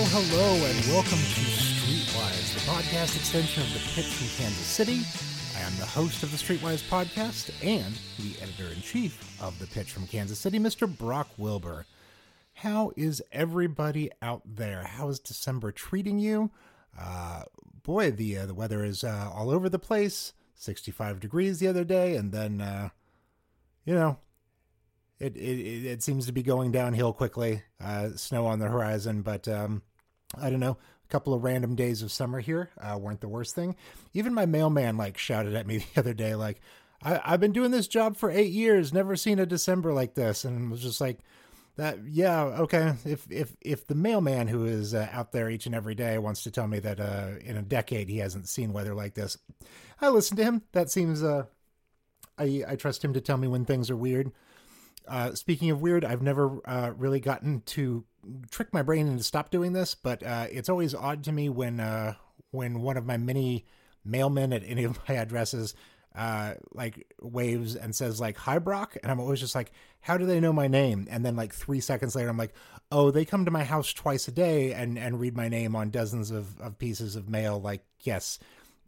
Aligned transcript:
hello, 0.00 0.22
hello, 0.30 0.54
and 0.64 0.86
welcome 0.86 1.18
to 1.18 1.40
Streetwise, 1.40 2.54
the 2.54 2.60
podcast 2.70 3.16
extension 3.16 3.64
of 3.64 3.72
The 3.72 3.80
Pitch 3.94 4.06
from 4.06 4.28
Kansas 4.44 4.64
City. 4.64 5.00
I 5.56 5.66
am 5.66 5.76
the 5.76 5.86
host 5.86 6.22
of 6.22 6.30
the 6.30 6.36
Streetwise 6.36 6.88
podcast 6.88 7.50
and 7.66 7.98
the 8.18 8.40
editor 8.40 8.72
in 8.72 8.80
chief 8.80 9.42
of 9.42 9.58
The 9.58 9.66
Pitch 9.66 9.90
from 9.90 10.06
Kansas 10.06 10.38
City, 10.38 10.60
Mr. 10.60 10.88
Brock 10.88 11.28
Wilbur. 11.36 11.84
How 12.54 12.92
is 12.96 13.20
everybody 13.32 14.10
out 14.22 14.42
there? 14.44 14.84
How 14.84 15.08
is 15.08 15.18
December 15.18 15.72
treating 15.72 16.20
you? 16.20 16.52
Uh, 16.96 17.42
boy, 17.82 18.12
the 18.12 18.38
uh, 18.38 18.46
the 18.46 18.54
weather 18.54 18.84
is 18.84 19.02
uh, 19.02 19.30
all 19.34 19.50
over 19.50 19.68
the 19.68 19.80
place. 19.80 20.32
65 20.54 21.18
degrees 21.18 21.58
the 21.58 21.66
other 21.66 21.84
day, 21.84 22.14
and 22.14 22.30
then, 22.30 22.60
uh, 22.60 22.90
you 23.84 23.94
know, 23.94 24.18
it, 25.18 25.36
it 25.36 25.86
it 25.86 26.02
seems 26.04 26.26
to 26.26 26.32
be 26.32 26.42
going 26.44 26.70
downhill 26.70 27.12
quickly. 27.12 27.62
Uh, 27.82 28.10
snow 28.14 28.46
on 28.46 28.60
the 28.60 28.68
horizon, 28.68 29.22
but 29.22 29.48
um, 29.48 29.82
I 30.36 30.50
don't 30.50 30.60
know. 30.60 30.76
A 31.04 31.08
couple 31.08 31.32
of 31.32 31.42
random 31.42 31.74
days 31.74 32.02
of 32.02 32.12
summer 32.12 32.40
here 32.40 32.70
uh, 32.80 32.98
weren't 32.98 33.20
the 33.20 33.28
worst 33.28 33.54
thing. 33.54 33.76
Even 34.12 34.34
my 34.34 34.44
mailman 34.46 34.96
like 34.96 35.16
shouted 35.16 35.54
at 35.54 35.66
me 35.66 35.78
the 35.94 36.00
other 36.00 36.14
day, 36.14 36.34
like, 36.34 36.60
I, 37.02 37.20
"I've 37.24 37.40
been 37.40 37.52
doing 37.52 37.70
this 37.70 37.88
job 37.88 38.16
for 38.16 38.30
eight 38.30 38.52
years, 38.52 38.92
never 38.92 39.16
seen 39.16 39.38
a 39.38 39.46
December 39.46 39.92
like 39.92 40.14
this," 40.14 40.44
and 40.44 40.70
was 40.70 40.82
just 40.82 41.00
like, 41.00 41.20
"That 41.76 41.98
yeah, 42.06 42.42
okay. 42.42 42.94
If 43.06 43.26
if 43.30 43.56
if 43.62 43.86
the 43.86 43.94
mailman 43.94 44.48
who 44.48 44.66
is 44.66 44.94
uh, 44.94 45.08
out 45.12 45.32
there 45.32 45.48
each 45.48 45.66
and 45.66 45.74
every 45.74 45.94
day 45.94 46.18
wants 46.18 46.42
to 46.42 46.50
tell 46.50 46.66
me 46.66 46.78
that 46.80 47.00
uh, 47.00 47.30
in 47.40 47.56
a 47.56 47.62
decade 47.62 48.08
he 48.10 48.18
hasn't 48.18 48.48
seen 48.48 48.74
weather 48.74 48.94
like 48.94 49.14
this, 49.14 49.38
I 50.00 50.10
listen 50.10 50.36
to 50.36 50.44
him. 50.44 50.62
That 50.72 50.90
seems 50.90 51.22
uh, 51.22 51.44
I 52.36 52.64
I 52.68 52.76
trust 52.76 53.02
him 53.02 53.14
to 53.14 53.20
tell 53.22 53.38
me 53.38 53.48
when 53.48 53.64
things 53.64 53.90
are 53.90 53.96
weird." 53.96 54.30
Uh, 55.06 55.34
speaking 55.34 55.70
of 55.70 55.80
weird, 55.80 56.04
I've 56.04 56.20
never 56.20 56.60
uh, 56.68 56.92
really 56.94 57.18
gotten 57.18 57.62
to 57.62 58.04
trick 58.50 58.72
my 58.72 58.82
brain 58.82 59.06
into 59.08 59.24
stop 59.24 59.50
doing 59.50 59.72
this, 59.72 59.94
but 59.94 60.22
uh, 60.22 60.46
it's 60.50 60.68
always 60.68 60.94
odd 60.94 61.24
to 61.24 61.32
me 61.32 61.48
when 61.48 61.80
uh, 61.80 62.14
when 62.50 62.80
one 62.82 62.96
of 62.96 63.06
my 63.06 63.16
many 63.16 63.66
mailmen 64.06 64.54
at 64.54 64.62
any 64.64 64.84
of 64.84 64.98
my 65.08 65.16
addresses 65.16 65.74
uh, 66.14 66.54
like 66.72 67.06
waves 67.20 67.76
and 67.76 67.94
says 67.94 68.20
like 68.20 68.36
"Hi 68.38 68.58
Brock," 68.58 68.96
and 69.02 69.12
I'm 69.12 69.20
always 69.20 69.40
just 69.40 69.54
like, 69.54 69.72
"How 70.00 70.18
do 70.18 70.26
they 70.26 70.40
know 70.40 70.52
my 70.52 70.66
name?" 70.66 71.06
And 71.10 71.24
then 71.24 71.36
like 71.36 71.54
three 71.54 71.80
seconds 71.80 72.16
later, 72.16 72.28
I'm 72.28 72.36
like, 72.36 72.54
"Oh, 72.90 73.10
they 73.10 73.24
come 73.24 73.44
to 73.44 73.50
my 73.50 73.64
house 73.64 73.92
twice 73.92 74.26
a 74.26 74.32
day 74.32 74.72
and 74.72 74.98
and 74.98 75.20
read 75.20 75.36
my 75.36 75.48
name 75.48 75.76
on 75.76 75.90
dozens 75.90 76.30
of 76.30 76.60
of 76.60 76.78
pieces 76.78 77.14
of 77.14 77.28
mail." 77.28 77.60
Like, 77.60 77.84
yes, 78.00 78.38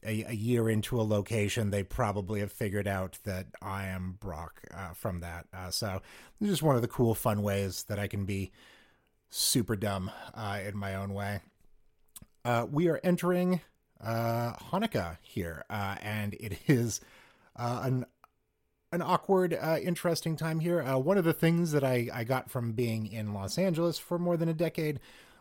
a, 0.02 0.24
a, 0.24 0.32
year 0.32 0.68
into 0.68 1.00
a 1.00 1.02
location, 1.02 1.70
they 1.70 1.82
probably 1.82 2.40
have 2.40 2.52
figured 2.52 2.88
out 2.88 3.18
that 3.24 3.46
I 3.62 3.86
am 3.86 4.16
Brock 4.18 4.62
uh, 4.74 4.94
from 4.94 5.20
that. 5.20 5.46
Uh, 5.52 5.70
so 5.70 6.02
just 6.42 6.62
one 6.62 6.74
of 6.76 6.82
the 6.82 6.88
cool, 6.88 7.14
fun 7.14 7.42
ways 7.42 7.84
that 7.84 7.98
I 7.98 8.08
can 8.08 8.24
be 8.24 8.50
super 9.30 9.76
dumb 9.76 10.10
uh, 10.34 10.58
in 10.66 10.76
my 10.76 10.94
own 10.94 11.14
way. 11.14 11.40
Uh, 12.44 12.66
we 12.70 12.88
are 12.88 13.00
entering 13.02 13.60
uh, 14.02 14.52
Hanukkah 14.70 15.18
here, 15.22 15.64
uh, 15.70 15.96
and 16.02 16.34
it 16.34 16.58
is 16.66 17.00
an 17.56 18.06
an 18.92 19.02
awkward, 19.02 19.52
interesting 19.52 20.34
time 20.34 20.58
here. 20.58 20.82
one 20.98 21.16
of 21.16 21.24
the 21.24 21.32
things 21.32 21.70
that 21.70 21.84
I, 21.84 22.08
I 22.12 22.24
got 22.24 22.50
from 22.50 22.72
being 22.72 23.06
in 23.06 23.32
Los 23.32 23.56
Angeles 23.56 23.98
for 23.98 24.18
more 24.18 24.36
than 24.36 24.48
a 24.48 24.54
decade 24.54 24.98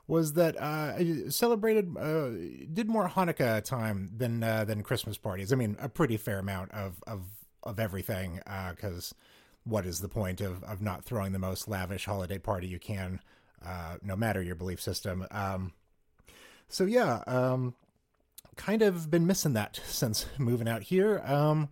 was 0.10 0.34
that 0.34 0.60
uh, 0.60 0.94
I 0.98 1.24
celebrated 1.30 1.96
uh, 1.96 2.30
did 2.74 2.90
more 2.90 3.08
Hanukkah 3.08 3.64
time 3.64 4.10
than 4.18 4.44
uh, 4.44 4.66
than 4.66 4.82
Christmas 4.82 5.18
parties. 5.18 5.54
I 5.54 5.56
mean, 5.56 5.78
a 5.80 5.88
pretty 5.88 6.18
fair 6.18 6.40
amount 6.40 6.72
of 6.72 7.02
of 7.06 7.28
of 7.62 7.80
everything. 7.80 8.42
Because 8.72 9.14
uh, 9.14 9.24
what 9.66 9.86
is 9.86 10.02
the 10.02 10.10
point 10.10 10.42
of 10.42 10.64
of 10.64 10.82
not 10.82 11.06
throwing 11.06 11.32
the 11.32 11.40
most 11.40 11.68
lavish 11.68 12.06
holiday 12.06 12.40
party 12.40 12.68
you 12.68 12.80
can, 12.80 13.20
uh, 13.66 13.98
no 14.02 14.16
matter 14.16 14.42
your 14.42 14.56
belief 14.56 14.82
system? 14.82 15.26
Um, 15.32 15.74
so 16.68 16.86
yeah, 16.86 17.24
um, 17.28 17.74
kind 18.56 18.82
of 18.82 19.10
been 19.10 19.26
missing 19.26 19.54
that 19.54 19.80
since 19.86 20.26
moving 20.38 20.68
out 20.68 20.84
here. 20.84 21.22
Um, 21.26 21.70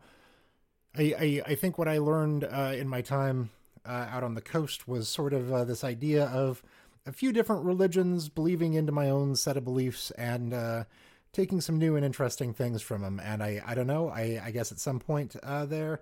I, 0.97 1.13
I, 1.19 1.41
I 1.51 1.55
think 1.55 1.77
what 1.77 1.87
I 1.87 1.99
learned 1.99 2.43
uh, 2.43 2.73
in 2.75 2.87
my 2.87 3.01
time 3.01 3.51
out 3.85 4.21
on 4.21 4.33
the 4.33 4.41
coast 4.41 4.85
was 4.85 5.07
sort 5.07 5.31
of 5.31 5.47
this 5.65 5.81
idea 5.81 6.25
of 6.25 6.61
a 7.07 7.11
few 7.11 7.31
different 7.31 7.63
religions, 7.63 8.29
believing 8.29 8.73
into 8.73 8.91
my 8.91 9.09
own 9.09 9.35
set 9.35 9.57
of 9.57 9.63
beliefs, 9.63 10.11
and 10.11 10.53
uh, 10.53 10.83
taking 11.31 11.61
some 11.61 11.77
new 11.77 11.95
and 11.95 12.05
interesting 12.05 12.53
things 12.53 12.81
from 12.81 13.01
them. 13.01 13.19
And 13.23 13.41
I, 13.41 13.61
I 13.65 13.75
don't 13.75 13.87
know. 13.87 14.09
I, 14.09 14.41
I 14.43 14.51
guess 14.51 14.71
at 14.71 14.79
some 14.79 14.99
point 14.99 15.35
uh, 15.41 15.65
there, 15.65 16.01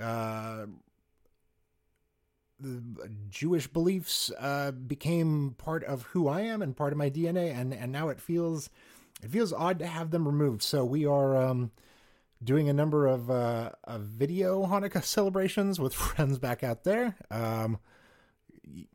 uh, 0.00 0.66
Jewish 3.28 3.66
beliefs 3.66 4.30
uh, 4.38 4.70
became 4.72 5.54
part 5.58 5.84
of 5.84 6.02
who 6.02 6.28
I 6.28 6.42
am 6.42 6.62
and 6.62 6.76
part 6.76 6.92
of 6.92 6.98
my 6.98 7.10
DNA, 7.10 7.54
and 7.54 7.72
and 7.72 7.92
now 7.92 8.08
it 8.08 8.20
feels 8.20 8.70
it 9.22 9.30
feels 9.30 9.52
odd 9.52 9.78
to 9.80 9.86
have 9.86 10.10
them 10.10 10.26
removed. 10.26 10.62
So 10.62 10.84
we 10.84 11.06
are. 11.06 11.36
Um, 11.36 11.72
doing 12.42 12.70
a 12.70 12.72
number 12.72 13.06
of, 13.06 13.30
uh, 13.30 13.70
of 13.84 14.02
video 14.02 14.64
Hanukkah 14.64 15.04
celebrations 15.04 15.78
with 15.78 15.92
friends 15.92 16.38
back 16.38 16.64
out 16.64 16.84
there. 16.84 17.14
Um, 17.30 17.78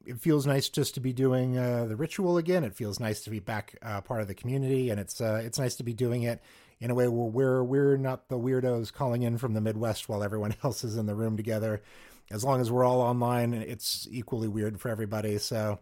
it 0.05 0.19
feels 0.19 0.45
nice 0.45 0.69
just 0.69 0.93
to 0.95 0.99
be 0.99 1.13
doing 1.13 1.57
uh, 1.57 1.85
the 1.85 1.95
ritual 1.95 2.37
again. 2.37 2.63
It 2.63 2.75
feels 2.75 2.99
nice 2.99 3.21
to 3.21 3.29
be 3.29 3.39
back 3.39 3.77
uh, 3.81 4.01
part 4.01 4.21
of 4.21 4.27
the 4.27 4.35
community, 4.35 4.89
and 4.89 4.99
it's 4.99 5.19
uh, 5.19 5.41
it's 5.43 5.59
nice 5.59 5.75
to 5.75 5.83
be 5.83 5.93
doing 5.93 6.23
it 6.23 6.41
in 6.79 6.91
a 6.91 6.95
way 6.95 7.07
where 7.07 7.27
we're 7.27 7.63
we're 7.63 7.97
not 7.97 8.29
the 8.29 8.37
weirdos 8.37 8.93
calling 8.93 9.23
in 9.23 9.37
from 9.37 9.53
the 9.53 9.61
Midwest 9.61 10.07
while 10.07 10.23
everyone 10.23 10.55
else 10.63 10.83
is 10.83 10.97
in 10.97 11.05
the 11.05 11.15
room 11.15 11.35
together. 11.35 11.81
As 12.31 12.43
long 12.43 12.61
as 12.61 12.71
we're 12.71 12.83
all 12.83 13.01
online, 13.01 13.53
it's 13.53 14.07
equally 14.09 14.47
weird 14.47 14.79
for 14.79 14.89
everybody. 14.89 15.37
So 15.37 15.79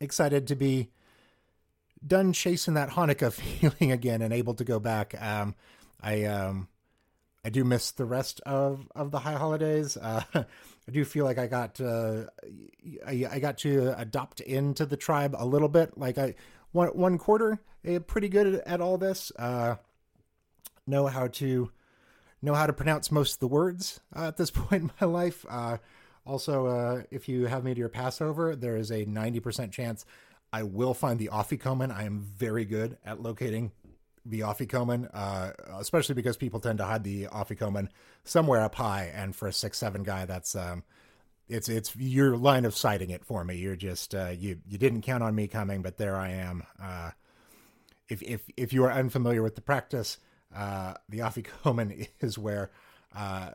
excited 0.00 0.46
to 0.48 0.56
be 0.56 0.90
done 2.06 2.32
chasing 2.32 2.74
that 2.74 2.90
Hanukkah 2.90 3.32
feeling 3.60 3.92
again 3.92 4.22
and 4.22 4.32
able 4.32 4.54
to 4.54 4.64
go 4.64 4.78
back. 4.78 5.20
Um, 5.20 5.54
I 6.00 6.24
um, 6.24 6.68
I 7.44 7.50
do 7.50 7.64
miss 7.64 7.90
the 7.92 8.04
rest 8.04 8.40
of 8.46 8.88
of 8.94 9.10
the 9.10 9.20
high 9.20 9.34
holidays. 9.34 9.96
Uh, 9.96 10.22
I 10.34 10.90
do 10.90 11.04
feel 11.04 11.24
like 11.24 11.38
I 11.38 11.46
got 11.46 11.80
uh, 11.80 12.24
I, 13.06 13.26
I, 13.30 13.38
got 13.38 13.58
to 13.58 13.98
adopt 13.98 14.40
into 14.40 14.84
the 14.84 14.96
tribe 14.96 15.36
a 15.38 15.46
little 15.46 15.68
bit. 15.68 15.96
Like 15.96 16.18
I 16.18 16.34
one 16.72 16.88
one 16.88 17.18
quarter, 17.18 17.60
eh, 17.84 17.98
pretty 18.00 18.28
good 18.28 18.62
at, 18.66 18.80
all 18.80 18.98
this. 18.98 19.30
Uh, 19.38 19.76
know 20.86 21.06
how 21.06 21.28
to 21.28 21.70
know 22.42 22.54
how 22.54 22.66
to 22.66 22.72
pronounce 22.72 23.10
most 23.10 23.34
of 23.34 23.38
the 23.40 23.48
words 23.48 24.00
uh, 24.14 24.28
at 24.28 24.36
this 24.36 24.50
point 24.52 24.82
in 24.82 24.90
my 25.00 25.06
life. 25.06 25.46
Uh, 25.48 25.78
also, 26.26 26.66
uh, 26.66 27.02
if 27.10 27.28
you 27.28 27.46
have 27.46 27.64
me 27.64 27.74
to 27.74 27.78
your 27.80 27.88
Passover, 27.88 28.54
there 28.54 28.76
is 28.76 28.90
a 28.90 29.04
ninety 29.04 29.40
percent 29.40 29.72
chance 29.72 30.04
I 30.52 30.62
will 30.64 30.94
find 30.94 31.18
the 31.18 31.30
afikoman. 31.32 31.94
I 31.94 32.04
am 32.04 32.20
very 32.20 32.64
good 32.64 32.98
at 33.04 33.22
locating 33.22 33.72
the 34.24 34.40
afikoman, 34.40 35.08
uh, 35.12 35.52
especially 35.78 36.14
because 36.14 36.36
people 36.36 36.60
tend 36.60 36.78
to 36.78 36.84
hide 36.84 37.04
the 37.04 37.24
afikoman 37.26 37.88
somewhere 38.24 38.60
up 38.60 38.74
high. 38.74 39.10
And 39.14 39.34
for 39.34 39.48
a 39.48 39.52
six 39.52 39.78
seven 39.78 40.02
guy, 40.02 40.26
that's 40.26 40.54
um, 40.54 40.84
it's 41.48 41.68
it's 41.68 41.96
your 41.96 42.36
line 42.36 42.64
of 42.64 42.76
sighting 42.76 43.10
it 43.10 43.24
for 43.24 43.44
me. 43.44 43.56
You're 43.56 43.76
just 43.76 44.14
uh, 44.14 44.32
you 44.38 44.58
you 44.68 44.78
didn't 44.78 45.02
count 45.02 45.22
on 45.22 45.34
me 45.34 45.48
coming, 45.48 45.82
but 45.82 45.96
there 45.96 46.16
I 46.16 46.30
am. 46.30 46.64
Uh, 46.80 47.10
if 48.08 48.22
if 48.22 48.42
if 48.56 48.72
you 48.72 48.84
are 48.84 48.92
unfamiliar 48.92 49.42
with 49.42 49.54
the 49.54 49.62
practice, 49.62 50.18
uh, 50.54 50.94
the 51.08 51.18
afikomen 51.18 52.08
is 52.20 52.38
where 52.38 52.70
uh, 53.14 53.50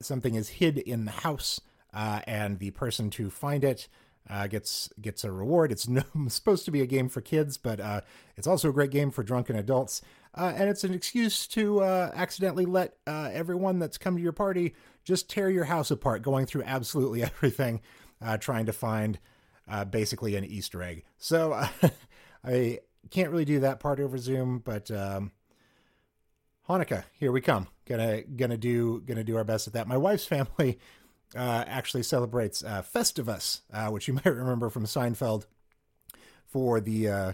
something 0.00 0.34
is 0.34 0.48
hid 0.48 0.78
in 0.78 1.04
the 1.04 1.10
house, 1.10 1.60
uh, 1.92 2.20
and 2.26 2.58
the 2.58 2.70
person 2.70 3.10
to 3.10 3.30
find 3.30 3.64
it 3.64 3.88
uh, 4.28 4.46
gets 4.46 4.90
gets 5.00 5.24
a 5.24 5.32
reward. 5.32 5.72
It's 5.72 5.88
no, 5.88 6.02
supposed 6.28 6.64
to 6.66 6.70
be 6.70 6.80
a 6.80 6.86
game 6.86 7.08
for 7.08 7.20
kids, 7.20 7.56
but 7.56 7.80
uh, 7.80 8.00
it's 8.36 8.46
also 8.46 8.70
a 8.70 8.72
great 8.72 8.90
game 8.90 9.10
for 9.10 9.22
drunken 9.22 9.56
adults. 9.56 10.02
And 10.34 10.70
it's 10.70 10.84
an 10.84 10.94
excuse 10.94 11.48
to 11.48 11.82
accidentally 11.82 12.64
let 12.64 12.94
everyone 13.08 13.80
that's 13.80 13.98
come 13.98 14.14
to 14.14 14.22
your 14.22 14.30
party 14.30 14.76
just 15.02 15.28
tear 15.28 15.50
your 15.50 15.64
house 15.64 15.90
apart, 15.90 16.22
going 16.22 16.46
through 16.46 16.62
absolutely 16.62 17.22
everything, 17.24 17.80
trying 18.38 18.66
to 18.66 18.72
find 18.72 19.18
basically 19.90 20.36
an 20.36 20.44
Easter 20.44 20.80
egg. 20.80 21.02
So 21.16 21.60
I 22.44 22.78
can't 23.10 23.30
really 23.30 23.44
do 23.44 23.60
that 23.60 23.80
part 23.80 24.00
over 24.00 24.18
Zoom, 24.18 24.58
but 24.58 24.90
um, 24.90 25.32
Hanukkah, 26.68 27.04
here 27.12 27.32
we 27.32 27.40
come. 27.40 27.68
Gonna 27.86 28.22
gonna 28.22 28.58
do 28.58 29.00
gonna 29.00 29.24
do 29.24 29.36
our 29.36 29.44
best 29.44 29.66
at 29.66 29.72
that. 29.72 29.88
My 29.88 29.96
wife's 29.96 30.26
family 30.26 30.78
uh, 31.34 31.64
actually 31.66 32.02
celebrates 32.02 32.62
uh, 32.62 32.82
Festivus, 32.82 33.60
uh, 33.72 33.88
which 33.88 34.08
you 34.08 34.14
might 34.24 34.26
remember 34.26 34.68
from 34.68 34.84
Seinfeld, 34.84 35.46
for 36.46 36.80
the 36.80 37.08
uh, 37.08 37.32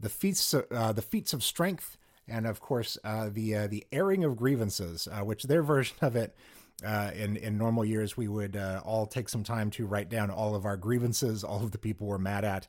the 0.00 0.08
feats 0.08 0.52
uh, 0.54 0.92
the 0.92 1.02
feats 1.02 1.32
of 1.32 1.42
strength, 1.42 1.96
and 2.28 2.46
of 2.46 2.60
course 2.60 2.98
uh, 3.04 3.28
the 3.30 3.54
uh, 3.54 3.66
the 3.66 3.86
airing 3.92 4.24
of 4.24 4.36
grievances, 4.36 5.08
which 5.22 5.44
their 5.44 5.62
version 5.74 5.96
of 6.02 6.16
it. 6.16 6.36
in 6.82 7.36
in 7.36 7.56
normal 7.56 7.84
years, 7.84 8.16
we 8.16 8.28
would 8.28 8.56
all 8.84 9.06
take 9.06 9.28
some 9.28 9.44
time 9.44 9.70
to 9.70 9.86
write 9.86 10.10
down 10.10 10.30
all 10.30 10.54
of 10.54 10.66
our 10.66 10.76
grievances, 10.76 11.42
all 11.44 11.62
of 11.62 11.70
the 11.70 11.78
people 11.78 12.06
we're 12.06 12.18
mad 12.18 12.44
at, 12.44 12.66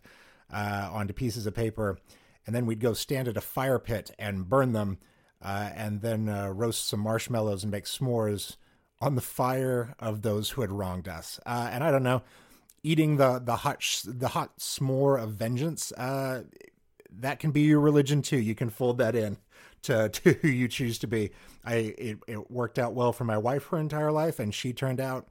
onto 0.51 1.13
pieces 1.13 1.45
of 1.45 1.53
paper, 1.53 1.97
and 2.45 2.55
then 2.55 2.65
we'd 2.65 2.79
go 2.79 2.93
stand 2.93 3.27
at 3.27 3.37
a 3.37 3.41
fire 3.41 3.79
pit 3.79 4.11
and 4.19 4.49
burn 4.49 4.73
them, 4.73 4.99
and 5.41 6.01
then 6.01 6.25
roast 6.25 6.87
some 6.87 6.99
marshmallows 7.01 7.63
and 7.63 7.71
make 7.71 7.85
s'mores 7.85 8.57
on 9.01 9.15
the 9.15 9.21
fire 9.21 9.95
of 9.99 10.21
those 10.21 10.51
who 10.51 10.61
had 10.61 10.71
wronged 10.71 11.07
us. 11.07 11.39
Uh, 11.45 11.69
and 11.71 11.83
I 11.83 11.91
don't 11.91 12.03
know, 12.03 12.23
eating 12.83 13.17
the 13.17 13.39
the 13.39 13.57
hot 13.57 13.81
sh- 13.81 14.01
the 14.05 14.29
hot 14.29 14.57
s'more 14.57 15.21
of 15.21 15.31
vengeance, 15.31 15.91
uh, 15.93 16.43
that 17.19 17.39
can 17.39 17.51
be 17.51 17.61
your 17.61 17.79
religion 17.79 18.21
too. 18.21 18.37
You 18.37 18.55
can 18.55 18.69
fold 18.69 18.97
that 18.99 19.15
in 19.15 19.37
to 19.83 20.09
to 20.13 20.33
who 20.33 20.47
you 20.47 20.67
choose 20.67 20.97
to 20.99 21.07
be. 21.07 21.31
I 21.63 21.75
it, 21.75 22.19
it 22.27 22.51
worked 22.51 22.79
out 22.79 22.93
well 22.93 23.13
for 23.13 23.25
my 23.25 23.37
wife 23.37 23.67
her 23.67 23.77
entire 23.77 24.11
life, 24.11 24.39
and 24.39 24.53
she 24.53 24.73
turned 24.73 24.99
out 24.99 25.27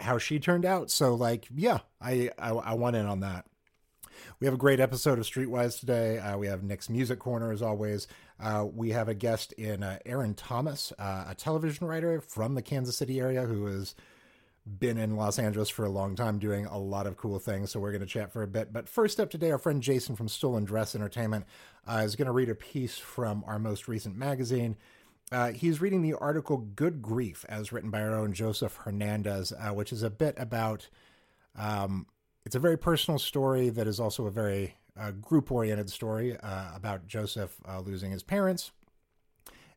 how 0.00 0.18
she 0.18 0.38
turned 0.38 0.64
out. 0.64 0.90
So 0.90 1.14
like, 1.14 1.48
yeah, 1.54 1.78
I 2.00 2.30
I, 2.38 2.50
I 2.50 2.74
want 2.74 2.96
in 2.96 3.06
on 3.06 3.20
that. 3.20 3.46
We 4.40 4.46
have 4.46 4.54
a 4.54 4.58
great 4.58 4.80
episode 4.80 5.18
of 5.18 5.24
Streetwise 5.24 5.78
today. 5.78 6.18
Uh, 6.18 6.36
we 6.36 6.46
have 6.46 6.62
Nick's 6.62 6.88
Music 6.88 7.18
Corner 7.18 7.52
as 7.52 7.62
always. 7.62 8.08
Uh, 8.40 8.66
we 8.72 8.90
have 8.90 9.08
a 9.08 9.14
guest 9.14 9.52
in 9.52 9.82
uh, 9.82 9.98
Aaron 10.04 10.34
Thomas, 10.34 10.92
uh, 10.98 11.26
a 11.28 11.34
television 11.34 11.86
writer 11.86 12.20
from 12.20 12.54
the 12.54 12.62
Kansas 12.62 12.96
City 12.96 13.20
area 13.20 13.42
who 13.42 13.66
has 13.66 13.94
been 14.78 14.98
in 14.98 15.16
Los 15.16 15.38
Angeles 15.38 15.68
for 15.68 15.84
a 15.84 15.90
long 15.90 16.14
time 16.14 16.38
doing 16.38 16.66
a 16.66 16.78
lot 16.78 17.06
of 17.06 17.16
cool 17.16 17.38
things. 17.38 17.70
So 17.70 17.80
we're 17.80 17.90
going 17.90 18.00
to 18.00 18.06
chat 18.06 18.32
for 18.32 18.42
a 18.42 18.46
bit. 18.46 18.72
But 18.72 18.88
first 18.88 19.18
up 19.18 19.30
today, 19.30 19.50
our 19.50 19.58
friend 19.58 19.82
Jason 19.82 20.14
from 20.16 20.28
Stolen 20.28 20.64
Dress 20.64 20.94
Entertainment 20.94 21.46
uh, 21.86 22.02
is 22.04 22.16
going 22.16 22.26
to 22.26 22.32
read 22.32 22.48
a 22.48 22.54
piece 22.54 22.98
from 22.98 23.44
our 23.46 23.58
most 23.58 23.88
recent 23.88 24.16
magazine. 24.16 24.76
Uh, 25.32 25.50
he's 25.52 25.80
reading 25.80 26.02
the 26.02 26.14
article 26.14 26.58
Good 26.58 27.00
Grief, 27.00 27.44
as 27.48 27.72
written 27.72 27.90
by 27.90 28.02
our 28.02 28.14
own 28.14 28.34
Joseph 28.34 28.76
Hernandez, 28.76 29.52
uh, 29.52 29.70
which 29.70 29.92
is 29.92 30.02
a 30.02 30.10
bit 30.10 30.34
about. 30.36 30.88
Um, 31.56 32.06
it's 32.44 32.54
a 32.54 32.60
very 32.60 32.76
personal 32.76 33.18
story 33.18 33.68
that 33.68 33.86
is 33.86 34.00
also 34.00 34.26
a 34.26 34.30
very 34.30 34.76
uh, 34.98 35.10
group 35.12 35.50
oriented 35.50 35.90
story 35.90 36.36
uh, 36.36 36.74
about 36.74 37.06
Joseph 37.06 37.56
uh, 37.68 37.80
losing 37.80 38.10
his 38.10 38.22
parents 38.22 38.72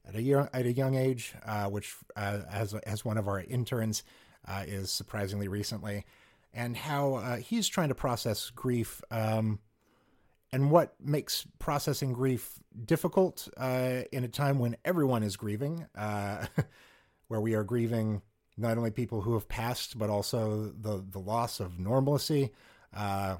at 0.07 0.15
a, 0.15 0.21
year, 0.21 0.49
at 0.53 0.65
a 0.65 0.71
young 0.71 0.95
age, 0.95 1.33
uh, 1.45 1.65
which, 1.65 1.95
as, 2.15 2.73
as 2.73 3.03
one 3.03 3.17
of 3.17 3.27
our 3.27 3.41
interns, 3.41 4.03
is 4.67 4.91
surprisingly 4.91 5.47
recently, 5.47 6.05
and 6.53 6.77
how 6.77 7.37
he's 7.37 7.67
trying 7.67 7.89
to 7.89 7.95
process 7.95 8.51
grief. 8.51 9.01
Um, 9.09 9.59
and 10.55 10.71
what 10.71 10.95
makes 11.03 11.45
processing 11.59 12.13
grief 12.13 12.59
difficult 12.85 13.49
uh, 13.57 14.03
in 14.13 14.23
a 14.23 14.27
time 14.29 14.57
when 14.57 14.77
everyone 14.85 15.21
is 15.21 15.35
grieving, 15.35 15.85
uh, 15.97 16.45
where 17.27 17.41
we 17.41 17.55
are 17.55 17.63
grieving 17.65 18.21
not 18.57 18.77
only 18.77 18.91
people 18.91 19.21
who 19.21 19.33
have 19.33 19.47
passed, 19.47 19.97
but 19.97 20.09
also 20.09 20.73
the 20.79 21.03
the 21.09 21.19
loss 21.19 21.59
of 21.59 21.79
normalcy, 21.79 22.51
uh, 22.93 23.37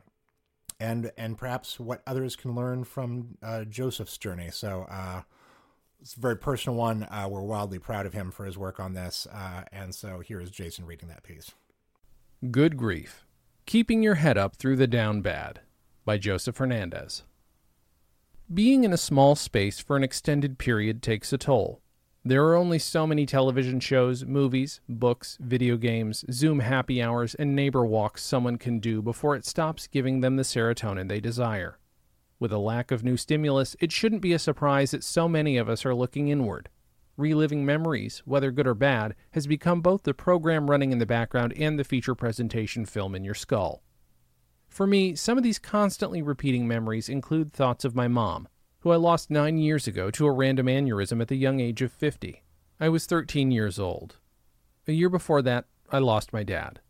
and 0.80 1.12
and 1.18 1.38
perhaps 1.38 1.80
what 1.80 2.02
others 2.06 2.36
can 2.36 2.56
learn 2.56 2.84
from 2.84 3.38
uh, 3.42 3.64
Joseph's 3.64 4.18
journey. 4.18 4.50
So 4.52 4.86
uh, 4.90 5.22
it's 6.02 6.16
a 6.16 6.20
very 6.20 6.38
personal 6.38 6.78
one. 6.78 7.04
Uh, 7.04 7.28
we're 7.30 7.42
wildly 7.42 7.80
proud 7.80 8.06
of 8.06 8.14
him 8.14 8.32
for 8.32 8.46
his 8.46 8.58
work 8.58 8.80
on 8.80 8.94
this, 8.94 9.28
and 9.72 9.96
so 9.96 10.20
here 10.20 10.42
is 10.42 10.52
Jason 10.52 10.86
reading 10.86 11.10
that 11.10 11.24
piece. 11.24 11.52
Good 12.52 12.78
grief, 12.78 13.26
keeping 13.66 14.04
your 14.04 14.16
head 14.16 14.38
up 14.38 14.56
through 14.56 14.76
the 14.76 14.88
down 14.88 15.22
bad 15.22 15.62
by 16.04 16.18
Joseph 16.18 16.58
Hernandez. 16.58 17.24
Being 18.54 18.84
in 18.84 18.94
a 18.94 18.98
small 18.98 19.36
space 19.36 19.80
for 19.80 19.98
an 19.98 20.04
extended 20.04 20.60
period 20.60 21.02
takes 21.02 21.34
a 21.34 21.38
toll. 21.38 21.82
There 22.28 22.44
are 22.46 22.56
only 22.56 22.80
so 22.80 23.06
many 23.06 23.28
television 23.28 23.80
shows, 23.80 24.26
movies, 24.26 24.82
books, 24.90 25.38
video 25.40 25.78
games, 25.78 26.26
Zoom 26.32 26.58
happy 26.58 27.00
hours, 27.00 27.36
and 27.36 27.56
neighbor 27.56 27.86
walks 27.86 28.24
someone 28.24 28.58
can 28.58 28.80
do 28.80 29.04
before 29.04 29.36
it 29.36 29.46
stops 29.46 29.86
giving 29.86 30.22
them 30.22 30.36
the 30.36 30.42
serotonin 30.42 31.08
they 31.08 31.20
desire. 31.20 31.78
With 32.40 32.52
a 32.52 32.58
lack 32.58 32.90
of 32.90 33.04
new 33.04 33.16
stimulus, 33.16 33.76
it 33.80 33.92
shouldn't 33.92 34.24
be 34.24 34.34
a 34.34 34.40
surprise 34.40 34.90
that 34.90 35.04
so 35.04 35.30
many 35.30 35.56
of 35.56 35.70
us 35.70 35.86
are 35.86 35.94
looking 35.94 36.30
inward. 36.30 36.70
Reliving 37.16 37.64
memories, 37.64 38.24
whether 38.26 38.50
good 38.50 38.66
or 38.66 38.74
bad, 38.74 39.14
has 39.34 39.46
become 39.46 39.82
both 39.82 40.02
the 40.02 40.16
program 40.16 40.68
running 40.68 40.92
in 40.92 40.98
the 40.98 41.06
background 41.06 41.54
and 41.56 41.78
the 41.78 41.84
feature 41.84 42.16
presentation 42.16 42.88
film 42.88 43.14
in 43.14 43.24
your 43.24 43.36
skull. 43.36 43.84
For 44.68 44.88
me, 44.88 45.14
some 45.14 45.38
of 45.38 45.44
these 45.44 45.60
constantly 45.60 46.24
repeating 46.24 46.68
memories 46.68 47.08
include 47.08 47.54
thoughts 47.54 47.86
of 47.86 47.96
my 47.96 48.08
mom, 48.08 48.48
who 48.86 48.92
I 48.92 48.98
lost 48.98 49.32
nine 49.32 49.58
years 49.58 49.88
ago 49.88 50.12
to 50.12 50.28
a 50.28 50.32
random 50.32 50.68
aneurysm 50.68 51.20
at 51.20 51.28
the 51.28 51.36
young 51.36 51.60
age 51.60 51.82
of 51.82 51.92
50. 51.92 52.44
I 52.80 52.88
was 52.88 53.08
13 53.08 53.50
years 53.50 53.80
old. 53.80 54.18
A 54.88 54.92
year 54.92 55.10
before 55.10 55.42
that, 55.42 55.66
I 55.90 55.98
lost 55.98 56.32
my 56.32 56.44
dad. 56.44 56.82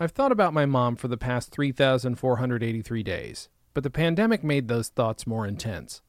I've 0.00 0.12
thought 0.12 0.32
about 0.32 0.54
my 0.54 0.64
mom 0.64 0.96
for 0.96 1.08
the 1.08 1.18
past 1.18 1.50
3,483 1.50 3.02
days, 3.02 3.50
but 3.74 3.82
the 3.82 3.90
pandemic 3.90 4.42
made 4.42 4.68
those 4.68 4.88
thoughts 4.88 5.26
more 5.26 5.46
intense. 5.46 6.00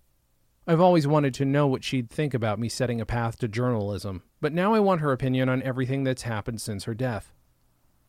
I've 0.65 0.79
always 0.79 1.05
wanted 1.05 1.33
to 1.33 1.45
know 1.45 1.67
what 1.67 1.83
she'd 1.83 2.09
think 2.09 2.33
about 2.33 2.57
me 2.57 2.69
setting 2.69 3.01
a 3.01 3.05
path 3.05 3.37
to 3.39 3.49
journalism, 3.49 4.23
but 4.39 4.53
now 4.53 4.73
I 4.73 4.79
want 4.79 5.01
her 5.01 5.11
opinion 5.11 5.49
on 5.49 5.61
everything 5.61 6.05
that's 6.05 6.21
happened 6.21 6.61
since 6.61 6.85
her 6.85 6.93
death. 6.93 7.33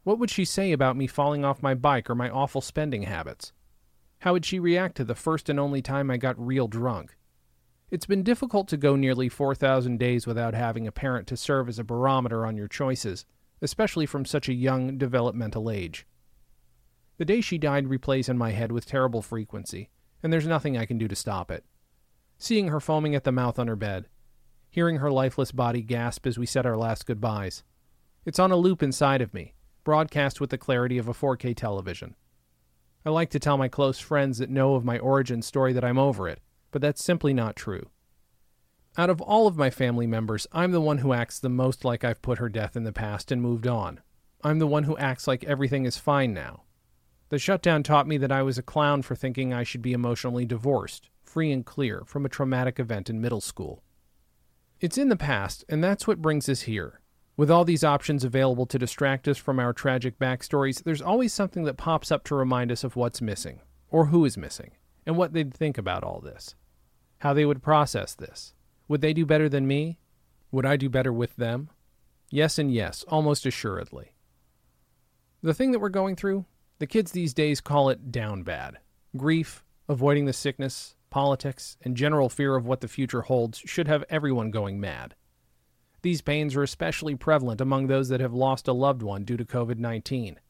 What 0.04 0.20
would 0.20 0.30
she 0.30 0.44
say 0.44 0.70
about 0.70 0.96
me 0.96 1.08
falling 1.08 1.44
off 1.44 1.64
my 1.64 1.74
bike 1.74 2.08
or 2.08 2.14
my 2.14 2.30
awful 2.30 2.60
spending 2.60 3.02
habits? 3.02 3.52
How 4.20 4.34
would 4.34 4.44
she 4.44 4.58
react 4.58 4.96
to 4.96 5.04
the 5.04 5.14
first 5.14 5.48
and 5.48 5.58
only 5.58 5.80
time 5.80 6.10
I 6.10 6.18
got 6.18 6.38
real 6.38 6.68
drunk? 6.68 7.16
It's 7.90 8.04
been 8.04 8.22
difficult 8.22 8.68
to 8.68 8.76
go 8.76 8.94
nearly 8.94 9.30
4,000 9.30 9.98
days 9.98 10.26
without 10.26 10.52
having 10.52 10.86
a 10.86 10.92
parent 10.92 11.26
to 11.28 11.38
serve 11.38 11.70
as 11.70 11.78
a 11.78 11.84
barometer 11.84 12.44
on 12.44 12.54
your 12.54 12.68
choices, 12.68 13.24
especially 13.62 14.04
from 14.04 14.26
such 14.26 14.46
a 14.46 14.54
young 14.54 14.98
developmental 14.98 15.70
age. 15.70 16.06
The 17.16 17.24
day 17.24 17.40
she 17.40 17.56
died 17.56 17.86
replays 17.86 18.28
in 18.28 18.36
my 18.36 18.50
head 18.50 18.72
with 18.72 18.84
terrible 18.84 19.22
frequency, 19.22 19.88
and 20.22 20.30
there's 20.30 20.46
nothing 20.46 20.76
I 20.76 20.84
can 20.84 20.98
do 20.98 21.08
to 21.08 21.16
stop 21.16 21.50
it. 21.50 21.64
Seeing 22.36 22.68
her 22.68 22.80
foaming 22.80 23.14
at 23.14 23.24
the 23.24 23.32
mouth 23.32 23.58
on 23.58 23.68
her 23.68 23.76
bed, 23.76 24.06
hearing 24.68 24.96
her 24.96 25.10
lifeless 25.10 25.50
body 25.50 25.80
gasp 25.80 26.26
as 26.26 26.38
we 26.38 26.44
said 26.44 26.66
our 26.66 26.76
last 26.76 27.06
goodbyes. 27.06 27.64
It's 28.26 28.38
on 28.38 28.52
a 28.52 28.56
loop 28.56 28.82
inside 28.82 29.22
of 29.22 29.32
me, 29.32 29.54
broadcast 29.82 30.42
with 30.42 30.50
the 30.50 30.58
clarity 30.58 30.98
of 30.98 31.08
a 31.08 31.14
4K 31.14 31.56
television. 31.56 32.16
I 33.04 33.10
like 33.10 33.30
to 33.30 33.38
tell 33.38 33.56
my 33.56 33.68
close 33.68 33.98
friends 33.98 34.38
that 34.38 34.50
know 34.50 34.74
of 34.74 34.84
my 34.84 34.98
origin 34.98 35.40
story 35.40 35.72
that 35.72 35.84
I'm 35.84 35.98
over 35.98 36.28
it, 36.28 36.40
but 36.70 36.82
that's 36.82 37.02
simply 37.02 37.32
not 37.32 37.56
true. 37.56 37.88
Out 38.98 39.08
of 39.08 39.20
all 39.20 39.46
of 39.46 39.56
my 39.56 39.70
family 39.70 40.06
members, 40.06 40.46
I'm 40.52 40.72
the 40.72 40.80
one 40.80 40.98
who 40.98 41.12
acts 41.12 41.38
the 41.38 41.48
most 41.48 41.84
like 41.84 42.04
I've 42.04 42.22
put 42.22 42.38
her 42.38 42.48
death 42.48 42.76
in 42.76 42.84
the 42.84 42.92
past 42.92 43.32
and 43.32 43.40
moved 43.40 43.66
on. 43.66 44.00
I'm 44.42 44.58
the 44.58 44.66
one 44.66 44.84
who 44.84 44.96
acts 44.98 45.26
like 45.26 45.44
everything 45.44 45.86
is 45.86 45.96
fine 45.96 46.34
now. 46.34 46.64
The 47.30 47.38
shutdown 47.38 47.82
taught 47.82 48.08
me 48.08 48.18
that 48.18 48.32
I 48.32 48.42
was 48.42 48.58
a 48.58 48.62
clown 48.62 49.02
for 49.02 49.14
thinking 49.14 49.54
I 49.54 49.62
should 49.62 49.82
be 49.82 49.92
emotionally 49.92 50.44
divorced, 50.44 51.08
free 51.22 51.52
and 51.52 51.64
clear, 51.64 52.02
from 52.04 52.26
a 52.26 52.28
traumatic 52.28 52.80
event 52.80 53.08
in 53.08 53.20
middle 53.20 53.40
school. 53.40 53.82
It's 54.80 54.98
in 54.98 55.08
the 55.08 55.16
past, 55.16 55.64
and 55.68 55.82
that's 55.82 56.06
what 56.06 56.20
brings 56.20 56.48
us 56.48 56.62
here. 56.62 57.00
With 57.40 57.50
all 57.50 57.64
these 57.64 57.84
options 57.84 58.22
available 58.22 58.66
to 58.66 58.78
distract 58.78 59.26
us 59.26 59.38
from 59.38 59.58
our 59.58 59.72
tragic 59.72 60.18
backstories, 60.18 60.82
there's 60.82 61.00
always 61.00 61.32
something 61.32 61.64
that 61.64 61.78
pops 61.78 62.12
up 62.12 62.22
to 62.24 62.34
remind 62.34 62.70
us 62.70 62.84
of 62.84 62.96
what's 62.96 63.22
missing, 63.22 63.60
or 63.88 64.04
who 64.04 64.26
is 64.26 64.36
missing, 64.36 64.72
and 65.06 65.16
what 65.16 65.32
they'd 65.32 65.54
think 65.54 65.78
about 65.78 66.04
all 66.04 66.20
this. 66.20 66.54
How 67.20 67.32
they 67.32 67.46
would 67.46 67.62
process 67.62 68.14
this. 68.14 68.52
Would 68.88 69.00
they 69.00 69.14
do 69.14 69.24
better 69.24 69.48
than 69.48 69.66
me? 69.66 69.98
Would 70.52 70.66
I 70.66 70.76
do 70.76 70.90
better 70.90 71.14
with 71.14 71.34
them? 71.36 71.70
Yes, 72.28 72.58
and 72.58 72.70
yes, 72.70 73.06
almost 73.08 73.46
assuredly. 73.46 74.12
The 75.40 75.54
thing 75.54 75.72
that 75.72 75.80
we're 75.80 75.88
going 75.88 76.16
through, 76.16 76.44
the 76.78 76.86
kids 76.86 77.12
these 77.12 77.32
days 77.32 77.62
call 77.62 77.88
it 77.88 78.12
down 78.12 78.42
bad. 78.42 78.80
Grief, 79.16 79.64
avoiding 79.88 80.26
the 80.26 80.34
sickness, 80.34 80.94
politics, 81.08 81.78
and 81.80 81.96
general 81.96 82.28
fear 82.28 82.54
of 82.54 82.66
what 82.66 82.82
the 82.82 82.86
future 82.86 83.22
holds 83.22 83.62
should 83.64 83.88
have 83.88 84.04
everyone 84.10 84.50
going 84.50 84.78
mad. 84.78 85.14
These 86.02 86.22
pains 86.22 86.56
are 86.56 86.62
especially 86.62 87.14
prevalent 87.14 87.60
among 87.60 87.86
those 87.86 88.08
that 88.08 88.20
have 88.20 88.32
lost 88.32 88.68
a 88.68 88.72
loved 88.72 89.02
one 89.02 89.24
due 89.24 89.36
to 89.36 89.44
COVID 89.44 89.78
19. 89.78 90.40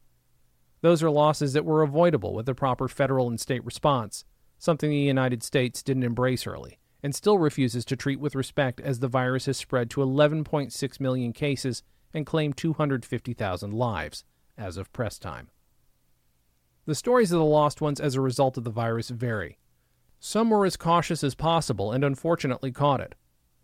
Those 0.81 1.03
are 1.03 1.11
losses 1.11 1.53
that 1.53 1.65
were 1.65 1.83
avoidable 1.83 2.35
with 2.35 2.49
a 2.49 2.55
proper 2.55 2.89
federal 2.89 3.29
and 3.29 3.39
state 3.39 3.65
response, 3.65 4.25
something 4.59 4.91
the 4.91 4.97
United 4.97 5.43
States 5.43 5.83
didn't 5.83 6.05
embrace 6.05 6.47
early, 6.47 6.79
and 7.03 7.15
still 7.15 7.39
refuses 7.39 7.85
to 7.87 7.97
treat 7.97 8.21
with 8.21 8.35
respect 8.35 8.81
as 8.81 9.01
the 9.01 9.09
virus 9.09 9.47
has 9.47 9.57
spread 9.57 9.91
to 9.91 10.01
11.6 10.01 11.01
million 11.01 11.33
cases 11.33 11.83
and 12.15 12.27
claimed 12.27 12.57
250,000 12.57 13.73
lives, 13.73 14.25
as 14.57 14.77
of 14.77 14.93
press 14.93 15.19
time. 15.19 15.49
The 16.87 16.95
stories 16.95 17.33
of 17.33 17.39
the 17.39 17.45
lost 17.45 17.81
ones 17.81 18.01
as 18.01 18.15
a 18.15 18.21
result 18.21 18.57
of 18.57 18.65
the 18.65 18.71
virus 18.71 19.11
vary. 19.11 19.59
Some 20.19 20.51
were 20.51 20.67
as 20.67 20.77
cautious 20.77 21.23
as 21.23 21.35
possible 21.35 21.93
and 21.93 22.05
unfortunately 22.05 22.73
caught 22.73 23.01
it. 23.01 23.15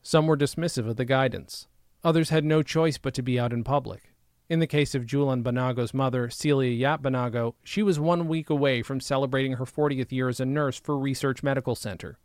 Some 0.03 0.27
were 0.27 0.37
dismissive 0.37 0.89
of 0.89 0.97
the 0.97 1.05
guidance. 1.05 1.67
Others 2.07 2.31
had 2.31 2.45
no 2.45 2.63
choice 2.63 2.99
but 2.99 3.15
to 3.15 3.23
be 3.23 3.37
out 3.37 3.53
in 3.53 3.65
public. 3.65 4.13
In 4.49 4.61
the 4.61 4.69
case 4.69 4.95
of 4.95 5.07
Julian 5.07 5.43
Banago's 5.43 5.93
mother, 5.93 6.31
Celia 6.31 6.71
Yap 6.71 7.03
Banago, 7.03 7.55
she 7.65 7.83
was 7.83 7.99
one 7.99 8.29
week 8.29 8.49
away 8.49 8.81
from 8.81 9.01
celebrating 9.01 9.55
her 9.55 9.65
40th 9.65 10.13
year 10.13 10.29
as 10.29 10.39
a 10.39 10.47
nurse 10.47 10.79
for 10.79 10.97
Research 10.97 11.43
Medical 11.43 11.75
Center. 11.75 12.21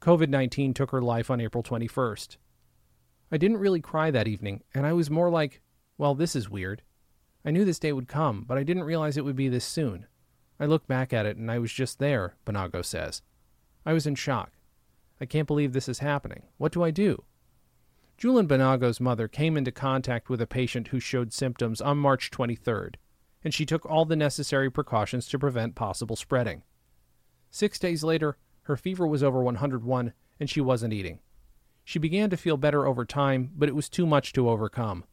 COVID 0.00 0.28
19 0.28 0.72
took 0.72 0.92
her 0.92 1.02
life 1.02 1.32
on 1.32 1.40
April 1.40 1.64
21st. 1.64 2.36
I 3.32 3.36
didn't 3.36 3.56
really 3.56 3.80
cry 3.80 4.12
that 4.12 4.28
evening, 4.28 4.62
and 4.72 4.86
I 4.86 4.92
was 4.92 5.10
more 5.10 5.30
like, 5.30 5.60
well, 5.98 6.14
this 6.14 6.36
is 6.36 6.48
weird. 6.48 6.82
I 7.44 7.50
knew 7.50 7.64
this 7.64 7.80
day 7.80 7.92
would 7.92 8.06
come, 8.06 8.44
but 8.46 8.56
I 8.56 8.62
didn't 8.62 8.84
realize 8.84 9.16
it 9.16 9.24
would 9.24 9.34
be 9.34 9.48
this 9.48 9.64
soon. 9.64 10.06
I 10.60 10.66
look 10.66 10.86
back 10.86 11.12
at 11.12 11.26
it 11.26 11.36
and 11.36 11.50
I 11.50 11.58
was 11.58 11.72
just 11.72 11.98
there, 11.98 12.36
Banago 12.46 12.84
says. 12.84 13.20
I 13.84 13.94
was 13.94 14.06
in 14.06 14.14
shock. 14.14 14.52
I 15.20 15.26
can't 15.26 15.48
believe 15.48 15.72
this 15.72 15.88
is 15.88 15.98
happening. 15.98 16.44
What 16.56 16.70
do 16.70 16.84
I 16.84 16.92
do? 16.92 17.24
Julian 18.16 18.46
Banago's 18.46 19.00
mother 19.00 19.28
came 19.28 19.56
into 19.56 19.72
contact 19.72 20.28
with 20.30 20.40
a 20.40 20.46
patient 20.46 20.88
who 20.88 21.00
showed 21.00 21.32
symptoms 21.32 21.80
on 21.80 21.98
March 21.98 22.30
23rd, 22.30 22.94
and 23.42 23.52
she 23.52 23.66
took 23.66 23.84
all 23.84 24.04
the 24.04 24.16
necessary 24.16 24.70
precautions 24.70 25.26
to 25.28 25.38
prevent 25.38 25.74
possible 25.74 26.16
spreading. 26.16 26.62
Six 27.50 27.78
days 27.78 28.02
later, 28.04 28.36
her 28.62 28.76
fever 28.76 29.06
was 29.06 29.22
over 29.22 29.42
101 29.42 30.12
and 30.40 30.50
she 30.50 30.60
wasn't 30.60 30.92
eating. 30.92 31.20
She 31.84 31.98
began 31.98 32.30
to 32.30 32.36
feel 32.36 32.56
better 32.56 32.86
over 32.86 33.04
time, 33.04 33.50
but 33.54 33.68
it 33.68 33.74
was 33.74 33.88
too 33.88 34.06
much 34.06 34.32
to 34.32 34.48
overcome. 34.48 35.04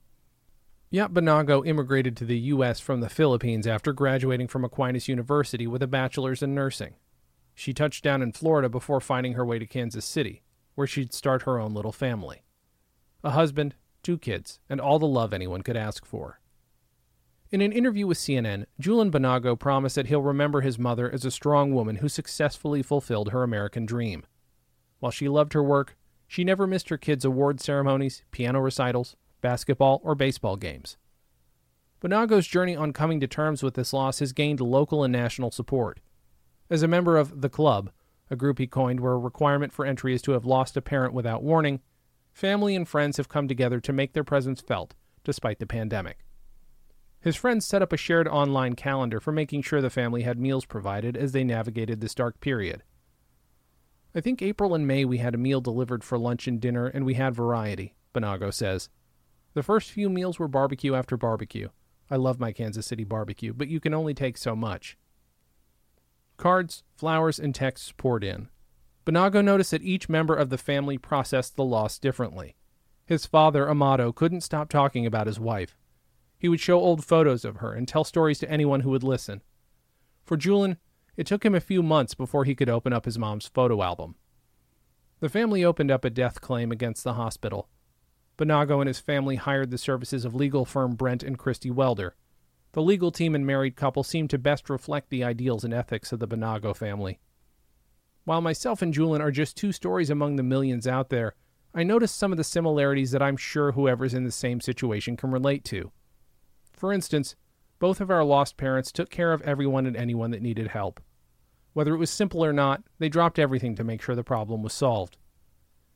Yap 0.90 1.12
Banago 1.12 1.66
immigrated 1.66 2.18
to 2.18 2.26
the 2.26 2.38
U.S. 2.40 2.80
from 2.80 3.02
the 3.02 3.10
Philippines 3.10 3.68
after 3.68 3.94
graduating 3.94 4.48
from 4.48 4.66
Aquinas 4.66 5.08
University 5.08 5.68
with 5.68 5.82
a 5.82 5.88
bachelor's 5.88 6.42
in 6.42 6.56
nursing. 6.56 6.96
She 7.54 7.74
touched 7.74 8.04
down 8.04 8.22
in 8.22 8.32
Florida 8.32 8.70
before 8.70 9.00
finding 9.00 9.34
her 9.34 9.46
way 9.46 9.60
to 9.60 9.66
Kansas 9.66 10.06
City, 10.06 10.42
where 10.76 10.88
she'd 10.88 11.14
start 11.14 11.44
her 11.44 11.60
own 11.60 11.74
little 11.74 11.92
family. 11.92 12.44
A 13.24 13.32
husband, 13.32 13.76
two 14.04 14.18
kids, 14.18 14.60
and 14.70 14.82
all 14.82 15.00
the 15.00 15.06
love 15.06 15.34
anyone 15.34 15.62
could 15.62 15.78
ask 15.78 16.06
for. 16.06 16.40
In 17.52 17.62
an 17.62 17.74
interview 17.74 18.08
with 18.08 18.18
CNN, 18.18 18.66
Julian 18.80 19.12
Banago 19.12 19.60
promised 19.60 19.96
that 19.96 20.08
he'll 20.08 20.22
remember 20.22 20.62
his 20.62 20.80
mother 20.80 21.12
as 21.12 21.26
a 21.26 21.32
strong 21.32 21.74
woman 21.74 21.98
who 21.98 22.08
successfully 22.08 22.82
fulfilled 22.82 23.32
her 23.32 23.44
American 23.44 23.86
dream. 23.86 24.26
While 25.00 25.12
she 25.12 25.28
loved 25.28 25.54
her 25.54 25.62
work, 25.62 25.98
she 26.28 26.46
never 26.46 26.66
missed 26.66 26.88
her 26.90 26.98
kids' 26.98 27.26
award 27.26 27.60
ceremonies, 27.60 28.24
piano 28.32 28.62
recitals, 28.62 29.18
basketball, 29.42 30.00
or 30.04 30.16
baseball 30.16 30.56
games. 30.56 30.98
Banago's 32.02 32.48
journey 32.48 32.76
on 32.76 32.94
coming 32.94 33.20
to 33.20 33.28
terms 33.28 33.62
with 33.62 33.74
this 33.74 33.92
loss 33.92 34.20
has 34.20 34.32
gained 34.32 34.62
local 34.62 35.04
and 35.04 35.12
national 35.12 35.52
support. 35.52 36.00
As 36.70 36.84
a 36.84 36.88
member 36.88 37.18
of 37.18 37.42
The 37.42 37.50
Club, 37.50 37.92
a 38.30 38.36
group 38.38 38.60
he 38.60 38.66
coined 38.66 39.02
where 39.02 39.12
a 39.12 39.18
requirement 39.18 39.74
for 39.74 39.86
entry 39.86 40.14
is 40.14 40.22
to 40.22 40.32
have 40.32 40.46
lost 40.46 40.78
a 40.78 40.82
parent 40.82 41.14
without 41.14 41.44
warning, 41.44 41.82
family 42.34 42.76
and 42.76 42.88
friends 42.88 43.18
have 43.18 43.30
come 43.30 43.48
together 43.48 43.80
to 43.80 43.94
make 43.94 44.14
their 44.14 44.24
presence 44.24 44.62
felt 44.62 44.96
despite 45.24 45.60
the 45.60 45.68
pandemic. 45.68 46.26
His 47.22 47.36
friends 47.36 47.68
set 47.68 47.84
up 47.84 47.94
a 47.94 47.98
shared 47.98 48.28
online 48.28 48.76
calendar 48.76 49.20
for 49.20 49.32
making 49.32 49.62
sure 49.62 49.82
the 49.82 49.92
family 49.92 50.24
had 50.24 50.40
meals 50.40 50.66
provided 50.66 51.16
as 51.16 51.32
they 51.32 51.44
navigated 51.44 52.02
this 52.02 52.16
dark 52.16 52.40
period. 52.40 52.82
I 54.16 54.22
think 54.22 54.42
April 54.42 54.74
and 54.74 54.88
May 54.88 55.06
we 55.06 55.20
had 55.20 55.36
a 55.36 55.38
meal 55.38 55.62
delivered 55.62 56.04
for 56.04 56.18
lunch 56.18 56.48
and 56.48 56.60
dinner, 56.60 56.88
and 56.88 57.06
we 57.06 57.14
had 57.14 57.36
variety, 57.36 57.96
Banago 58.14 58.52
says. 58.52 58.90
The 59.54 59.64
first 59.64 59.92
few 59.92 60.10
meals 60.10 60.40
were 60.40 60.48
barbecue 60.48 60.96
after 60.96 61.16
barbecue. 61.16 61.70
I 62.10 62.16
love 62.16 62.40
my 62.40 62.52
Kansas 62.52 62.88
City 62.88 63.04
barbecue, 63.04 63.54
but 63.54 63.68
you 63.68 63.80
can 63.80 63.94
only 63.94 64.14
take 64.14 64.38
so 64.38 64.56
much. 64.56 64.98
Cards, 66.38 66.84
flowers, 66.96 67.40
and 67.40 67.54
texts 67.54 67.94
poured 67.96 68.24
in. 68.24 68.50
Banago 69.12 69.44
noticed 69.44 69.72
that 69.72 69.82
each 69.82 70.08
member 70.08 70.34
of 70.34 70.50
the 70.50 70.58
family 70.58 70.98
processed 70.98 71.58
the 71.58 71.66
loss 71.66 72.00
differently. 72.00 72.56
His 73.06 73.26
father, 73.26 73.70
Amado, 73.70 74.14
couldn't 74.14 74.40
stop 74.40 74.70
talking 74.70 75.06
about 75.06 75.28
his 75.28 75.38
wife. 75.38 75.76
He 76.40 76.48
would 76.48 76.62
show 76.62 76.80
old 76.80 77.04
photos 77.04 77.44
of 77.44 77.58
her 77.58 77.74
and 77.74 77.86
tell 77.86 78.06
stories 78.06 78.40
to 78.40 78.50
anyone 78.50 78.80
who 78.82 78.90
would 78.92 79.04
listen. 79.04 79.42
For 80.24 80.38
Julian, 80.38 80.78
it 81.18 81.28
took 81.28 81.44
him 81.44 81.54
a 81.54 81.60
few 81.60 81.84
months 81.84 82.14
before 82.14 82.46
he 82.46 82.56
could 82.56 82.70
open 82.70 82.94
up 82.94 83.04
his 83.04 83.20
mom's 83.20 83.48
photo 83.48 83.84
album. 83.84 84.16
The 85.20 85.28
family 85.28 85.66
opened 85.66 85.92
up 85.92 86.06
a 86.06 86.10
death 86.10 86.40
claim 86.40 86.72
against 86.72 87.04
the 87.04 87.16
hospital. 87.16 87.68
Banago 88.38 88.80
and 88.80 88.88
his 88.88 89.02
family 89.02 89.36
hired 89.36 89.72
the 89.72 89.78
services 89.78 90.24
of 90.24 90.34
legal 90.34 90.64
firm 90.64 90.96
Brent 90.96 91.22
and 91.22 91.38
Christy 91.38 91.70
Welder. 91.70 92.16
The 92.72 92.82
legal 92.82 93.12
team 93.12 93.36
and 93.36 93.46
married 93.46 93.76
couple 93.76 94.04
seemed 94.04 94.30
to 94.30 94.38
best 94.38 94.70
reflect 94.70 95.10
the 95.10 95.26
ideals 95.26 95.66
and 95.66 95.74
ethics 95.74 96.14
of 96.14 96.20
the 96.20 96.30
Banago 96.30 96.74
family. 96.74 97.20
While 98.24 98.42
myself 98.42 98.82
and 98.82 98.94
Julian 98.94 99.22
are 99.22 99.32
just 99.32 99.58
two 99.58 99.72
stories 99.72 100.10
among 100.10 100.36
the 100.36 100.44
millions 100.44 100.88
out 100.88 101.10
there, 101.10 101.34
I 101.74 101.84
noticed 101.84 102.18
some 102.18 102.32
of 102.32 102.38
the 102.38 102.44
similarities 102.44 103.12
that 103.12 103.22
I'm 103.22 103.38
sure 103.38 103.72
whoever's 103.72 104.14
in 104.14 104.26
the 104.26 104.32
same 104.32 104.60
situation 104.60 105.18
can 105.18 105.32
relate 105.32 105.64
to. 105.66 105.92
For 106.74 106.94
instance, 106.94 107.36
both 107.80 108.00
of 108.00 108.12
our 108.12 108.24
lost 108.24 108.58
parents 108.58 108.92
took 108.92 109.10
care 109.10 109.34
of 109.34 109.42
everyone 109.42 109.86
and 109.86 109.96
anyone 109.96 110.32
that 110.32 110.42
needed 110.42 110.68
help. 110.68 111.00
Whether 111.74 111.96
it 111.96 112.00
was 112.00 112.10
simple 112.10 112.44
or 112.44 112.54
not, 112.54 112.84
they 113.00 113.10
dropped 113.10 113.40
everything 113.40 113.76
to 113.76 113.84
make 113.84 114.02
sure 114.02 114.16
the 114.16 114.24
problem 114.24 114.62
was 114.62 114.74
solved. 114.74 115.18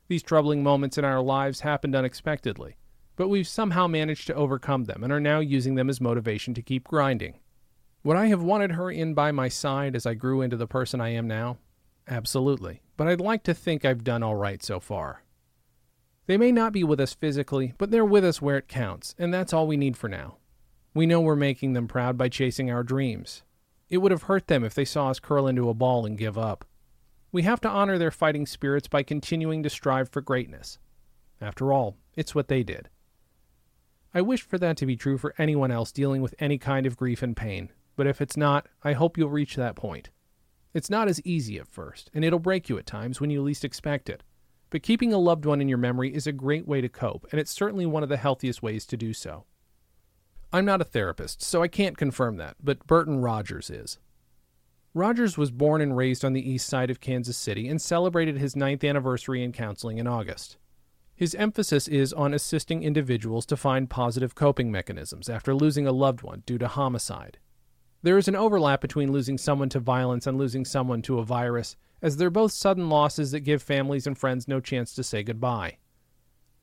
These 0.07 0.23
troubling 0.23 0.63
moments 0.63 0.97
in 0.97 1.05
our 1.05 1.21
lives 1.21 1.59
happened 1.59 1.95
unexpectedly, 1.95 2.77
but 3.15 3.27
we've 3.27 3.47
somehow 3.47 3.87
managed 3.87 4.27
to 4.27 4.35
overcome 4.35 4.85
them 4.85 5.03
and 5.03 5.11
are 5.11 5.19
now 5.19 5.39
using 5.39 5.75
them 5.75 5.89
as 5.89 6.01
motivation 6.01 6.53
to 6.53 6.61
keep 6.61 6.87
grinding. 6.87 7.39
Would 8.03 8.17
I 8.17 8.27
have 8.27 8.43
wanted 8.43 8.71
her 8.71 8.89
in 8.89 9.13
by 9.13 9.31
my 9.31 9.49
side 9.49 9.95
as 9.95 10.05
I 10.05 10.13
grew 10.13 10.41
into 10.41 10.57
the 10.57 10.67
person 10.67 11.01
I 11.01 11.09
am 11.09 11.27
now? 11.27 11.57
Absolutely, 12.07 12.81
but 12.97 13.07
I'd 13.07 13.21
like 13.21 13.43
to 13.43 13.53
think 13.53 13.83
I've 13.83 14.03
done 14.03 14.21
all 14.21 14.35
right 14.35 14.63
so 14.63 14.79
far. 14.79 15.23
They 16.27 16.37
may 16.37 16.51
not 16.51 16.73
be 16.73 16.83
with 16.83 16.99
us 16.99 17.13
physically, 17.13 17.73
but 17.77 17.91
they're 17.91 18.05
with 18.05 18.25
us 18.25 18.41
where 18.41 18.57
it 18.57 18.67
counts, 18.67 19.15
and 19.17 19.33
that's 19.33 19.53
all 19.53 19.67
we 19.67 19.77
need 19.77 19.97
for 19.97 20.09
now. 20.09 20.37
We 20.93 21.05
know 21.05 21.21
we're 21.21 21.35
making 21.35 21.73
them 21.73 21.87
proud 21.87 22.17
by 22.17 22.29
chasing 22.29 22.71
our 22.71 22.83
dreams. 22.83 23.43
It 23.89 23.97
would 23.97 24.11
have 24.11 24.23
hurt 24.23 24.47
them 24.47 24.63
if 24.63 24.73
they 24.73 24.85
saw 24.85 25.09
us 25.09 25.19
curl 25.19 25.47
into 25.47 25.69
a 25.69 25.73
ball 25.73 26.05
and 26.05 26.17
give 26.17 26.37
up. 26.37 26.65
We 27.31 27.43
have 27.43 27.61
to 27.61 27.69
honor 27.69 27.97
their 27.97 28.11
fighting 28.11 28.45
spirits 28.45 28.87
by 28.87 29.03
continuing 29.03 29.61
to 29.63 29.69
strive 29.69 30.09
for 30.09 30.21
greatness. 30.21 30.79
After 31.41 31.73
all, 31.73 31.97
it's 32.15 32.33
what 32.33 32.47
they 32.47 32.63
did. 32.63 32.89
I 34.13 34.21
wish 34.21 34.41
for 34.41 34.57
that 34.57 34.77
to 34.77 34.85
be 34.85 34.95
true 34.95 35.17
for 35.17 35.35
anyone 35.37 35.71
else 35.71 35.91
dealing 35.91 36.21
with 36.21 36.33
any 36.39 36.57
kind 36.57 36.85
of 36.85 36.95
grief 36.95 37.21
and 37.21 37.35
pain, 37.35 37.71
but 37.97 38.07
if 38.07 38.21
it's 38.21 38.37
not, 38.37 38.67
I 38.83 38.93
hope 38.93 39.17
you'll 39.17 39.29
reach 39.29 39.57
that 39.57 39.75
point. 39.75 40.09
It's 40.75 40.89
not 40.89 41.07
as 41.07 41.25
easy 41.25 41.57
at 41.57 41.69
first, 41.69 42.11
and 42.13 42.25
it'll 42.25 42.37
break 42.37 42.67
you 42.67 42.77
at 42.77 42.85
times 42.85 43.21
when 43.21 43.29
you 43.29 43.41
least 43.41 43.63
expect 43.63 44.09
it. 44.09 44.23
But 44.69 44.83
keeping 44.83 45.13
a 45.13 45.17
loved 45.17 45.45
one 45.45 45.61
in 45.61 45.69
your 45.69 45.77
memory 45.77 46.13
is 46.13 46.27
a 46.27 46.33
great 46.33 46.67
way 46.67 46.81
to 46.81 46.89
cope, 46.89 47.25
and 47.31 47.39
it's 47.39 47.49
certainly 47.49 47.85
one 47.85 48.03
of 48.03 48.09
the 48.09 48.17
healthiest 48.17 48.61
ways 48.61 48.85
to 48.87 48.97
do 48.97 49.13
so. 49.13 49.45
I'm 50.51 50.65
not 50.65 50.81
a 50.81 50.83
therapist, 50.83 51.41
so 51.41 51.63
I 51.63 51.69
can't 51.69 51.97
confirm 51.97 52.35
that, 52.37 52.57
but 52.61 52.85
Burton 52.87 53.21
Rogers 53.21 53.69
is. 53.69 53.99
Rogers 54.93 55.37
was 55.37 55.49
born 55.49 55.79
and 55.79 55.95
raised 55.95 56.25
on 56.25 56.33
the 56.33 56.49
east 56.49 56.67
side 56.67 56.89
of 56.89 56.99
Kansas 56.99 57.37
City 57.37 57.69
and 57.69 57.81
celebrated 57.81 58.37
his 58.37 58.57
ninth 58.57 58.83
anniversary 58.83 59.45
in 59.45 59.53
counseling 59.53 59.97
in 59.97 60.07
August. 60.07 60.57
His 61.15 61.35
emphasis 61.35 61.87
is 61.87 62.11
on 62.11 62.33
assisting 62.33 62.83
individuals 62.83 63.45
to 63.45 63.55
find 63.55 63.89
positive 63.89 64.35
coping 64.35 64.73
mechanisms 64.73 65.29
after 65.29 65.55
losing 65.55 65.87
a 65.87 65.93
loved 65.93 66.21
one 66.21 66.43
due 66.45 66.57
to 66.57 66.67
homicide. 66.67 67.37
There 68.05 68.19
is 68.19 68.27
an 68.27 68.35
overlap 68.35 68.81
between 68.81 69.11
losing 69.11 69.39
someone 69.39 69.69
to 69.69 69.79
violence 69.79 70.27
and 70.27 70.37
losing 70.37 70.63
someone 70.63 71.01
to 71.01 71.17
a 71.17 71.25
virus, 71.25 71.75
as 72.03 72.17
they're 72.17 72.29
both 72.29 72.51
sudden 72.51 72.87
losses 72.87 73.31
that 73.31 73.39
give 73.39 73.63
families 73.63 74.05
and 74.05 74.15
friends 74.15 74.47
no 74.47 74.59
chance 74.59 74.93
to 74.93 75.03
say 75.03 75.23
goodbye. 75.23 75.79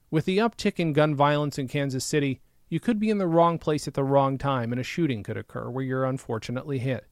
With 0.09 0.25
the 0.25 0.39
uptick 0.39 0.79
in 0.79 0.93
gun 0.93 1.17
violence 1.17 1.59
in 1.59 1.67
Kansas 1.67 2.05
City, 2.05 2.41
you 2.69 2.79
could 2.79 3.01
be 3.01 3.11
in 3.11 3.19
the 3.19 3.27
wrong 3.27 3.59
place 3.59 3.89
at 3.89 3.95
the 3.95 4.05
wrong 4.05 4.39
time 4.39 4.71
and 4.71 4.81
a 4.81 4.85
shooting 4.85 5.25
could 5.25 5.37
occur 5.37 5.69
where 5.69 5.83
you're 5.83 6.05
unfortunately 6.05 6.79
hit. 6.79 7.09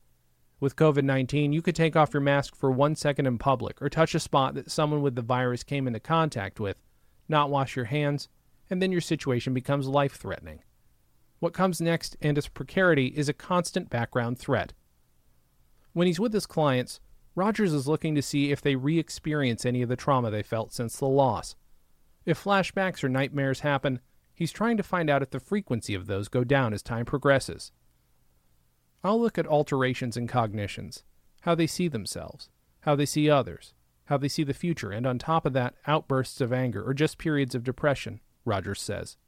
With 0.60 0.76
COVID 0.76 1.02
19, 1.02 1.52
you 1.52 1.60
could 1.60 1.74
take 1.74 1.96
off 1.96 2.14
your 2.14 2.20
mask 2.20 2.54
for 2.54 2.70
one 2.70 2.94
second 2.94 3.26
in 3.26 3.36
public 3.36 3.82
or 3.82 3.88
touch 3.88 4.14
a 4.14 4.20
spot 4.20 4.54
that 4.54 4.70
someone 4.70 5.02
with 5.02 5.16
the 5.16 5.22
virus 5.22 5.64
came 5.64 5.88
into 5.88 5.98
contact 5.98 6.60
with, 6.60 6.76
not 7.28 7.50
wash 7.50 7.74
your 7.74 7.86
hands, 7.86 8.28
and 8.70 8.80
then 8.80 8.92
your 8.92 9.00
situation 9.00 9.54
becomes 9.54 9.88
life 9.88 10.14
threatening. 10.14 10.60
What 11.40 11.52
comes 11.52 11.80
next 11.80 12.16
and 12.20 12.38
its 12.38 12.48
precarity 12.48 13.08
is 13.08 13.28
a 13.28 13.34
constant 13.34 13.90
background 13.90 14.38
threat. 14.38 14.72
When 15.92 16.06
he's 16.06 16.20
with 16.20 16.32
his 16.32 16.46
clients, 16.46 17.00
Rogers 17.34 17.72
is 17.72 17.88
looking 17.88 18.14
to 18.14 18.22
see 18.22 18.52
if 18.52 18.62
they 18.62 18.76
re 18.76 18.98
experience 18.98 19.66
any 19.66 19.82
of 19.82 19.88
the 19.88 19.96
trauma 19.96 20.30
they 20.30 20.42
felt 20.42 20.72
since 20.72 20.96
the 20.96 21.06
loss. 21.06 21.56
If 22.24 22.42
flashbacks 22.42 23.02
or 23.02 23.08
nightmares 23.08 23.60
happen, 23.60 24.00
He's 24.40 24.52
trying 24.52 24.78
to 24.78 24.82
find 24.82 25.10
out 25.10 25.20
if 25.22 25.28
the 25.28 25.38
frequency 25.38 25.94
of 25.94 26.06
those 26.06 26.28
go 26.28 26.44
down 26.44 26.72
as 26.72 26.82
time 26.82 27.04
progresses. 27.04 27.72
I'll 29.04 29.20
look 29.20 29.36
at 29.36 29.46
alterations 29.46 30.16
in 30.16 30.28
cognitions, 30.28 31.04
how 31.42 31.54
they 31.54 31.66
see 31.66 31.88
themselves, 31.88 32.48
how 32.80 32.96
they 32.96 33.04
see 33.04 33.28
others, 33.28 33.74
how 34.06 34.16
they 34.16 34.28
see 34.28 34.42
the 34.42 34.54
future, 34.54 34.92
and 34.92 35.06
on 35.06 35.18
top 35.18 35.44
of 35.44 35.52
that, 35.52 35.74
outbursts 35.86 36.40
of 36.40 36.54
anger 36.54 36.82
or 36.82 36.94
just 36.94 37.18
periods 37.18 37.54
of 37.54 37.64
depression, 37.64 38.20
Rogers 38.46 38.80
says. 38.80 39.18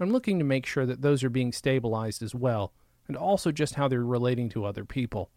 I'm 0.00 0.10
looking 0.10 0.38
to 0.38 0.44
make 0.44 0.66
sure 0.66 0.86
that 0.86 1.02
those 1.02 1.22
are 1.22 1.30
being 1.30 1.52
stabilized 1.52 2.22
as 2.22 2.34
well, 2.34 2.72
and 3.08 3.16
also 3.16 3.52
just 3.52 3.74
how 3.74 3.88
they're 3.88 4.04
relating 4.04 4.48
to 4.50 4.64
other 4.64 4.84
people. 4.84 5.30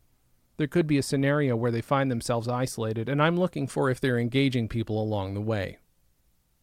There 0.58 0.68
could 0.68 0.88
be 0.88 0.98
a 0.98 1.04
scenario 1.04 1.56
where 1.56 1.72
they 1.72 1.82
find 1.82 2.10
themselves 2.10 2.48
isolated, 2.48 3.10
and 3.10 3.22
I'm 3.22 3.38
looking 3.38 3.68
for 3.68 3.90
if 3.90 4.00
they're 4.00 4.18
engaging 4.18 4.68
people 4.68 5.02
along 5.02 5.34
the 5.34 5.42
way. 5.42 5.78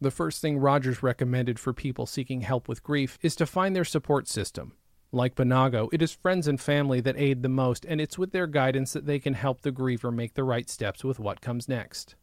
The 0.01 0.11
first 0.11 0.41
thing 0.41 0.57
Rogers 0.57 1.03
recommended 1.03 1.59
for 1.59 1.71
people 1.71 2.05
seeking 2.05 2.41
help 2.41 2.67
with 2.67 2.83
grief 2.83 3.17
is 3.21 3.35
to 3.37 3.45
find 3.45 3.75
their 3.75 3.85
support 3.85 4.27
system. 4.27 4.73
Like 5.11 5.35
Banago, 5.35 5.89
it 5.93 6.01
is 6.01 6.11
friends 6.11 6.47
and 6.47 6.59
family 6.59 6.99
that 7.01 7.15
aid 7.17 7.43
the 7.43 7.49
most, 7.49 7.85
and 7.85 8.01
it's 8.01 8.17
with 8.17 8.31
their 8.31 8.47
guidance 8.47 8.93
that 8.93 9.05
they 9.05 9.19
can 9.19 9.35
help 9.35 9.61
the 9.61 9.71
griever 9.71 10.11
make 10.11 10.33
the 10.33 10.43
right 10.43 10.67
steps 10.69 11.03
with 11.03 11.19
what 11.19 11.39
comes 11.39 11.69
next. 11.69 12.15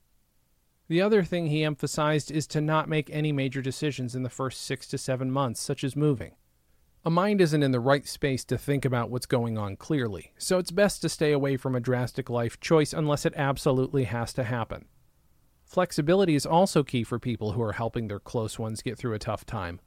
The 0.90 1.02
other 1.02 1.22
thing 1.22 1.46
he 1.46 1.62
emphasized 1.62 2.32
is 2.32 2.48
to 2.48 2.60
not 2.60 2.88
make 2.88 3.08
any 3.10 3.30
major 3.30 3.62
decisions 3.62 4.16
in 4.16 4.24
the 4.24 4.28
first 4.28 4.60
six 4.62 4.88
to 4.88 4.98
seven 4.98 5.30
months, 5.30 5.60
such 5.60 5.84
as 5.84 5.94
moving. 5.94 6.32
A 7.04 7.10
mind 7.10 7.40
isn't 7.40 7.62
in 7.62 7.70
the 7.70 7.78
right 7.78 8.08
space 8.08 8.44
to 8.46 8.58
think 8.58 8.84
about 8.84 9.08
what's 9.08 9.24
going 9.24 9.56
on 9.56 9.76
clearly, 9.76 10.32
so 10.36 10.58
it's 10.58 10.72
best 10.72 11.00
to 11.02 11.08
stay 11.08 11.30
away 11.30 11.56
from 11.56 11.76
a 11.76 11.80
drastic 11.80 12.28
life 12.28 12.58
choice 12.58 12.92
unless 12.92 13.24
it 13.24 13.34
absolutely 13.36 14.02
has 14.02 14.32
to 14.32 14.42
happen. 14.42 14.86
Flexibility 15.64 16.34
is 16.34 16.44
also 16.44 16.82
key 16.82 17.04
for 17.04 17.20
people 17.20 17.52
who 17.52 17.62
are 17.62 17.74
helping 17.74 18.08
their 18.08 18.18
close 18.18 18.58
ones 18.58 18.82
get 18.82 18.98
through 18.98 19.14
a 19.14 19.20
tough 19.20 19.46
time. 19.46 19.78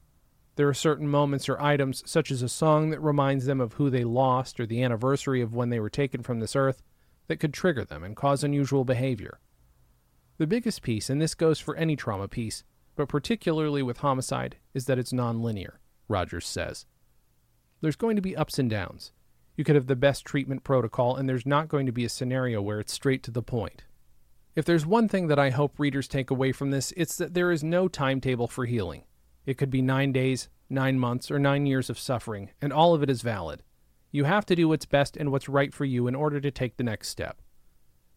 There 0.56 0.70
are 0.70 0.74
certain 0.74 1.10
moments 1.10 1.50
or 1.50 1.60
items, 1.60 2.02
such 2.06 2.32
as 2.32 2.42
a 2.42 2.48
song 2.48 2.92
that 2.92 3.02
reminds 3.02 3.46
them 3.46 3.60
of 3.60 3.74
who 3.74 3.90
they 3.90 4.06
lost 4.06 4.58
or 4.58 4.66
the 4.66 4.82
anniversary 4.82 5.42
of 5.42 5.54
when 5.54 5.70
they 5.70 5.82
were 5.82 5.90
taken 5.90 6.24
from 6.24 6.40
this 6.40 6.56
earth, 6.56 6.82
that 7.28 7.42
could 7.42 7.54
trigger 7.54 7.84
them 7.84 8.06
and 8.06 8.16
cause 8.16 8.42
unusual 8.42 8.86
behavior. 8.86 9.42
The 10.38 10.48
biggest 10.48 10.82
piece, 10.82 11.10
and 11.10 11.22
this 11.22 11.36
goes 11.36 11.60
for 11.60 11.76
any 11.76 11.96
trauma 11.96 12.28
piece, 12.28 12.64
but 12.96 13.08
particularly 13.08 13.84
with 13.84 13.98
homicide, 13.98 14.58
is 14.74 14.86
that 14.86 14.98
it's 14.98 15.14
nonlinear, 15.14 15.74
Rogers 16.08 16.48
says. 16.48 16.86
There's 17.82 17.96
going 17.96 18.16
to 18.16 18.22
be 18.22 18.36
ups 18.36 18.58
and 18.58 18.70
downs. 18.70 19.12
You 19.56 19.64
could 19.64 19.76
have 19.76 19.88
the 19.88 19.96
best 19.96 20.26
treatment 20.26 20.64
protocol, 20.64 21.16
and 21.16 21.30
there's 21.30 21.46
not 21.46 21.68
going 21.68 21.86
to 21.86 21.92
be 21.92 22.06
a 22.06 22.10
scenario 22.10 22.62
where 22.62 22.80
it's 22.80 22.94
straight 22.94 23.22
to 23.24 23.32
the 23.32 23.44
point. 23.44 23.84
If 24.56 24.66
there's 24.66 24.86
one 24.86 25.08
thing 25.08 25.28
that 25.28 25.38
I 25.38 25.52
hope 25.52 25.78
readers 25.78 26.08
take 26.08 26.32
away 26.32 26.52
from 26.52 26.72
this, 26.72 26.94
it's 26.98 27.16
that 27.18 27.36
there 27.36 27.52
is 27.52 27.64
no 27.64 27.88
timetable 27.88 28.48
for 28.48 28.66
healing. 28.66 29.04
It 29.46 29.58
could 29.60 29.70
be 29.70 29.82
nine 29.82 30.12
days, 30.12 30.50
nine 30.68 30.98
months, 30.98 31.30
or 31.30 31.38
nine 31.38 31.68
years 31.68 31.92
of 31.92 32.00
suffering, 32.00 32.50
and 32.60 32.74
all 32.74 32.96
of 32.96 33.04
it 33.04 33.10
is 33.10 33.22
valid. 33.22 33.62
You 34.12 34.24
have 34.24 34.46
to 34.48 34.56
do 34.56 34.68
what's 34.68 34.86
best 34.88 35.16
and 35.16 35.32
what's 35.32 35.50
right 35.50 35.74
for 35.74 35.86
you 35.86 36.08
in 36.08 36.16
order 36.16 36.40
to 36.40 36.52
take 36.52 36.78
the 36.78 36.84
next 36.84 37.10
step. 37.10 37.42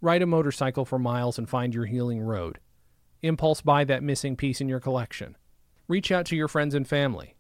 Ride 0.01 0.23
a 0.23 0.27
motorcycle 0.27 0.85
for 0.85 0.99
miles 0.99 1.39
and 1.39 1.49
find 1.49 1.75
your 1.75 1.87
healing 1.87 2.21
road. 2.21 2.59
Impulse 3.23 3.63
buy 3.63 3.85
that 3.85 4.03
missing 4.03 4.37
piece 4.37 4.61
in 4.61 4.69
your 4.69 4.81
collection. 4.81 5.37
Reach 5.89 6.13
out 6.13 6.27
to 6.27 6.37
your 6.37 6.49
friends 6.49 6.75
and 6.75 6.87
family. 6.87 7.35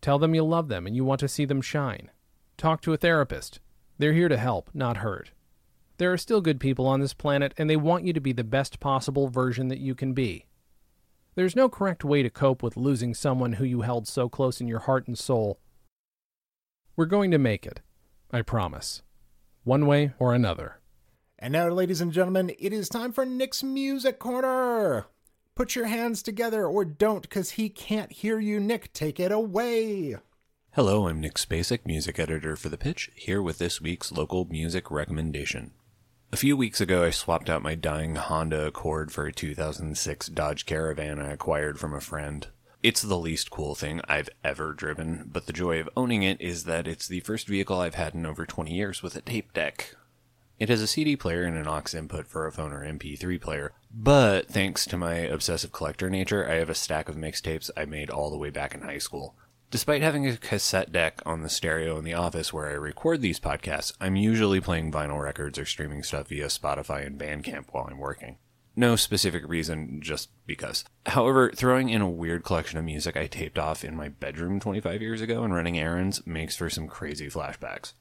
Tell 0.00 0.18
them 0.18 0.34
you 0.34 0.42
love 0.42 0.68
them 0.68 0.86
and 0.86 0.96
you 0.96 1.04
want 1.04 1.20
to 1.20 1.28
see 1.28 1.44
them 1.44 1.60
shine. 1.60 2.10
Talk 2.56 2.82
to 2.82 2.92
a 2.92 2.96
therapist. 2.96 3.60
They're 3.98 4.12
here 4.12 4.28
to 4.28 4.36
help, 4.36 4.70
not 4.74 4.98
hurt. 4.98 5.30
There 5.98 6.12
are 6.12 6.18
still 6.18 6.40
good 6.40 6.58
people 6.58 6.86
on 6.86 7.00
this 7.00 7.12
planet, 7.12 7.52
and 7.58 7.68
they 7.68 7.76
want 7.76 8.04
you 8.04 8.14
to 8.14 8.20
be 8.20 8.32
the 8.32 8.42
best 8.42 8.80
possible 8.80 9.28
version 9.28 9.68
that 9.68 9.80
you 9.80 9.94
can 9.94 10.14
be. 10.14 10.46
There's 11.34 11.54
no 11.54 11.68
correct 11.68 12.04
way 12.04 12.22
to 12.22 12.30
cope 12.30 12.62
with 12.62 12.76
losing 12.76 13.12
someone 13.12 13.54
who 13.54 13.64
you 13.64 13.82
held 13.82 14.08
so 14.08 14.28
close 14.28 14.60
in 14.60 14.66
your 14.66 14.80
heart 14.80 15.06
and 15.06 15.18
soul. 15.18 15.60
We're 16.96 17.04
going 17.04 17.30
to 17.30 17.38
make 17.38 17.66
it. 17.66 17.80
I 18.32 18.42
promise. 18.42 19.02
One 19.64 19.86
way 19.86 20.12
or 20.18 20.34
another. 20.34 20.79
And 21.42 21.54
now, 21.54 21.68
ladies 21.68 22.02
and 22.02 22.12
gentlemen, 22.12 22.52
it 22.58 22.70
is 22.70 22.90
time 22.90 23.12
for 23.12 23.24
Nick's 23.24 23.62
Music 23.62 24.18
Corner. 24.18 25.06
Put 25.54 25.74
your 25.74 25.86
hands 25.86 26.22
together 26.22 26.66
or 26.66 26.84
don't, 26.84 27.22
because 27.22 27.52
he 27.52 27.70
can't 27.70 28.12
hear 28.12 28.38
you. 28.38 28.60
Nick, 28.60 28.92
take 28.92 29.18
it 29.18 29.32
away. 29.32 30.16
Hello, 30.72 31.08
I'm 31.08 31.18
Nick 31.18 31.36
Spacek, 31.36 31.86
music 31.86 32.18
editor 32.18 32.56
for 32.56 32.68
The 32.68 32.76
Pitch, 32.76 33.10
here 33.14 33.40
with 33.40 33.56
this 33.56 33.80
week's 33.80 34.12
local 34.12 34.44
music 34.50 34.90
recommendation. 34.90 35.70
A 36.30 36.36
few 36.36 36.58
weeks 36.58 36.78
ago, 36.78 37.04
I 37.04 37.10
swapped 37.10 37.48
out 37.48 37.62
my 37.62 37.74
dying 37.74 38.16
Honda 38.16 38.66
Accord 38.66 39.10
for 39.10 39.24
a 39.24 39.32
2006 39.32 40.26
Dodge 40.28 40.66
Caravan 40.66 41.18
I 41.18 41.32
acquired 41.32 41.80
from 41.80 41.94
a 41.94 42.02
friend. 42.02 42.48
It's 42.82 43.00
the 43.00 43.18
least 43.18 43.50
cool 43.50 43.74
thing 43.74 44.02
I've 44.06 44.28
ever 44.44 44.74
driven, 44.74 45.30
but 45.32 45.46
the 45.46 45.54
joy 45.54 45.80
of 45.80 45.88
owning 45.96 46.22
it 46.22 46.38
is 46.38 46.64
that 46.64 46.86
it's 46.86 47.08
the 47.08 47.20
first 47.20 47.48
vehicle 47.48 47.80
I've 47.80 47.94
had 47.94 48.14
in 48.14 48.26
over 48.26 48.44
20 48.44 48.74
years 48.74 49.02
with 49.02 49.16
a 49.16 49.22
tape 49.22 49.54
deck. 49.54 49.96
It 50.60 50.68
has 50.68 50.82
a 50.82 50.86
CD 50.86 51.16
player 51.16 51.44
and 51.44 51.56
an 51.56 51.66
aux 51.66 51.96
input 51.96 52.26
for 52.26 52.46
a 52.46 52.52
phone 52.52 52.70
or 52.70 52.84
MP3 52.84 53.40
player, 53.40 53.72
but 53.90 54.46
thanks 54.46 54.84
to 54.84 54.98
my 54.98 55.14
obsessive 55.14 55.72
collector 55.72 56.10
nature, 56.10 56.46
I 56.46 56.56
have 56.56 56.68
a 56.68 56.74
stack 56.74 57.08
of 57.08 57.16
mixtapes 57.16 57.70
I 57.78 57.86
made 57.86 58.10
all 58.10 58.28
the 58.28 58.36
way 58.36 58.50
back 58.50 58.74
in 58.74 58.82
high 58.82 58.98
school. 58.98 59.34
Despite 59.70 60.02
having 60.02 60.26
a 60.26 60.36
cassette 60.36 60.92
deck 60.92 61.22
on 61.24 61.40
the 61.40 61.48
stereo 61.48 61.96
in 61.96 62.04
the 62.04 62.12
office 62.12 62.52
where 62.52 62.68
I 62.68 62.72
record 62.72 63.22
these 63.22 63.40
podcasts, 63.40 63.94
I'm 64.02 64.16
usually 64.16 64.60
playing 64.60 64.92
vinyl 64.92 65.22
records 65.22 65.58
or 65.58 65.64
streaming 65.64 66.02
stuff 66.02 66.28
via 66.28 66.48
Spotify 66.48 67.06
and 67.06 67.18
Bandcamp 67.18 67.68
while 67.70 67.88
I'm 67.90 67.96
working. 67.96 68.36
No 68.76 68.96
specific 68.96 69.48
reason, 69.48 70.02
just 70.02 70.28
because. 70.44 70.84
However, 71.06 71.50
throwing 71.52 71.88
in 71.88 72.02
a 72.02 72.10
weird 72.10 72.44
collection 72.44 72.78
of 72.78 72.84
music 72.84 73.16
I 73.16 73.28
taped 73.28 73.58
off 73.58 73.82
in 73.82 73.96
my 73.96 74.08
bedroom 74.10 74.60
25 74.60 75.00
years 75.00 75.22
ago 75.22 75.42
and 75.42 75.54
running 75.54 75.78
errands 75.78 76.26
makes 76.26 76.54
for 76.54 76.68
some 76.68 76.86
crazy 76.86 77.28
flashbacks. 77.28 77.94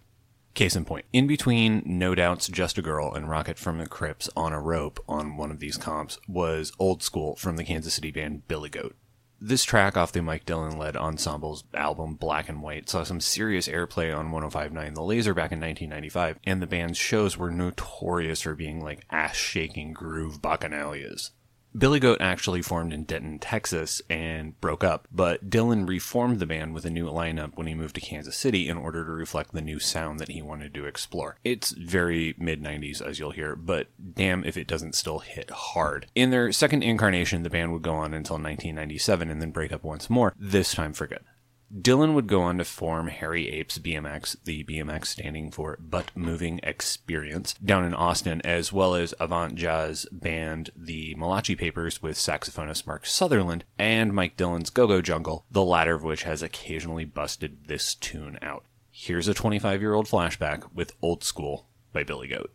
Case 0.60 0.76
in 0.76 0.84
point, 0.84 1.06
in 1.13 1.26
between 1.26 1.84
No 1.86 2.13
Doubt's 2.13 2.50
Just 2.50 2.78
a 2.78 2.82
Girl 2.82 3.13
and 3.13 3.30
Rocket 3.30 3.58
from 3.58 3.78
the 3.78 3.88
Crypt's 3.88 4.30
on 4.36 4.52
a 4.52 4.60
Rope 4.60 5.02
on 5.08 5.38
one 5.38 5.52
of 5.52 5.60
these 5.60 5.78
comps 5.78 6.19
was 6.28 6.74
Old 6.78 7.02
School 7.02 7.38
from 7.38 7.56
the 7.56 7.63
Kansas 7.63 7.93
City 7.93 8.12
band 8.12 8.45
Billy 8.50 8.67
Goat. 8.67 8.98
This 9.39 9.63
track 9.63 9.95
off 9.95 10.12
the 10.12 10.22
Mike 10.22 10.45
Dillon 10.45 10.78
led 10.78 10.98
ensemble's 10.98 11.63
album 11.74 12.15
Black 12.15 12.50
and 12.50 12.62
White 12.62 12.89
saw 12.89 13.06
some 13.06 13.22
serious 13.22 13.69
airplay 13.69 14.13
on 14.13 14.32
1059 14.34 14.95
The 14.95 15.00
Lazer 15.00 15.34
back 15.34 15.54
in 15.54 15.62
1995, 15.62 16.39
and 16.43 16.62
the 16.62 16.67
band's 16.67 16.98
shows 16.98 17.38
were 17.38 17.52
notorious 17.52 18.41
for 18.41 18.54
being 18.54 18.84
like 18.84 19.06
ass 19.10 19.38
shaking 19.38 19.93
groove 19.93 20.41
bacchanalias. 20.41 21.32
Billy 21.77 21.99
Goat 21.99 22.19
actually 22.19 22.63
formed 22.63 22.91
in 22.93 23.03
Denton, 23.03 23.38
Texas, 23.38 24.01
and 24.10 24.60
broke 24.60 24.84
up, 24.84 25.08
but 25.12 25.49
Dillon 25.49 25.86
reformed 25.86 26.39
the 26.39 26.47
band 26.47 26.73
with 26.73 26.84
a 26.84 26.89
new 26.89 27.05
lineup 27.05 27.55
when 27.55 27.67
he 27.67 27.75
moved 27.75 27.95
to 27.95 28.01
Kansas 28.01 28.36
City 28.36 28.67
in 28.67 28.75
order 28.75 29.05
to 29.05 29.12
reflect 29.12 29.53
the 29.53 29.62
new 29.62 29.79
sound 29.79 30.19
that 30.19 30.29
he 30.29 30.41
wanted 30.41 30.73
to 30.73 30.86
explore. 30.86 31.38
It's 31.43 31.71
very 31.71 32.34
mid 32.39 32.63
90s, 32.63 33.01
as 33.01 33.19
you'll 33.19 33.32
hear, 33.32 33.55
but 33.55 33.88
damn 34.15 34.43
if 34.43 34.58
it 34.58 34.67
doesn't 34.67 34.95
still 34.95 35.19
hit 35.19 35.51
hard. 35.51 36.08
In 36.15 36.32
their 36.32 36.51
second 36.51 36.82
incarnation, 36.84 37.43
the 37.43 37.49
band 37.51 37.71
would 37.71 37.84
go 37.84 37.93
on 37.93 38.13
until 38.15 38.36
1997 38.36 39.29
and 39.29 39.41
then 39.41 39.51
break 39.51 39.71
up 39.71 39.84
once 39.84 40.10
more, 40.10 40.34
this 40.38 40.73
time 40.73 40.93
for 40.93 41.05
good. 41.05 41.23
Dillon 41.69 42.15
would 42.15 42.25
go 42.25 42.41
on 42.41 42.58
to 42.58 42.65
form 42.65 43.10
Hairy 43.10 43.47
Apes 43.49 43.77
BMX, 43.77 44.36
the 44.43 44.63
BMX 44.63 45.05
standing 45.05 45.51
for 45.51 45.77
Butt 45.79 46.10
Moving 46.15 46.60
Experience, 46.63 47.53
down 47.53 47.86
in 47.86 47.93
Austin, 47.93 48.41
as 48.43 48.73
well 48.73 48.95
as 48.95 49.13
avant 49.19 49.53
jazz 49.53 50.08
band 50.12 50.71
The 50.75 51.13
Malachy 51.13 51.55
Papers 51.55 52.01
with 52.01 52.17
saxophonist 52.17 52.88
Mark 52.88 53.05
Southerland 53.05 53.65
and 53.77 54.13
Mike 54.13 54.36
Dillon's 54.36 54.71
Go 54.71 54.88
Go 54.88 54.99
Jungle, 54.99 55.45
the 55.51 55.63
latter 55.63 55.93
of 55.93 56.03
which 56.03 56.23
has 56.23 56.41
occasionally 56.41 57.05
busted 57.05 57.67
this 57.67 57.93
tune 57.93 58.39
out. 58.41 58.65
Here's 58.89 59.27
a 59.27 59.36
25 59.36 59.79
year 59.79 59.93
old 59.93 60.08
flashback 60.08 60.73
with 60.73 60.95
Old 61.03 61.23
School 61.23 61.67
by 61.93 62.03
Billy 62.03 62.29
Goat. 62.29 62.51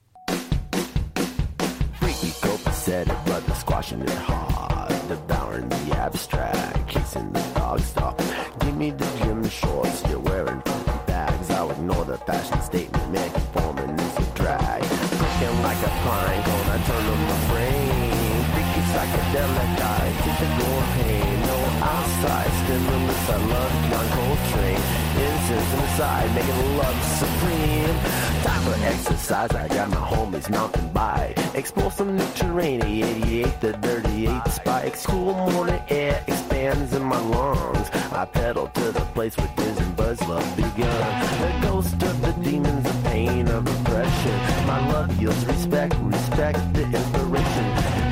Said 2.84 3.08
it, 3.08 3.16
but 3.24 3.46
the 3.46 3.54
squashing 3.54 4.02
it 4.02 4.10
hard, 4.10 4.90
devouring 5.08 5.70
the 5.70 5.96
abstract, 5.96 6.86
kissing 6.86 7.32
the 7.32 7.40
dog 7.54 7.80
stop 7.80 8.20
Give 8.60 8.76
me 8.76 8.90
the 8.90 9.06
gym 9.20 9.42
shorts 9.48 10.02
you're 10.06 10.18
wearing 10.18 10.60
funky 10.60 10.98
bags. 11.06 11.48
I'll 11.48 11.70
ignore 11.70 12.04
the 12.04 12.18
fashion 12.18 12.60
statement, 12.60 13.10
man, 13.10 13.30
conforming 13.30 13.98
is 13.98 14.18
a 14.18 14.34
drag. 14.34 14.82
Cooking 14.82 15.62
like 15.62 15.78
a 15.78 15.92
plank 16.04 16.46
on 16.46 16.64
a 16.76 16.84
turn 16.84 17.06
on 17.06 17.20
my 17.30 17.38
brain. 17.48 18.44
Freaky 18.52 18.82
psychedelic, 18.92 19.80
I 19.80 20.12
get 20.22 20.36
the 20.40 20.48
gore 20.60 20.84
pain. 20.98 21.43
No 21.84 21.90
outside 21.90 22.50
stimulus, 22.64 23.28
I 23.28 23.36
love 23.36 23.72
John 23.90 24.08
Coltrane. 24.16 24.84
Incense 25.24 25.72
inside, 25.74 26.34
making 26.34 26.76
love 26.78 27.04
supreme. 27.04 27.96
Time 28.42 28.62
for 28.62 28.86
exercise, 28.86 29.50
I 29.50 29.68
got 29.68 29.90
my 29.90 29.96
homies 29.96 30.50
mountain 30.50 30.88
bike. 30.88 31.38
Explore 31.54 31.90
some 31.90 32.16
new 32.16 32.26
terrain, 32.34 32.82
88, 32.82 33.60
the 33.60 33.72
dirty 33.74 34.26
8 34.28 34.48
spikes. 34.48 35.06
Cool 35.06 35.34
morning 35.34 35.80
air 35.88 36.24
expands 36.26 36.94
in 36.94 37.02
my 37.02 37.20
lungs. 37.20 37.90
I 38.12 38.24
pedal 38.24 38.68
to 38.68 38.92
the 38.92 39.04
place 39.14 39.36
where 39.36 39.50
Diz 39.56 39.78
and 39.78 39.96
Buzz 39.96 40.20
love 40.22 40.56
begun. 40.56 41.02
The 41.40 41.66
ghost 41.66 42.02
of 42.02 42.20
the 42.22 42.32
demons, 42.42 42.86
of 42.86 43.04
pain 43.04 43.48
of 43.48 43.66
oppression. 43.66 44.36
My 44.66 44.80
love 44.92 45.20
yields 45.20 45.44
respect, 45.46 45.94
respect 46.00 46.58
the 46.72 46.84
inspiration. 46.84 47.66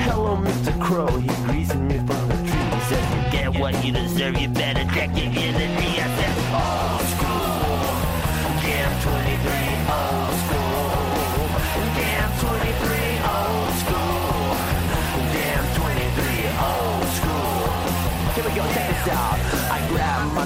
Hello, 0.06 0.36
Mr. 0.36 0.78
Crow, 0.80 1.06
he 1.06 1.28
greased 1.46 1.74
me 1.76 2.01
what 3.62 3.84
you 3.84 3.92
deserve, 3.92 4.36
you 4.40 4.48
better 4.48 4.82
check 4.92 5.10
your 5.16 5.26
energy. 5.26 6.00
I 6.00 6.08
said, 6.18 6.34
Old 6.52 7.06
school, 7.12 7.31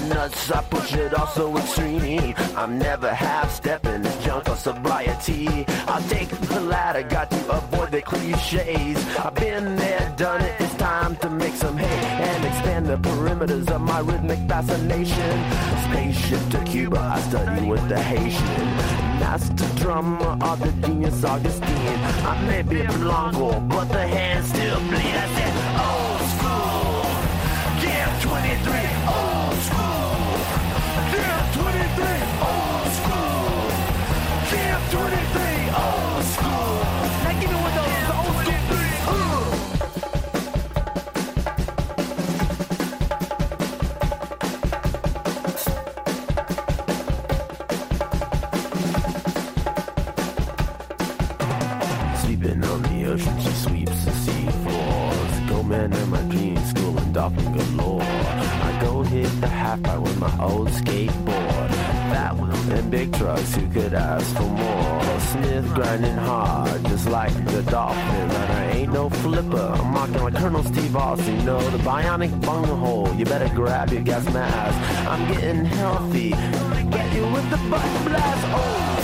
nuts, 0.08 0.50
I 0.50 0.62
push 0.62 0.94
it 0.94 1.14
all 1.14 1.26
so 1.26 1.56
extreme. 1.56 2.34
I'm 2.56 2.78
never 2.78 3.12
half 3.12 3.50
stepping, 3.50 4.02
this 4.02 4.24
junk 4.24 4.48
or 4.48 4.56
sobriety. 4.56 5.64
I'll 5.86 6.02
take 6.08 6.28
the 6.28 6.60
ladder, 6.60 7.02
got 7.02 7.30
to 7.30 7.50
avoid 7.50 7.90
the 7.92 8.02
cliches. 8.02 8.98
I've 9.18 9.34
been 9.34 9.76
there, 9.76 10.14
done 10.16 10.42
it, 10.42 10.54
it's 10.60 10.74
time 10.74 11.16
to 11.16 11.30
make 11.30 11.54
some 11.54 11.76
hay 11.76 12.04
and 12.28 12.44
expand 12.44 12.86
the 12.86 12.96
perimeters 12.96 13.70
of 13.70 13.80
my 13.80 14.00
rhythmic 14.00 14.40
fascination. 14.48 15.36
Spaceship 15.84 16.48
to 16.50 16.64
Cuba, 16.64 16.98
I 16.98 17.20
study 17.20 17.66
with 17.66 17.88
the 17.88 18.00
Haitian. 18.00 18.66
Master 19.20 19.68
drummer 19.80 20.36
of 20.40 20.60
the 20.60 20.72
genius 20.86 21.24
Augustine. 21.24 21.98
I 22.32 22.44
may 22.46 22.62
be 22.62 22.80
a 22.80 22.92
Blanco, 22.92 23.60
but 23.60 23.86
the 23.86 24.06
hands 24.06 24.48
still 24.48 24.80
bleed. 24.80 25.16
I 25.24 25.26
said, 25.36 25.54
old 25.88 26.22
school. 26.34 27.06
Yeah, 27.82 28.20
23, 28.20 28.74
old 29.16 29.58
school. 29.62 29.95
The 59.82 60.00
with 60.00 60.18
my 60.18 60.38
old 60.42 60.68
skateboard. 60.68 61.70
Fat 62.12 62.36
wheels 62.36 62.68
and 62.68 62.90
big 62.90 63.12
trucks, 63.12 63.54
who 63.54 63.68
could 63.68 63.94
ask 63.94 64.36
for 64.36 64.42
more? 64.42 65.20
Smith 65.20 65.74
grinding 65.74 66.16
hard, 66.16 66.84
just 66.84 67.08
like 67.08 67.34
the 67.46 67.62
dolphin. 67.64 68.30
And 68.30 68.52
I 68.52 68.70
ain't 68.70 68.92
no 68.92 69.08
flipper, 69.08 69.72
I'm 69.74 69.94
rocking 69.94 70.22
like 70.22 70.36
Colonel 70.36 70.62
Steve 70.64 70.96
Austin. 70.96 71.36
You 71.40 71.42
know, 71.42 71.70
the 71.70 71.78
bionic 71.78 72.40
bunghole, 72.42 73.12
you 73.14 73.24
better 73.24 73.48
grab 73.54 73.90
your 73.92 74.02
gas 74.02 74.24
mask. 74.32 74.78
I'm 75.08 75.32
getting 75.32 75.64
healthy, 75.64 76.30
get 76.30 77.12
you 77.14 77.22
with 77.32 77.50
the 77.50 77.58
button 77.70 78.04
blast. 78.04 78.44
Old 78.54 78.95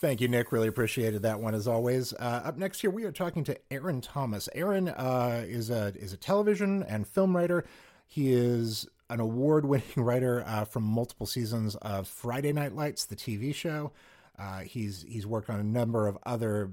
Thank 0.00 0.20
you, 0.20 0.28
Nick. 0.28 0.52
Really 0.52 0.68
appreciated 0.68 1.22
that 1.22 1.40
one 1.40 1.54
as 1.54 1.66
always. 1.66 2.12
Uh, 2.12 2.42
up 2.44 2.56
next 2.56 2.80
here, 2.80 2.90
we 2.90 3.04
are 3.04 3.12
talking 3.12 3.42
to 3.44 3.58
Aaron 3.70 4.00
Thomas. 4.00 4.48
Aaron 4.54 4.88
uh, 4.88 5.44
is 5.46 5.70
a 5.70 5.92
is 5.96 6.12
a 6.12 6.16
television 6.16 6.84
and 6.84 7.06
film 7.06 7.36
writer. 7.36 7.64
He 8.06 8.32
is 8.32 8.86
an 9.10 9.20
award 9.20 9.64
winning 9.66 9.86
writer 9.96 10.44
uh, 10.46 10.64
from 10.64 10.84
multiple 10.84 11.26
seasons 11.26 11.74
of 11.76 12.06
Friday 12.06 12.52
Night 12.52 12.74
Lights, 12.74 13.06
the 13.06 13.16
TV 13.16 13.54
show. 13.54 13.92
Uh, 14.38 14.60
he's 14.60 15.04
he's 15.08 15.26
worked 15.26 15.50
on 15.50 15.58
a 15.58 15.64
number 15.64 16.06
of 16.06 16.16
other 16.24 16.70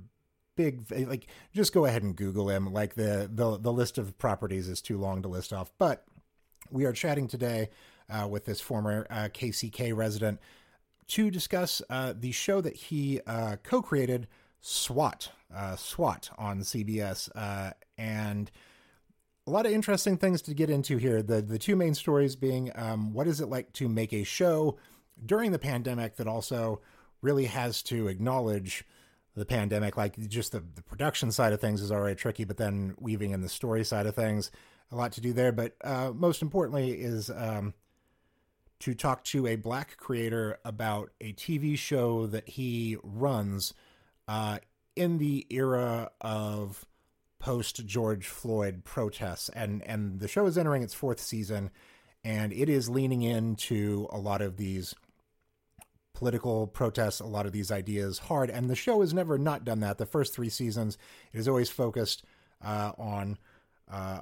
big 0.56 0.84
like 1.08 1.28
just 1.54 1.74
go 1.74 1.86
ahead 1.86 2.04
and 2.04 2.16
Google 2.16 2.50
him. 2.50 2.72
Like 2.72 2.96
the 2.96 3.30
the 3.32 3.58
the 3.58 3.74
list 3.74 3.98
of 3.98 4.18
properties 4.18 4.68
is 4.68 4.82
too 4.82 4.98
long 4.98 5.22
to 5.22 5.28
list 5.28 5.54
off, 5.54 5.72
but 5.78 6.06
we 6.72 6.86
are 6.86 6.94
chatting 6.94 7.28
today 7.28 7.70
uh, 8.10 8.28
with 8.28 8.46
this 8.46 8.62
former 8.62 9.06
uh, 9.10 9.30
KCK 9.34 9.96
resident 9.96 10.40
to 11.08 11.30
discuss 11.30 11.82
uh, 11.90 12.14
the 12.18 12.32
show 12.32 12.62
that 12.62 12.76
he 12.76 13.22
uh, 13.28 13.58
co-created, 13.64 14.28
SWAT, 14.62 15.30
uh, 15.56 15.76
SWAT 15.76 16.32
on 16.38 16.62
CBS, 16.62 17.30
uh, 17.36 17.72
and 17.98 18.50
a 19.46 19.52
lot 19.52 19.68
of 19.68 19.72
interesting 19.72 20.18
things 20.18 20.42
to 20.44 20.54
get 20.54 20.70
into 20.70 20.98
here. 20.98 21.22
The 21.22 21.42
the 21.42 21.60
two 21.60 21.76
main 21.76 21.94
stories 21.94 22.36
being 22.36 22.72
um, 22.76 23.14
what 23.14 23.28
is 23.28 23.42
it 23.42 23.48
like 23.48 23.74
to 23.74 23.88
make 23.88 24.14
a 24.14 24.24
show 24.24 24.78
during 25.24 25.52
the 25.52 25.60
pandemic 25.60 26.18
that 26.18 26.28
also 26.28 26.82
really 27.22 27.46
has 27.46 27.82
to 27.84 28.08
acknowledge 28.08 28.86
the 29.36 29.46
pandemic, 29.46 29.98
like 29.98 30.18
just 30.28 30.54
the, 30.54 30.64
the 30.76 30.82
production 30.82 31.32
side 31.32 31.54
of 31.54 31.60
things 31.60 31.82
is 31.82 31.92
already 31.92 32.16
tricky, 32.16 32.46
but 32.46 32.58
then 32.58 32.96
weaving 33.00 33.32
in 33.32 33.42
the 33.42 33.50
story 33.50 33.84
side 33.84 34.06
of 34.06 34.16
things, 34.16 34.50
a 34.92 34.96
lot 34.96 35.12
to 35.14 35.22
do 35.22 35.34
there. 35.34 35.52
But 35.52 35.76
uh, 35.84 36.12
most 36.16 36.42
importantly 36.42 36.92
is 36.92 37.30
um, 37.30 37.74
to 38.80 38.94
talk 38.94 39.24
to 39.26 39.46
a 39.48 39.58
black 39.58 39.98
creator 39.98 40.58
about 40.64 41.12
a 41.20 41.34
TV 41.34 41.78
show 41.78 42.28
that 42.28 42.48
he 42.50 42.98
runs 43.04 43.74
uh, 44.28 44.60
in 44.96 45.18
the 45.18 45.46
era 45.50 46.12
of 46.22 46.86
post 47.40 47.86
George 47.86 48.28
Floyd 48.28 48.84
protests, 48.86 49.50
and 49.50 49.84
and 49.84 50.20
the 50.20 50.28
show 50.28 50.46
is 50.46 50.58
entering 50.58 50.82
its 50.82 50.94
fourth 50.94 51.20
season, 51.20 51.70
and 52.24 52.54
it 52.54 52.70
is 52.70 52.90
leaning 52.90 53.22
into 53.22 54.08
a 54.12 54.18
lot 54.18 54.42
of 54.42 54.58
these 54.58 54.96
political 56.16 56.68
protests, 56.68 57.20
a 57.20 57.26
lot 57.26 57.46
of 57.46 57.52
these 57.52 57.72
ideas 57.72 58.18
hard, 58.18 58.50
and 58.50 58.70
the 58.70 58.76
show 58.76 59.02
has 59.02 59.14
never 59.14 59.38
not 59.38 59.66
done 59.66 59.82
that. 59.82 59.98
The 59.98 60.06
first 60.06 60.34
three 60.34 60.50
seasons, 60.50 60.98
it 61.34 61.40
is 61.40 61.48
always 61.48 61.70
focused 61.70 62.24
uh, 62.64 62.94
on. 62.98 63.38
Uh, 63.92 64.22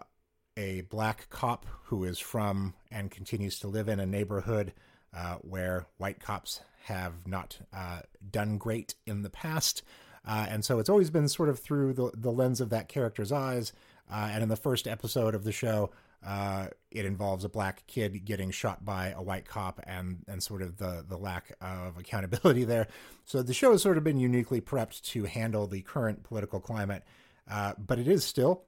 a 0.57 0.81
black 0.81 1.27
cop 1.29 1.65
who 1.85 2.03
is 2.03 2.19
from 2.19 2.73
and 2.91 3.09
continues 3.09 3.59
to 3.59 3.67
live 3.67 3.87
in 3.87 3.99
a 3.99 4.05
neighborhood 4.05 4.73
uh, 5.15 5.35
where 5.37 5.87
white 5.97 6.19
cops 6.19 6.61
have 6.85 7.25
not 7.25 7.59
uh, 7.73 8.01
done 8.31 8.57
great 8.57 8.95
in 9.05 9.21
the 9.21 9.29
past. 9.29 9.83
Uh, 10.25 10.45
and 10.49 10.63
so 10.63 10.79
it's 10.79 10.89
always 10.89 11.09
been 11.09 11.27
sort 11.27 11.49
of 11.49 11.59
through 11.59 11.93
the, 11.93 12.11
the 12.13 12.31
lens 12.31 12.61
of 12.61 12.69
that 12.69 12.87
character's 12.87 13.31
eyes. 13.31 13.73
Uh, 14.11 14.29
and 14.31 14.43
in 14.43 14.49
the 14.49 14.55
first 14.55 14.87
episode 14.87 15.33
of 15.33 15.43
the 15.43 15.51
show, 15.51 15.89
uh, 16.25 16.67
it 16.91 17.05
involves 17.05 17.43
a 17.43 17.49
black 17.49 17.85
kid 17.87 18.23
getting 18.25 18.51
shot 18.51 18.85
by 18.85 19.09
a 19.09 19.21
white 19.21 19.45
cop 19.45 19.81
and, 19.85 20.23
and 20.27 20.41
sort 20.41 20.61
of 20.61 20.77
the, 20.77 21.03
the 21.07 21.17
lack 21.17 21.55
of 21.61 21.97
accountability 21.97 22.63
there. 22.65 22.87
So 23.25 23.41
the 23.41 23.53
show 23.53 23.71
has 23.71 23.81
sort 23.81 23.97
of 23.97 24.03
been 24.03 24.19
uniquely 24.19 24.61
prepped 24.61 25.01
to 25.11 25.25
handle 25.25 25.67
the 25.67 25.81
current 25.81 26.23
political 26.23 26.59
climate. 26.59 27.03
Uh, 27.49 27.73
but 27.77 27.99
it 27.99 28.07
is 28.07 28.23
still 28.23 28.63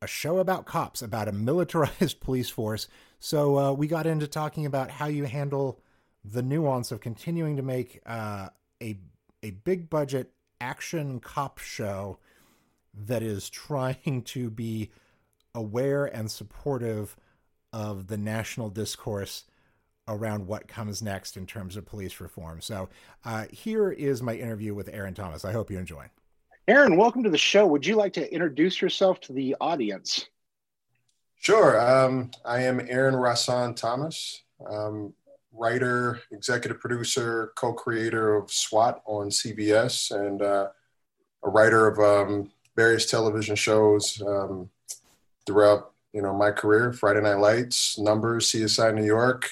a 0.00 0.06
show 0.06 0.38
about 0.38 0.66
cops, 0.66 1.02
about 1.02 1.28
a 1.28 1.32
militarized 1.32 2.20
police 2.20 2.48
force. 2.48 2.86
So 3.18 3.58
uh, 3.58 3.72
we 3.72 3.88
got 3.88 4.06
into 4.06 4.28
talking 4.28 4.66
about 4.66 4.90
how 4.90 5.06
you 5.06 5.24
handle 5.24 5.80
the 6.24 6.42
nuance 6.42 6.92
of 6.92 7.00
continuing 7.00 7.56
to 7.56 7.62
make 7.62 8.00
uh, 8.06 8.48
a 8.82 8.98
a 9.42 9.50
big 9.50 9.88
budget 9.88 10.32
action 10.60 11.20
cop 11.20 11.58
show 11.58 12.18
that 13.06 13.22
is 13.22 13.48
trying 13.48 14.22
to 14.26 14.50
be 14.50 14.90
aware 15.54 16.06
and 16.06 16.30
supportive 16.30 17.16
of 17.72 18.06
the 18.06 18.16
national 18.16 18.70
discourse 18.70 19.44
around 20.08 20.46
what 20.46 20.66
comes 20.66 21.02
next 21.02 21.36
in 21.36 21.46
terms 21.46 21.76
of 21.76 21.84
police 21.84 22.20
reform. 22.20 22.60
So 22.60 22.88
uh, 23.24 23.44
here 23.50 23.90
is 23.90 24.22
my 24.22 24.34
interview 24.34 24.74
with 24.74 24.88
Aaron 24.92 25.14
Thomas. 25.14 25.44
I 25.44 25.52
hope 25.52 25.70
you 25.70 25.78
enjoy. 25.78 26.06
Aaron, 26.66 26.96
welcome 26.96 27.22
to 27.22 27.30
the 27.30 27.38
show. 27.38 27.66
Would 27.66 27.86
you 27.86 27.96
like 27.96 28.12
to 28.14 28.32
introduce 28.32 28.80
yourself 28.80 29.20
to 29.22 29.32
the 29.32 29.54
audience? 29.60 30.26
Sure. 31.36 31.80
Um, 31.80 32.30
I 32.44 32.62
am 32.62 32.80
Aaron 32.88 33.14
Rahsaan 33.14 33.76
Thomas, 33.76 34.42
um, 34.68 35.12
writer, 35.52 36.20
executive 36.30 36.80
producer, 36.80 37.52
co 37.56 37.72
creator 37.72 38.34
of 38.34 38.50
SWAT 38.50 39.02
on 39.06 39.28
CBS, 39.28 40.10
and 40.10 40.42
uh, 40.42 40.68
a 41.44 41.48
writer 41.48 41.86
of 41.86 41.98
um, 42.00 42.50
various 42.76 43.08
television 43.08 43.54
shows 43.54 44.20
um, 44.26 44.68
throughout 45.48 45.94
you 46.12 46.22
know 46.22 46.34
my 46.34 46.52
career 46.52 46.92
Friday 46.92 47.22
Night 47.22 47.38
Lights, 47.38 47.98
Numbers, 47.98 48.52
CSI 48.52 48.94
New 48.94 49.04
York. 49.04 49.50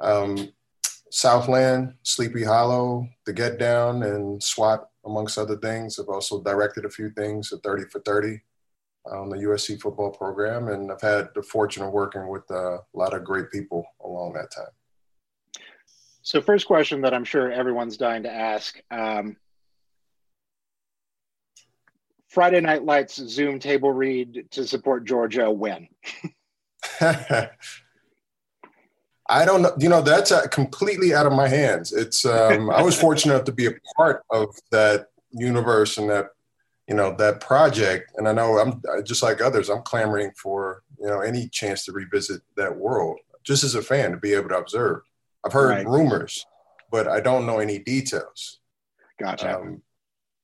Um, 0.00 0.52
Southland, 1.12 1.92
Sleepy 2.04 2.42
Hollow, 2.42 3.06
The 3.26 3.34
Get 3.34 3.58
Down, 3.58 4.02
and 4.02 4.42
SWAT 4.42 4.88
amongst 5.04 5.36
other 5.36 5.58
things. 5.58 5.98
I've 5.98 6.08
also 6.08 6.42
directed 6.42 6.86
a 6.86 6.90
few 6.90 7.10
things 7.10 7.52
at 7.52 7.62
30 7.62 7.84
for 7.90 8.00
30 8.00 8.40
on 9.04 9.28
the 9.28 9.36
USC 9.36 9.78
football 9.78 10.10
program, 10.10 10.68
and 10.68 10.90
I've 10.90 11.02
had 11.02 11.28
the 11.34 11.42
fortune 11.42 11.82
of 11.82 11.92
working 11.92 12.28
with 12.28 12.50
uh, 12.50 12.78
a 12.78 12.94
lot 12.94 13.12
of 13.12 13.24
great 13.24 13.50
people 13.50 13.84
along 14.02 14.32
that 14.32 14.50
time. 14.50 14.72
So, 16.22 16.40
first 16.40 16.66
question 16.66 17.02
that 17.02 17.12
I'm 17.12 17.24
sure 17.24 17.52
everyone's 17.52 17.98
dying 17.98 18.22
to 18.22 18.32
ask 18.32 18.80
um, 18.90 19.36
Friday 22.32 22.62
Night 22.62 22.84
Lights 22.84 23.16
Zoom 23.16 23.58
table 23.58 23.92
read 23.92 24.46
to 24.52 24.66
support 24.66 25.04
Georgia 25.04 25.50
win? 25.50 25.86
I 27.00 27.50
don't 29.44 29.60
know. 29.60 29.72
You 29.78 29.90
know, 29.90 30.00
that's 30.00 30.32
uh, 30.32 30.46
completely 30.46 31.12
out 31.14 31.26
of 31.26 31.34
my 31.34 31.46
hands. 31.46 31.92
It's. 31.92 32.24
Um, 32.24 32.70
I 32.70 32.80
was 32.80 32.98
fortunate 32.98 33.34
enough 33.34 33.44
to 33.44 33.52
be 33.52 33.66
a 33.66 33.72
part 33.98 34.22
of 34.30 34.56
that 34.70 35.08
universe 35.30 35.98
and 35.98 36.08
that, 36.08 36.30
you 36.88 36.94
know, 36.94 37.14
that 37.16 37.42
project. 37.42 38.12
And 38.16 38.26
I 38.26 38.32
know 38.32 38.58
I'm 38.58 38.80
just 39.04 39.22
like 39.22 39.42
others. 39.42 39.68
I'm 39.68 39.82
clamoring 39.82 40.32
for 40.34 40.82
you 40.98 41.08
know 41.08 41.20
any 41.20 41.50
chance 41.50 41.84
to 41.84 41.92
revisit 41.92 42.40
that 42.56 42.74
world, 42.74 43.18
just 43.44 43.62
as 43.62 43.74
a 43.74 43.82
fan 43.82 44.10
to 44.12 44.16
be 44.16 44.32
able 44.32 44.48
to 44.48 44.56
observe. 44.56 45.02
I've 45.44 45.52
heard 45.52 45.68
right. 45.68 45.86
rumors, 45.86 46.46
but 46.90 47.08
I 47.08 47.20
don't 47.20 47.44
know 47.44 47.58
any 47.58 47.78
details. 47.78 48.60
Gotcha. 49.20 49.58
Um, 49.58 49.82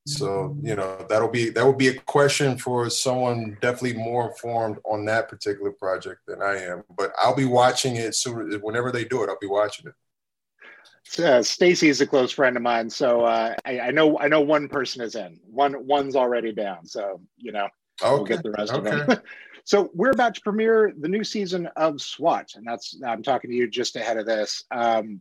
so 0.09 0.57
you 0.63 0.75
know 0.75 1.05
that'll 1.09 1.29
be 1.29 1.51
that 1.51 1.67
would 1.67 1.77
be 1.77 1.89
a 1.89 2.01
question 2.01 2.57
for 2.57 2.89
someone 2.89 3.59
definitely 3.61 3.95
more 3.95 4.29
informed 4.29 4.79
on 4.85 5.05
that 5.05 5.29
particular 5.29 5.71
project 5.71 6.21
than 6.27 6.43
I 6.43 6.57
am. 6.57 6.83
But 6.97 7.13
I'll 7.19 7.37
be 7.37 7.45
watching 7.45 7.97
it 7.97 8.15
soon. 8.15 8.51
Whenever 8.63 8.91
they 8.91 9.05
do 9.05 9.23
it, 9.23 9.29
I'll 9.29 9.39
be 9.39 9.47
watching 9.47 9.89
it. 9.89 11.23
Uh, 11.23 11.43
Stacy 11.43 11.89
is 11.89 12.01
a 12.01 12.07
close 12.07 12.33
friend 12.33 12.57
of 12.57 12.63
mine, 12.63 12.89
so 12.91 13.23
uh, 13.23 13.55
I, 13.65 13.81
I, 13.81 13.91
know 13.91 14.19
I 14.19 14.29
know 14.29 14.41
one 14.41 14.69
person 14.69 15.03
is 15.03 15.15
in. 15.15 15.41
One 15.51 15.87
one's 15.87 16.17
already 16.17 16.53
down, 16.53 16.87
so 16.87 17.21
you 17.37 17.53
know 17.53 17.69
okay. 18.03 18.15
we'll 18.15 18.25
get 18.25 18.43
the 18.43 18.51
rest 18.53 18.73
okay. 18.73 19.01
of 19.01 19.07
them. 19.07 19.19
so 19.65 19.91
we're 19.95 20.11
about 20.11 20.35
to 20.35 20.41
premiere 20.41 20.93
the 20.99 21.09
new 21.09 21.25
season 21.25 21.67
of 21.77 22.01
SWAT, 22.01 22.53
and 22.57 22.67
that's 22.67 22.99
I'm 23.07 23.23
talking 23.23 23.51
to 23.51 23.57
you 23.57 23.69
just 23.69 23.97
ahead 23.97 24.17
of 24.17 24.27
this. 24.27 24.65
Um, 24.71 25.21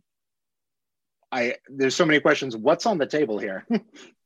I 1.32 1.56
there's 1.68 1.96
so 1.96 2.06
many 2.06 2.20
questions. 2.20 2.56
What's 2.56 2.86
on 2.86 2.98
the 2.98 3.06
table 3.06 3.38
here? 3.38 3.66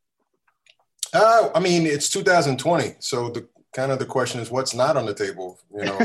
Uh, 1.12 1.51
I 1.55 1.61
mean, 1.61 1.87
it's 1.87 2.09
2020, 2.09 2.96
so 3.01 3.29
the 3.29 3.46
kind 3.75 3.92
of 3.92 3.98
the 3.98 4.07
question 4.07 4.40
is 4.40 4.51
what's 4.51 4.75
not 4.75 4.96
on 4.96 5.07
the 5.07 5.14
table, 5.14 5.59
you 5.75 5.85
know, 5.85 5.98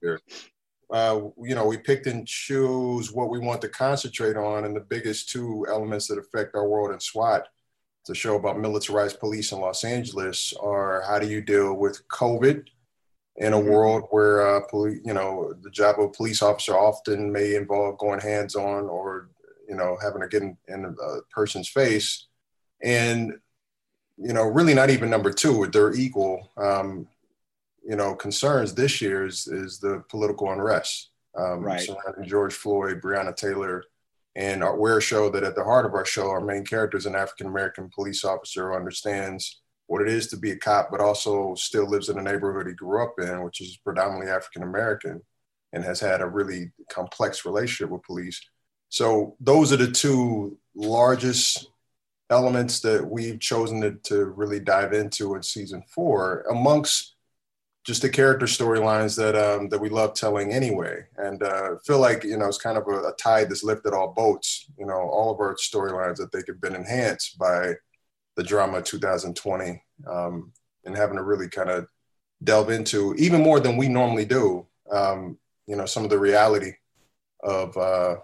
sure. 0.00 0.20
Uh, 0.90 1.28
you 1.42 1.54
know, 1.54 1.66
we 1.66 1.78
picked 1.78 2.06
and 2.06 2.28
choose 2.28 3.10
what 3.10 3.30
we 3.30 3.38
want 3.38 3.60
to 3.60 3.68
concentrate 3.68 4.36
on, 4.36 4.64
and 4.64 4.76
the 4.76 4.80
biggest 4.80 5.28
two 5.28 5.66
elements 5.68 6.06
that 6.06 6.18
affect 6.18 6.54
our 6.54 6.68
world 6.68 6.92
in 6.92 7.00
SWAT, 7.00 7.48
it's 8.02 8.10
a 8.10 8.14
show 8.14 8.36
about 8.36 8.60
militarized 8.60 9.18
police 9.18 9.50
in 9.50 9.60
Los 9.60 9.82
Angeles, 9.82 10.52
are 10.60 11.02
how 11.08 11.18
do 11.18 11.26
you 11.26 11.40
deal 11.40 11.74
with 11.74 12.06
COVID 12.08 12.66
in 13.36 13.52
a 13.52 13.56
mm-hmm. 13.56 13.68
world 13.68 14.04
where 14.10 14.56
uh, 14.56 14.60
police, 14.68 15.00
you 15.04 15.14
know, 15.14 15.54
the 15.62 15.70
job 15.70 15.98
of 15.98 16.04
a 16.04 16.10
police 16.10 16.42
officer 16.42 16.74
often 16.74 17.32
may 17.32 17.56
involve 17.56 17.98
going 17.98 18.20
hands 18.20 18.54
on 18.54 18.84
or 18.84 19.30
you 19.68 19.74
know 19.74 19.96
having 20.00 20.20
to 20.20 20.28
get 20.28 20.42
in, 20.42 20.56
in 20.68 20.84
a 20.84 21.20
person's 21.34 21.68
face, 21.68 22.28
and 22.82 23.32
you 24.16 24.32
know, 24.32 24.44
really 24.44 24.74
not 24.74 24.90
even 24.90 25.10
number 25.10 25.32
two, 25.32 25.66
they're 25.66 25.94
equal. 25.94 26.50
Um, 26.56 27.08
you 27.86 27.96
know, 27.96 28.14
concerns 28.14 28.74
this 28.74 29.00
year 29.00 29.26
is, 29.26 29.46
is 29.46 29.78
the 29.78 30.02
political 30.08 30.50
unrest 30.50 31.10
um, 31.36 31.60
right. 31.60 31.80
surrounding 31.80 32.28
George 32.28 32.54
Floyd, 32.54 33.00
Breonna 33.02 33.34
Taylor, 33.36 33.84
and 34.36 34.64
our, 34.64 34.76
we're 34.76 34.98
a 34.98 35.02
show 35.02 35.30
that 35.30 35.44
at 35.44 35.54
the 35.54 35.64
heart 35.64 35.86
of 35.86 35.94
our 35.94 36.04
show, 36.04 36.28
our 36.28 36.40
main 36.40 36.64
character 36.64 36.96
is 36.96 37.06
an 37.06 37.14
African 37.14 37.46
American 37.46 37.90
police 37.94 38.24
officer 38.24 38.70
who 38.70 38.76
understands 38.76 39.60
what 39.86 40.02
it 40.02 40.08
is 40.08 40.28
to 40.28 40.36
be 40.36 40.50
a 40.50 40.56
cop, 40.56 40.90
but 40.90 41.00
also 41.00 41.54
still 41.54 41.86
lives 41.86 42.08
in 42.08 42.16
the 42.16 42.22
neighborhood 42.22 42.66
he 42.66 42.72
grew 42.72 43.02
up 43.02 43.14
in, 43.20 43.42
which 43.42 43.60
is 43.60 43.76
predominantly 43.84 44.30
African 44.30 44.62
American, 44.62 45.20
and 45.72 45.84
has 45.84 46.00
had 46.00 46.20
a 46.20 46.26
really 46.26 46.72
complex 46.88 47.44
relationship 47.44 47.90
with 47.90 48.02
police. 48.02 48.40
So 48.88 49.36
those 49.40 49.72
are 49.72 49.76
the 49.76 49.90
two 49.90 50.58
largest 50.74 51.68
elements 52.34 52.80
that 52.80 53.08
we've 53.08 53.38
chosen 53.38 53.80
to, 53.80 53.92
to 54.10 54.24
really 54.26 54.58
dive 54.58 54.92
into 54.92 55.36
in 55.36 55.42
season 55.42 55.84
four, 55.88 56.44
amongst 56.50 57.14
just 57.84 58.02
the 58.02 58.08
character 58.08 58.46
storylines 58.46 59.16
that 59.16 59.36
um, 59.36 59.68
that 59.68 59.80
we 59.80 59.88
love 59.88 60.14
telling 60.14 60.52
anyway, 60.52 61.04
and 61.16 61.42
uh, 61.42 61.76
feel 61.86 62.00
like 62.00 62.24
you 62.24 62.36
know 62.36 62.46
it's 62.46 62.58
kind 62.58 62.76
of 62.76 62.88
a, 62.88 63.08
a, 63.08 63.12
tide 63.18 63.48
that's 63.48 63.62
lifted 63.62 63.92
all 63.92 64.12
boats. 64.12 64.66
You 64.76 64.86
know, 64.86 64.94
all 64.94 65.30
of 65.30 65.38
our 65.38 65.54
storylines 65.54 66.16
that 66.16 66.32
they 66.32 66.42
have 66.48 66.60
been 66.60 66.74
enhanced 66.74 67.38
by 67.38 67.74
the 68.36 68.42
drama 68.42 68.82
2020, 68.82 69.82
um, 70.10 70.52
and 70.84 70.96
having 70.96 71.16
to 71.16 71.22
really 71.22 71.48
kind 71.48 71.70
of 71.70 71.86
delve 72.42 72.70
into 72.70 73.14
even 73.14 73.42
more 73.42 73.60
than 73.60 73.76
we 73.76 73.88
normally 73.88 74.24
do. 74.24 74.66
Um, 74.90 75.38
you 75.66 75.76
know, 75.76 75.86
some 75.86 76.04
of 76.04 76.10
the 76.10 76.18
reality 76.18 76.72
of 77.42 77.76
uh, 77.76 78.16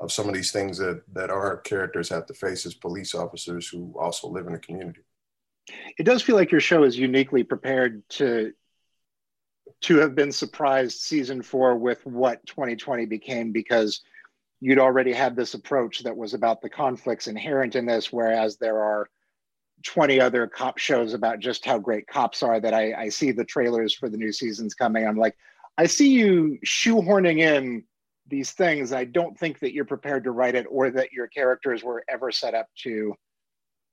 of 0.00 0.10
some 0.10 0.28
of 0.28 0.34
these 0.34 0.50
things 0.50 0.78
that 0.78 1.02
that 1.12 1.30
our 1.30 1.58
characters 1.58 2.08
have 2.08 2.26
to 2.26 2.34
face 2.34 2.66
as 2.66 2.74
police 2.74 3.14
officers 3.14 3.68
who 3.68 3.94
also 3.98 4.28
live 4.28 4.46
in 4.46 4.54
the 4.54 4.58
community. 4.58 5.02
It 5.98 6.04
does 6.04 6.22
feel 6.22 6.36
like 6.36 6.50
your 6.50 6.60
show 6.60 6.84
is 6.84 6.98
uniquely 6.98 7.44
prepared 7.44 8.02
to 8.10 8.52
to 9.82 9.96
have 9.98 10.14
been 10.14 10.32
surprised 10.32 11.00
season 11.00 11.42
four 11.42 11.76
with 11.76 12.04
what 12.04 12.44
2020 12.46 13.06
became 13.06 13.52
because 13.52 14.02
you'd 14.60 14.78
already 14.78 15.12
had 15.12 15.36
this 15.36 15.54
approach 15.54 16.00
that 16.00 16.16
was 16.16 16.34
about 16.34 16.60
the 16.60 16.68
conflicts 16.68 17.28
inherent 17.28 17.76
in 17.76 17.86
this, 17.86 18.12
whereas 18.12 18.56
there 18.56 18.82
are 18.82 19.08
20 19.84 20.20
other 20.20 20.46
cop 20.46 20.76
shows 20.76 21.14
about 21.14 21.38
just 21.38 21.64
how 21.64 21.78
great 21.78 22.06
cops 22.06 22.42
are 22.42 22.60
that 22.60 22.74
I, 22.74 22.92
I 22.92 23.08
see 23.08 23.32
the 23.32 23.44
trailers 23.44 23.94
for 23.94 24.10
the 24.10 24.18
new 24.18 24.32
seasons 24.32 24.74
coming. 24.74 25.06
I'm 25.06 25.16
like, 25.16 25.36
I 25.78 25.86
see 25.86 26.10
you 26.10 26.58
shoehorning 26.66 27.38
in 27.38 27.84
these 28.30 28.52
things. 28.52 28.92
I 28.92 29.04
don't 29.04 29.38
think 29.38 29.58
that 29.60 29.72
you're 29.72 29.84
prepared 29.84 30.24
to 30.24 30.30
write 30.30 30.54
it 30.54 30.66
or 30.70 30.90
that 30.90 31.12
your 31.12 31.26
characters 31.26 31.82
were 31.82 32.04
ever 32.08 32.30
set 32.30 32.54
up 32.54 32.66
to 32.82 33.14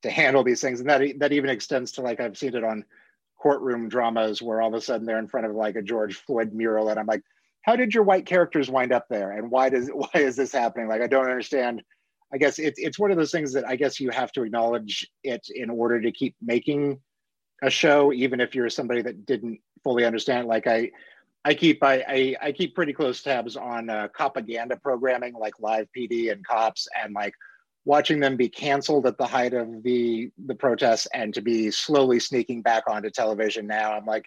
to 0.04 0.10
handle 0.12 0.44
these 0.44 0.62
things. 0.62 0.80
And 0.80 0.90
that 0.90 1.02
that 1.20 1.34
even 1.34 1.50
extends 1.50 1.92
to 1.94 2.02
like 2.02 2.20
I've 2.20 2.38
seen 2.38 2.56
it 2.56 2.64
on 2.64 2.86
courtroom 3.40 3.90
dramas 3.90 4.42
where 4.42 4.62
all 4.62 4.70
of 4.70 4.74
a 4.74 4.82
sudden 4.82 5.06
they're 5.06 5.20
in 5.20 5.28
front 5.28 5.46
of 5.46 5.56
like 5.56 5.76
a 5.76 5.82
George 5.82 6.16
Floyd 6.16 6.54
mural, 6.54 6.90
and 6.90 7.00
I'm 7.00 7.06
like, 7.06 7.24
how 7.64 7.76
did 7.76 7.94
your 7.94 8.04
white 8.04 8.26
characters 8.26 8.70
wind 8.70 8.92
up 8.92 9.06
there, 9.10 9.32
and 9.32 9.52
why 9.52 9.70
does 9.70 9.90
why 9.94 10.10
is 10.16 10.36
this 10.36 10.52
happening? 10.52 10.88
Like 10.88 11.02
I 11.02 11.08
don't 11.08 11.26
understand. 11.26 11.84
I 12.34 12.38
guess 12.38 12.60
it's 12.60 12.80
it's 12.80 13.00
one 13.00 13.12
of 13.12 13.18
those 13.18 13.32
things 13.32 13.54
that 13.54 13.68
I 13.68 13.76
guess 13.76 14.00
you 14.00 14.10
have 14.10 14.32
to 14.34 14.44
acknowledge 14.44 15.08
it 15.24 15.48
in 15.54 15.70
order 15.70 16.02
to 16.02 16.12
keep 16.12 16.36
making 16.42 17.00
a 17.64 17.70
show, 17.70 18.14
even 18.14 18.40
if 18.40 18.54
you're 18.54 18.70
somebody 18.70 19.02
that 19.02 19.26
didn't 19.26 19.60
fully 19.84 20.06
understand. 20.06 20.48
Like 20.48 20.68
I 20.68 20.92
I 21.46 21.54
keep 21.54 21.84
I, 21.84 22.04
I, 22.08 22.36
I 22.42 22.52
keep 22.52 22.76
pretty 22.76 22.94
close 22.94 23.22
tabs 23.22 23.56
on 23.56 23.90
uh, 23.90 24.10
propaganda 24.14 24.78
programming 24.78 25.34
like 25.34 25.54
Live 25.60 25.88
PD 25.96 26.32
and 26.32 26.46
Cops 26.46 26.88
and 27.02 27.14
like 27.14 27.34
watching 27.86 28.20
them 28.20 28.36
be 28.36 28.50
canceled 28.50 29.06
at 29.06 29.18
the 29.18 29.26
height 29.26 29.54
of 29.54 29.82
the 29.84 30.30
the 30.46 30.56
protests 30.56 31.08
and 31.14 31.34
to 31.34 31.42
be 31.42 31.72
slowly 31.72 32.20
sneaking 32.20 32.62
back 32.62 32.84
onto 32.88 33.10
television 33.10 33.66
now. 33.66 33.94
I'm 33.94 34.06
like, 34.06 34.26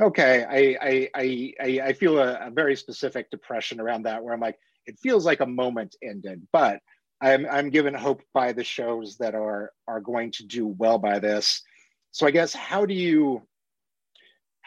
okay, 0.00 0.44
I 0.48 1.08
I 1.14 1.54
I 1.58 1.80
I 1.88 1.92
feel 1.92 2.18
a, 2.18 2.46
a 2.46 2.50
very 2.50 2.76
specific 2.76 3.30
depression 3.30 3.80
around 3.80 4.02
that 4.02 4.22
where 4.22 4.34
I'm 4.34 4.40
like, 4.40 4.58
it 4.86 4.98
feels 4.98 5.24
like 5.24 5.40
a 5.40 5.46
moment 5.46 5.94
ended, 6.02 6.46
but 6.52 6.80
I'm 7.20 7.46
I'm 7.46 7.70
given 7.70 7.94
hope 7.94 8.22
by 8.34 8.52
the 8.52 8.64
shows 8.64 9.16
that 9.18 9.34
are 9.34 9.72
are 9.86 10.00
going 10.00 10.32
to 10.32 10.46
do 10.46 10.66
well 10.66 10.98
by 10.98 11.18
this. 11.18 11.62
So 12.10 12.26
I 12.26 12.30
guess 12.30 12.52
how 12.52 12.84
do 12.84 12.94
you 12.94 13.46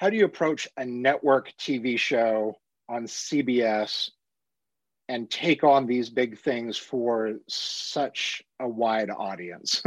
how 0.02 0.10
do 0.10 0.18
you 0.18 0.26
approach 0.26 0.68
a 0.78 0.84
network 0.84 1.54
TV 1.60 1.96
show 1.96 2.58
on 2.90 3.04
CBS 3.04 4.10
and 5.08 5.30
take 5.30 5.64
on 5.64 5.86
these 5.86 6.10
big 6.10 6.40
things 6.40 6.76
for 6.76 7.36
such 7.48 8.42
a 8.60 8.68
wide 8.68 9.12
audience? 9.12 9.84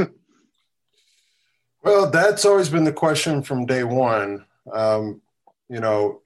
well, 1.82 2.08
that's 2.12 2.44
always 2.44 2.68
been 2.68 2.84
the 2.84 2.92
question 2.92 3.42
from 3.42 3.66
day 3.66 3.82
one. 3.82 4.44
Um, 4.72 5.20
you 5.68 5.80
know, 5.80 6.22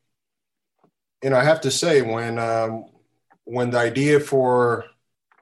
and 1.22 1.34
I 1.34 1.42
have 1.42 1.62
to 1.62 1.70
say 1.70 2.02
when 2.02 2.38
um, 2.38 2.84
when 3.44 3.70
the 3.70 3.78
idea 3.78 4.20
for 4.20 4.84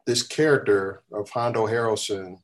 this 0.07 0.23
character 0.23 1.03
of 1.13 1.29
Hondo 1.31 1.67
Harrelson, 1.67 2.37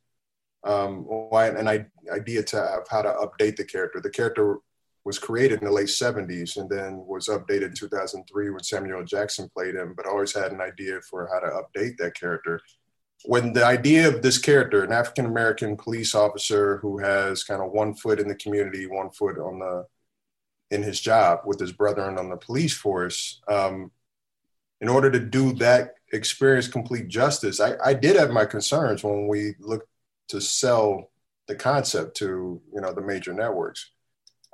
um, 0.64 1.06
an 1.32 1.68
idea 2.12 2.42
to 2.42 2.56
have 2.56 2.88
how 2.90 3.02
to 3.02 3.08
update 3.08 3.54
the 3.54 3.64
character. 3.64 4.00
The 4.00 4.10
character 4.10 4.58
was 5.04 5.18
created 5.18 5.60
in 5.60 5.64
the 5.64 5.72
late 5.72 5.88
70s 5.88 6.56
and 6.56 6.70
then 6.70 7.04
was 7.06 7.28
updated 7.28 7.68
in 7.68 7.74
2003 7.74 8.50
when 8.50 8.62
Samuel 8.62 9.04
Jackson 9.04 9.50
played 9.52 9.74
him, 9.74 9.94
but 9.96 10.06
always 10.06 10.34
had 10.34 10.52
an 10.52 10.60
idea 10.60 11.00
for 11.10 11.28
how 11.32 11.40
to 11.40 11.62
update 11.62 11.96
that 11.98 12.14
character. 12.14 12.60
When 13.24 13.52
the 13.52 13.64
idea 13.64 14.08
of 14.08 14.22
this 14.22 14.38
character, 14.38 14.84
an 14.84 14.92
African 14.92 15.26
American 15.26 15.76
police 15.76 16.14
officer 16.14 16.78
who 16.78 16.98
has 16.98 17.44
kind 17.44 17.62
of 17.62 17.72
one 17.72 17.94
foot 17.94 18.20
in 18.20 18.28
the 18.28 18.34
community, 18.34 18.86
one 18.86 19.10
foot 19.10 19.38
on 19.38 19.58
the 19.58 19.86
in 20.70 20.82
his 20.82 21.00
job 21.00 21.40
with 21.44 21.60
his 21.60 21.72
brethren 21.72 22.18
on 22.18 22.30
the 22.30 22.36
police 22.36 22.72
force, 22.72 23.42
um, 23.46 23.90
in 24.80 24.88
order 24.88 25.10
to 25.10 25.20
do 25.20 25.52
that 25.54 25.94
experience 26.12 26.66
complete 26.66 27.08
justice, 27.08 27.60
I, 27.60 27.74
I 27.84 27.94
did 27.94 28.16
have 28.16 28.30
my 28.30 28.44
concerns 28.44 29.04
when 29.04 29.28
we 29.28 29.54
looked 29.60 29.88
to 30.28 30.40
sell 30.40 31.10
the 31.46 31.54
concept 31.54 32.16
to 32.16 32.60
you 32.72 32.80
know 32.80 32.92
the 32.92 33.02
major 33.02 33.32
networks 33.34 33.90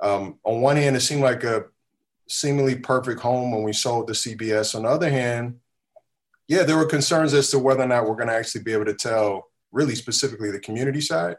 um, 0.01 0.39
on 0.43 0.61
one 0.61 0.77
hand, 0.77 0.95
it 0.95 1.01
seemed 1.01 1.21
like 1.21 1.43
a 1.43 1.65
seemingly 2.27 2.75
perfect 2.75 3.19
home 3.21 3.51
when 3.51 3.63
we 3.63 3.73
sold 3.73 4.07
to 4.07 4.13
CBS. 4.13 4.75
On 4.75 4.83
the 4.83 4.89
other 4.89 5.09
hand, 5.09 5.59
yeah, 6.47 6.63
there 6.63 6.77
were 6.77 6.85
concerns 6.85 7.33
as 7.33 7.49
to 7.51 7.59
whether 7.59 7.83
or 7.83 7.87
not 7.87 8.07
we're 8.07 8.15
going 8.15 8.27
to 8.27 8.33
actually 8.33 8.63
be 8.63 8.73
able 8.73 8.85
to 8.85 8.93
tell 8.93 9.47
really 9.71 9.95
specifically 9.95 10.51
the 10.51 10.59
community 10.59 11.01
side, 11.01 11.37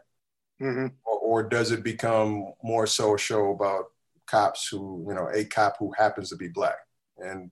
mm-hmm. 0.61 0.87
or, 1.05 1.19
or, 1.19 1.43
does 1.43 1.71
it 1.71 1.83
become 1.83 2.53
more 2.63 2.87
so 2.87 3.15
a 3.15 3.17
show 3.17 3.51
about 3.51 3.85
cops 4.25 4.69
who, 4.69 5.05
you 5.07 5.13
know, 5.13 5.29
a 5.33 5.43
cop 5.43 5.75
who 5.79 5.91
happens 5.97 6.29
to 6.29 6.37
be 6.37 6.47
black? 6.47 6.77
And 7.17 7.51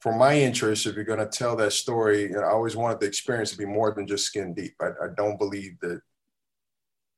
for 0.00 0.14
my 0.14 0.38
interest, 0.38 0.84
if 0.84 0.94
you're 0.94 1.04
going 1.04 1.20
to 1.20 1.26
tell 1.26 1.56
that 1.56 1.72
story, 1.72 2.22
you 2.22 2.32
know, 2.32 2.42
I 2.42 2.50
always 2.50 2.76
wanted 2.76 3.00
the 3.00 3.06
experience 3.06 3.50
to 3.52 3.58
be 3.58 3.64
more 3.64 3.92
than 3.92 4.06
just 4.06 4.26
skin 4.26 4.52
deep. 4.52 4.74
I, 4.80 4.88
I 4.88 5.08
don't 5.16 5.38
believe 5.38 5.78
that 5.80 6.02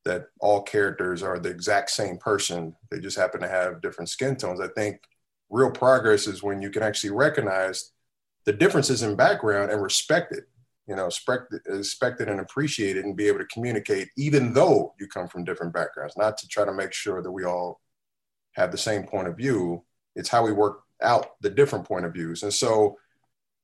that 0.05 0.27
all 0.41 0.63
characters 0.63 1.23
are 1.23 1.39
the 1.39 1.51
exact 1.51 1.91
same 1.91 2.19
person. 2.19 2.75
They 2.91 3.01
just 3.01 3.17
happen 3.17 3.41
to 3.41 3.49
have 3.49 3.81
different 3.81 4.09
skin 4.09 4.37
tones. 4.37 4.61
I 4.61 4.69
think 4.69 5.01
real 5.51 5.71
progress 5.71 6.27
is 6.27 6.43
when 6.43 6.61
you 6.61 6.71
can 6.71 6.83
actually 6.83 7.11
recognize 7.11 7.93
the 8.45 8.53
differences 8.53 9.03
in 9.03 9.15
background 9.15 9.71
and 9.71 9.83
respect 9.83 10.33
it. 10.33 10.45
You 10.89 10.97
know, 10.97 11.05
respect, 11.05 11.53
it 12.21 12.29
and 12.29 12.41
appreciate 12.41 12.97
it 12.97 13.05
and 13.05 13.17
be 13.17 13.29
able 13.29 13.39
to 13.39 13.47
communicate, 13.47 14.09
even 14.17 14.53
though 14.53 14.95
you 14.99 15.07
come 15.07 15.29
from 15.29 15.45
different 15.45 15.73
backgrounds, 15.73 16.17
not 16.17 16.37
to 16.39 16.49
try 16.49 16.65
to 16.65 16.73
make 16.73 16.93
sure 16.93 17.23
that 17.23 17.31
we 17.31 17.45
all 17.45 17.81
have 18.55 18.73
the 18.73 18.79
same 18.79 19.05
point 19.05 19.29
of 19.29 19.37
view. 19.37 19.85
It's 20.17 20.29
how 20.29 20.45
we 20.45 20.53
work 20.53 20.81
out 21.01 21.41
the 21.41 21.51
different 21.51 21.87
point 21.87 22.05
of 22.05 22.13
views. 22.13 22.43
And 22.43 22.53
so 22.53 22.99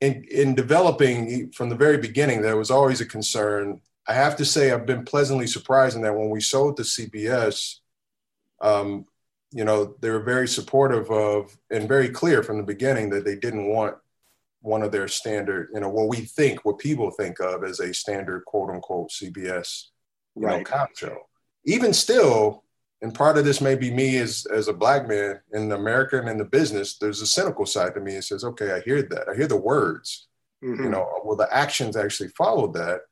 in, 0.01 0.24
in 0.31 0.55
developing 0.55 1.51
from 1.51 1.68
the 1.70 1.77
very 1.77 1.98
beginning, 1.98 2.40
there 2.40 2.57
was 2.57 2.70
always 2.70 3.01
a 3.01 3.07
concern 3.07 3.81
I 4.09 4.14
have 4.14 4.37
to 4.37 4.44
say 4.44 4.73
I've 4.73 4.87
been 4.87 5.05
pleasantly 5.05 5.47
surprised 5.47 5.94
in 5.94 6.03
that 6.03 6.16
when 6.16 6.31
we 6.31 6.40
sold 6.40 6.79
to 6.79 6.83
CBS, 6.83 7.77
um, 8.61 9.05
you 9.53 9.64
know, 9.64 9.94
they 10.01 10.11
were 10.11 10.23
very 10.23 10.49
supportive 10.49 11.11
of 11.11 11.57
and 11.71 11.87
very 11.87 12.09
clear 12.09 12.42
from 12.42 12.57
the 12.57 12.64
beginning 12.64 13.11
that 13.11 13.25
they 13.25 13.37
didn't 13.37 13.68
want 13.68 13.97
one 14.61 14.83
of 14.83 14.92
their 14.92 15.09
standard, 15.09 15.68
you 15.73 15.81
know, 15.81 15.88
what 15.88 16.09
we 16.09 16.18
think, 16.18 16.64
what 16.64 16.79
people 16.79 17.11
think 17.11 17.38
of 17.40 17.64
as 17.64 17.81
a 17.81 17.94
standard 17.94 18.44
quote 18.47 18.71
unquote 18.71 19.11
CBS, 19.11 19.85
you 20.35 20.47
right. 20.47 20.59
know, 20.59 20.64
cop 20.64 20.97
show. 20.97 21.18
Even 21.64 21.92
still, 21.92 22.64
and 23.01 23.14
part 23.14 23.38
of 23.38 23.44
this 23.44 23.61
may 23.61 23.77
be 23.77 23.90
me 23.92 24.16
as 24.16 24.47
as 24.53 24.68
a 24.68 24.73
black 24.73 25.07
man 25.07 25.40
in 25.53 25.71
America 25.71 26.18
and 26.18 26.29
in 26.29 26.38
the 26.38 26.44
business. 26.44 26.99
There's 26.99 27.23
a 27.23 27.27
cynical 27.27 27.66
side 27.66 27.94
to 27.94 28.01
me. 28.01 28.14
It 28.14 28.25
says, 28.25 28.42
okay, 28.42 28.73
I 28.73 28.81
hear 28.81 29.03
that. 29.03 29.29
I 29.29 29.37
hear 29.37 29.47
the 29.47 29.57
words. 29.57 30.29
Mm-hmm. 30.64 30.85
You 30.85 30.90
know, 30.90 31.09
will 31.25 31.37
the 31.37 31.55
actions 31.55 31.97
actually 31.97 32.31
follow 32.31 32.73
that? 32.73 33.03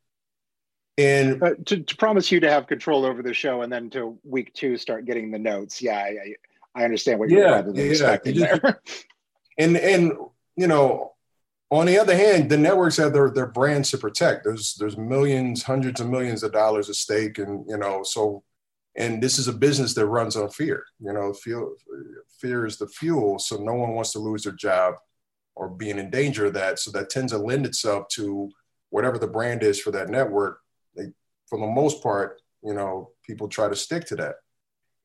And 0.98 1.42
uh, 1.42 1.50
to, 1.66 1.82
to, 1.82 1.96
promise 1.96 2.32
you 2.32 2.40
to 2.40 2.50
have 2.50 2.66
control 2.66 3.04
over 3.04 3.22
the 3.22 3.34
show, 3.34 3.62
and 3.62 3.70
then 3.70 3.90
to 3.90 4.18
week 4.24 4.54
two 4.54 4.78
start 4.78 5.04
getting 5.04 5.30
the 5.30 5.38
notes. 5.38 5.82
Yeah, 5.82 5.98
I, 5.98 6.34
I 6.74 6.84
understand 6.84 7.18
what 7.18 7.28
you're 7.28 7.46
yeah, 7.46 7.62
yeah, 7.74 7.82
expecting 7.82 8.38
there. 8.38 8.80
and 9.58 9.76
and 9.76 10.12
you 10.56 10.66
know, 10.66 11.12
on 11.70 11.84
the 11.84 11.98
other 11.98 12.16
hand, 12.16 12.48
the 12.48 12.56
networks 12.56 12.96
have 12.96 13.12
their 13.12 13.30
their 13.30 13.46
brands 13.46 13.90
to 13.90 13.98
protect. 13.98 14.44
There's 14.44 14.74
there's 14.76 14.96
millions, 14.96 15.62
hundreds 15.62 16.00
of 16.00 16.08
millions 16.08 16.42
of 16.42 16.52
dollars 16.52 16.88
at 16.88 16.94
stake, 16.94 17.38
and 17.38 17.66
you 17.68 17.76
know, 17.76 18.02
so 18.02 18.42
and 18.96 19.22
this 19.22 19.38
is 19.38 19.48
a 19.48 19.52
business 19.52 19.92
that 19.94 20.06
runs 20.06 20.34
on 20.34 20.48
fear. 20.48 20.84
You 20.98 21.12
know, 21.12 21.34
fear 21.34 21.66
fear 22.40 22.64
is 22.64 22.78
the 22.78 22.88
fuel, 22.88 23.38
so 23.38 23.56
no 23.56 23.74
one 23.74 23.92
wants 23.94 24.12
to 24.12 24.18
lose 24.18 24.44
their 24.44 24.52
job 24.54 24.94
or 25.54 25.68
being 25.68 25.98
in 25.98 26.08
danger 26.08 26.46
of 26.46 26.54
that. 26.54 26.78
So 26.78 26.90
that 26.92 27.10
tends 27.10 27.32
to 27.32 27.38
lend 27.38 27.66
itself 27.66 28.08
to 28.12 28.50
whatever 28.88 29.18
the 29.18 29.26
brand 29.26 29.62
is 29.62 29.78
for 29.78 29.90
that 29.90 30.08
network 30.08 30.60
they, 30.96 31.12
for 31.48 31.58
the 31.58 31.66
most 31.66 32.02
part, 32.02 32.40
you 32.62 32.74
know, 32.74 33.10
people 33.24 33.48
try 33.48 33.68
to 33.68 33.76
stick 33.76 34.04
to 34.06 34.16
that. 34.16 34.36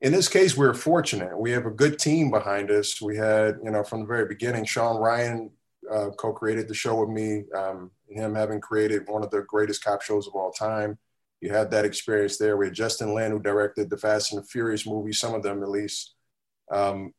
In 0.00 0.12
this 0.12 0.28
case, 0.28 0.56
we 0.56 0.66
are 0.66 0.74
fortunate. 0.74 1.38
We 1.38 1.52
have 1.52 1.66
a 1.66 1.70
good 1.70 1.98
team 1.98 2.30
behind 2.30 2.70
us. 2.70 3.00
We 3.00 3.16
had, 3.16 3.58
you 3.62 3.70
know, 3.70 3.84
from 3.84 4.00
the 4.00 4.06
very 4.06 4.26
beginning, 4.26 4.64
Sean 4.64 4.96
Ryan 4.96 5.50
uh, 5.90 6.10
co-created 6.18 6.66
the 6.66 6.74
show 6.74 7.00
with 7.00 7.10
me. 7.10 7.44
Um, 7.56 7.92
him 8.08 8.34
having 8.34 8.60
created 8.60 9.08
one 9.08 9.22
of 9.22 9.30
the 9.30 9.42
greatest 9.42 9.84
cop 9.84 10.02
shows 10.02 10.26
of 10.26 10.34
all 10.34 10.50
time. 10.50 10.98
You 11.40 11.50
had 11.50 11.70
that 11.70 11.84
experience 11.84 12.36
there. 12.36 12.56
We 12.56 12.66
had 12.66 12.74
Justin 12.74 13.14
Lin, 13.14 13.32
who 13.32 13.38
directed 13.38 13.90
the 13.90 13.96
Fast 13.96 14.32
and 14.32 14.42
the 14.42 14.46
Furious 14.46 14.86
movies, 14.86 15.18
some 15.18 15.34
of 15.34 15.42
them 15.42 15.62
at 15.62 15.70
least. 15.70 16.14
Um, 16.70 17.12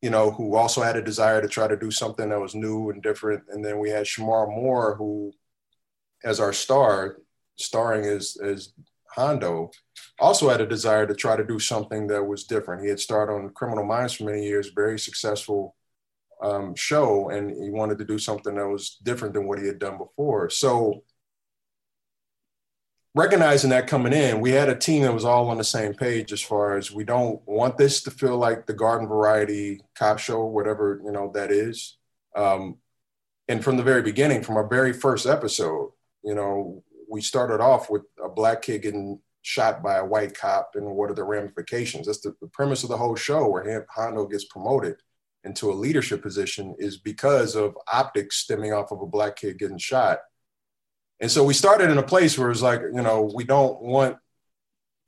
you 0.00 0.10
know, 0.10 0.30
who 0.30 0.54
also 0.54 0.82
had 0.82 0.96
a 0.96 1.02
desire 1.02 1.42
to 1.42 1.48
try 1.48 1.66
to 1.66 1.76
do 1.76 1.90
something 1.90 2.28
that 2.28 2.40
was 2.40 2.54
new 2.54 2.90
and 2.90 3.02
different. 3.02 3.44
And 3.48 3.64
then 3.64 3.78
we 3.80 3.90
had 3.90 4.06
Shemar 4.06 4.48
Moore, 4.48 4.94
who, 4.94 5.32
as 6.24 6.38
our 6.38 6.52
star, 6.52 7.18
starring 7.58 8.04
as 8.04 8.36
as 8.42 8.72
Hondo, 9.10 9.70
also 10.18 10.48
had 10.48 10.60
a 10.60 10.66
desire 10.66 11.06
to 11.06 11.14
try 11.14 11.36
to 11.36 11.44
do 11.44 11.58
something 11.58 12.06
that 12.08 12.24
was 12.24 12.44
different. 12.44 12.82
He 12.82 12.88
had 12.88 13.00
starred 13.00 13.30
on 13.30 13.50
Criminal 13.50 13.84
Minds 13.84 14.14
for 14.14 14.24
many 14.24 14.44
years, 14.44 14.70
very 14.74 14.98
successful 14.98 15.74
um, 16.42 16.74
show, 16.74 17.30
and 17.30 17.50
he 17.50 17.70
wanted 17.70 17.98
to 17.98 18.04
do 18.04 18.18
something 18.18 18.54
that 18.54 18.68
was 18.68 18.98
different 19.02 19.34
than 19.34 19.46
what 19.46 19.58
he 19.58 19.66
had 19.66 19.78
done 19.78 19.98
before. 19.98 20.50
So, 20.50 21.02
recognizing 23.14 23.70
that 23.70 23.88
coming 23.88 24.12
in, 24.12 24.40
we 24.40 24.52
had 24.52 24.68
a 24.68 24.76
team 24.76 25.02
that 25.02 25.14
was 25.14 25.24
all 25.24 25.48
on 25.50 25.58
the 25.58 25.64
same 25.64 25.94
page 25.94 26.32
as 26.32 26.40
far 26.40 26.76
as 26.76 26.92
we 26.92 27.04
don't 27.04 27.40
want 27.46 27.76
this 27.76 28.02
to 28.04 28.10
feel 28.10 28.36
like 28.36 28.66
the 28.66 28.74
garden 28.74 29.08
variety 29.08 29.80
cop 29.96 30.18
show, 30.18 30.44
whatever 30.44 31.00
you 31.04 31.12
know 31.12 31.32
that 31.34 31.50
is. 31.50 31.96
Um, 32.36 32.76
and 33.48 33.64
from 33.64 33.76
the 33.76 33.82
very 33.82 34.02
beginning, 34.02 34.42
from 34.42 34.56
our 34.56 34.68
very 34.68 34.92
first 34.92 35.26
episode, 35.26 35.90
you 36.22 36.34
know, 36.34 36.84
we 37.08 37.20
started 37.20 37.60
off 37.60 37.90
with 37.90 38.02
a 38.22 38.28
black 38.28 38.62
kid 38.62 38.82
getting 38.82 39.20
shot 39.42 39.82
by 39.82 39.96
a 39.96 40.04
white 40.04 40.36
cop 40.36 40.72
and 40.74 40.84
what 40.84 41.10
are 41.10 41.14
the 41.14 41.24
ramifications. 41.24 42.06
That's 42.06 42.20
the, 42.20 42.34
the 42.40 42.48
premise 42.48 42.82
of 42.82 42.90
the 42.90 42.96
whole 42.96 43.16
show 43.16 43.48
where 43.48 43.86
Hondo 43.90 44.26
gets 44.26 44.44
promoted 44.44 44.96
into 45.44 45.70
a 45.70 45.74
leadership 45.74 46.22
position 46.22 46.74
is 46.78 46.98
because 46.98 47.54
of 47.54 47.76
optics 47.90 48.36
stemming 48.36 48.72
off 48.72 48.92
of 48.92 49.00
a 49.00 49.06
black 49.06 49.36
kid 49.36 49.58
getting 49.58 49.78
shot. 49.78 50.18
And 51.20 51.30
so 51.30 51.42
we 51.44 51.54
started 51.54 51.90
in 51.90 51.98
a 51.98 52.02
place 52.02 52.38
where 52.38 52.50
it's 52.50 52.62
like, 52.62 52.80
you 52.80 53.02
know, 53.02 53.30
we 53.34 53.44
don't 53.44 53.80
want 53.80 54.18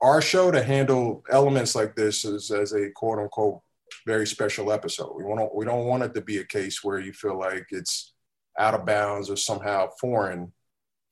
our 0.00 0.22
show 0.22 0.50
to 0.50 0.62
handle 0.62 1.22
elements 1.30 1.74
like 1.74 1.94
this 1.94 2.24
as, 2.24 2.50
as 2.50 2.72
a 2.72 2.90
quote 2.90 3.18
unquote 3.18 3.60
very 4.06 4.26
special 4.26 4.72
episode. 4.72 5.14
We 5.14 5.24
want 5.24 5.54
we 5.54 5.64
don't 5.64 5.86
want 5.86 6.02
it 6.04 6.14
to 6.14 6.20
be 6.20 6.38
a 6.38 6.44
case 6.44 6.82
where 6.82 6.98
you 6.98 7.12
feel 7.12 7.38
like 7.38 7.66
it's 7.70 8.14
out 8.58 8.74
of 8.74 8.86
bounds 8.86 9.30
or 9.30 9.36
somehow 9.36 9.88
foreign 10.00 10.52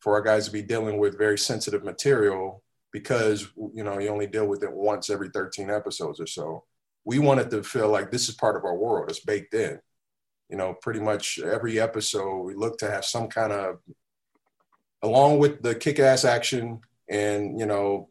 for 0.09 0.15
our 0.15 0.23
guys 0.23 0.47
to 0.47 0.51
be 0.51 0.63
dealing 0.63 0.97
with 0.97 1.19
very 1.19 1.37
sensitive 1.37 1.85
material 1.85 2.63
because 2.93 3.49
you 3.75 3.85
know 3.85 3.99
you 3.99 4.09
only 4.09 4.27
deal 4.27 4.47
with 4.47 4.63
it 4.63 4.73
once 4.73 5.11
every 5.11 5.29
13 5.29 5.69
episodes 5.69 6.19
or 6.19 6.27
so. 6.27 6.65
We 7.05 7.19
wanted 7.19 7.51
to 7.51 7.63
feel 7.63 7.91
like 7.91 8.11
this 8.11 8.27
is 8.27 8.35
part 8.35 8.57
of 8.57 8.65
our 8.65 8.75
world. 8.75 9.11
It's 9.11 9.21
baked 9.21 9.53
in. 9.53 9.79
You 10.49 10.57
know 10.57 10.73
pretty 10.81 11.01
much 11.01 11.39
every 11.41 11.79
episode 11.79 12.41
we 12.41 12.55
look 12.55 12.79
to 12.79 12.91
have 12.91 13.05
some 13.05 13.29
kind 13.29 13.53
of 13.53 13.81
along 15.03 15.41
with 15.41 15.61
the 15.61 15.75
kick-ass 15.75 16.25
action 16.25 16.81
and 17.11 17.61
you 17.61 17.67
know 17.67 18.09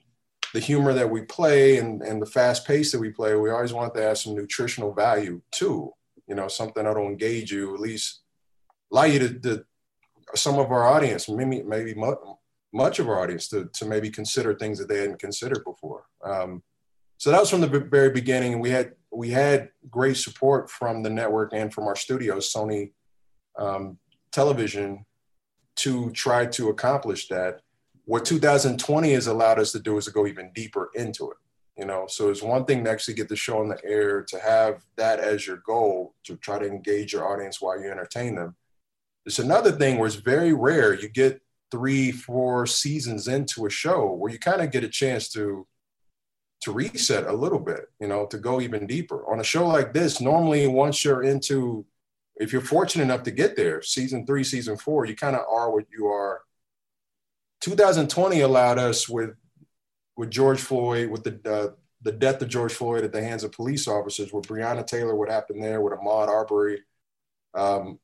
the 0.54 0.60
humor 0.60 0.94
that 0.94 1.10
we 1.10 1.24
play 1.24 1.80
and, 1.80 2.04
and 2.04 2.22
the 2.22 2.28
fast 2.28 2.68
pace 2.68 2.92
that 2.92 3.00
we 3.00 3.10
play 3.10 3.34
we 3.34 3.50
always 3.50 3.74
want 3.74 3.96
to 3.96 4.04
have 4.04 4.20
some 4.20 4.36
nutritional 4.36 4.94
value 4.94 5.42
too. 5.50 5.92
You 6.28 6.36
know 6.36 6.48
something 6.48 6.84
that'll 6.84 7.08
engage 7.08 7.52
you 7.52 7.74
at 7.74 7.82
least 7.82 8.22
allow 8.92 9.06
you 9.06 9.18
to, 9.18 9.40
to 9.40 9.66
some 10.36 10.60
of 10.60 10.72
our 10.72 10.88
audience, 10.88 11.30
maybe 11.30 11.64
maybe 11.64 11.96
much 12.74 13.00
of 13.00 13.08
our 13.08 13.22
audience, 13.22 13.48
to 13.50 13.70
to 13.74 13.86
maybe 13.86 14.10
consider 14.10 14.54
things 14.54 14.80
that 14.80 14.88
they 14.88 15.00
hadn't 15.00 15.20
considered 15.20 15.64
before. 15.64 16.06
Um, 16.24 16.64
so 17.18 17.32
that 17.32 17.40
was 17.40 17.50
from 17.50 17.62
the 17.62 17.68
very 17.68 18.12
beginning, 18.12 18.60
we 18.60 18.70
had 18.70 18.94
we 19.12 19.30
had 19.32 19.70
great 19.90 20.18
support 20.18 20.70
from 20.70 21.02
the 21.02 21.10
network 21.10 21.52
and 21.54 21.74
from 21.74 21.86
our 21.86 21.96
studios, 21.96 22.54
Sony 22.54 22.92
um, 23.58 23.98
Television, 24.32 25.06
to 25.78 26.12
try 26.12 26.46
to 26.46 26.70
accomplish 26.70 27.28
that. 27.30 27.62
What 28.06 28.24
2020 28.24 29.12
has 29.14 29.28
allowed 29.28 29.60
us 29.60 29.72
to 29.74 29.80
do 29.80 29.98
is 29.98 30.06
to 30.06 30.12
go 30.12 30.28
even 30.28 30.52
deeper 30.54 30.92
into 30.94 31.32
it. 31.32 31.38
You 31.78 31.86
know, 31.86 32.06
so 32.08 32.30
it's 32.30 32.42
one 32.42 32.66
thing 32.66 32.84
to 32.84 32.90
actually 32.90 33.16
get 33.16 33.30
the 33.30 33.36
show 33.36 33.60
on 33.60 33.68
the 33.68 33.80
air, 33.84 34.24
to 34.24 34.40
have 34.40 34.82
that 34.96 35.20
as 35.20 35.46
your 35.46 35.58
goal, 35.58 36.16
to 36.24 36.36
try 36.38 36.58
to 36.58 36.66
engage 36.66 37.14
your 37.14 37.28
audience 37.28 37.62
while 37.62 37.80
you 37.80 37.90
entertain 37.90 38.36
them 38.36 38.56
it's 39.28 39.40
another 39.40 39.74
thing 39.74 39.98
where 39.98 40.08
it's 40.08 40.16
very 40.16 40.54
rare 40.54 40.94
you 40.94 41.10
get 41.10 41.42
three, 41.70 42.14
four 42.14 42.66
seasons 42.66 43.28
into 43.28 43.66
a 43.66 43.70
show 43.70 44.14
where 44.14 44.32
you 44.32 44.40
kind 44.40 44.62
of 44.62 44.72
get 44.72 44.86
a 44.86 44.90
chance 44.90 45.30
to 45.30 45.68
to 46.62 46.72
reset 46.72 47.28
a 47.28 47.34
little 47.34 47.60
bit, 47.60 47.86
you 48.00 48.08
know, 48.08 48.26
to 48.26 48.38
go 48.38 48.60
even 48.60 48.88
deeper. 48.88 49.30
On 49.32 49.40
a 49.40 49.44
show 49.44 49.68
like 49.68 49.94
this, 49.94 50.20
normally 50.20 50.66
once 50.66 51.04
you're 51.04 51.24
into 51.24 51.86
if 52.38 52.54
you're 52.54 52.62
fortunate 52.62 53.04
enough 53.04 53.24
to 53.24 53.32
get 53.32 53.58
there, 53.58 53.82
season 53.82 54.26
three, 54.26 54.46
season 54.46 54.78
four, 54.78 55.06
you 55.06 55.16
kind 55.16 55.36
of 55.36 55.46
are 55.52 55.72
what 55.72 55.86
you 55.92 56.08
are. 56.08 56.42
2020 57.62 58.42
allowed 58.42 58.80
us 58.80 59.10
with 59.10 59.32
with 60.16 60.32
George 60.32 60.62
Floyd, 60.62 61.10
with 61.10 61.24
the 61.26 61.52
uh, 61.52 61.72
the 62.02 62.14
death 62.14 62.42
of 62.42 62.48
George 62.48 62.74
Floyd 62.74 63.04
at 63.04 63.12
the 63.12 63.22
hands 63.22 63.44
of 63.44 63.52
police 63.52 63.90
officers, 63.90 64.32
with 64.32 64.48
Breonna 64.48 64.88
Taylor, 64.88 65.16
what 65.16 65.30
happened 65.30 65.62
there, 65.62 65.82
with 65.82 65.94
Ahmaud 65.94 66.30
Arbery, 66.30 66.84
um, 67.54 68.00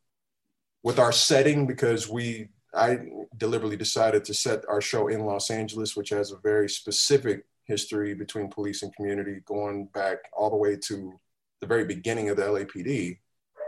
with 0.83 0.99
our 0.99 1.11
setting 1.11 1.65
because 1.65 2.07
we 2.09 2.49
I 2.75 2.97
deliberately 3.37 3.77
decided 3.77 4.25
to 4.25 4.33
set 4.33 4.67
our 4.67 4.81
show 4.81 5.07
in 5.07 5.25
Los 5.25 5.51
Angeles, 5.51 5.95
which 5.95 6.09
has 6.09 6.31
a 6.31 6.37
very 6.37 6.67
specific 6.67 7.45
history 7.65 8.15
between 8.15 8.49
police 8.49 8.81
and 8.81 8.93
community, 8.95 9.41
going 9.45 9.85
back 9.93 10.17
all 10.35 10.49
the 10.49 10.55
way 10.55 10.75
to 10.87 11.19
the 11.61 11.67
very 11.67 11.85
beginning 11.85 12.29
of 12.29 12.37
the 12.37 12.43
LAPD, 12.43 13.19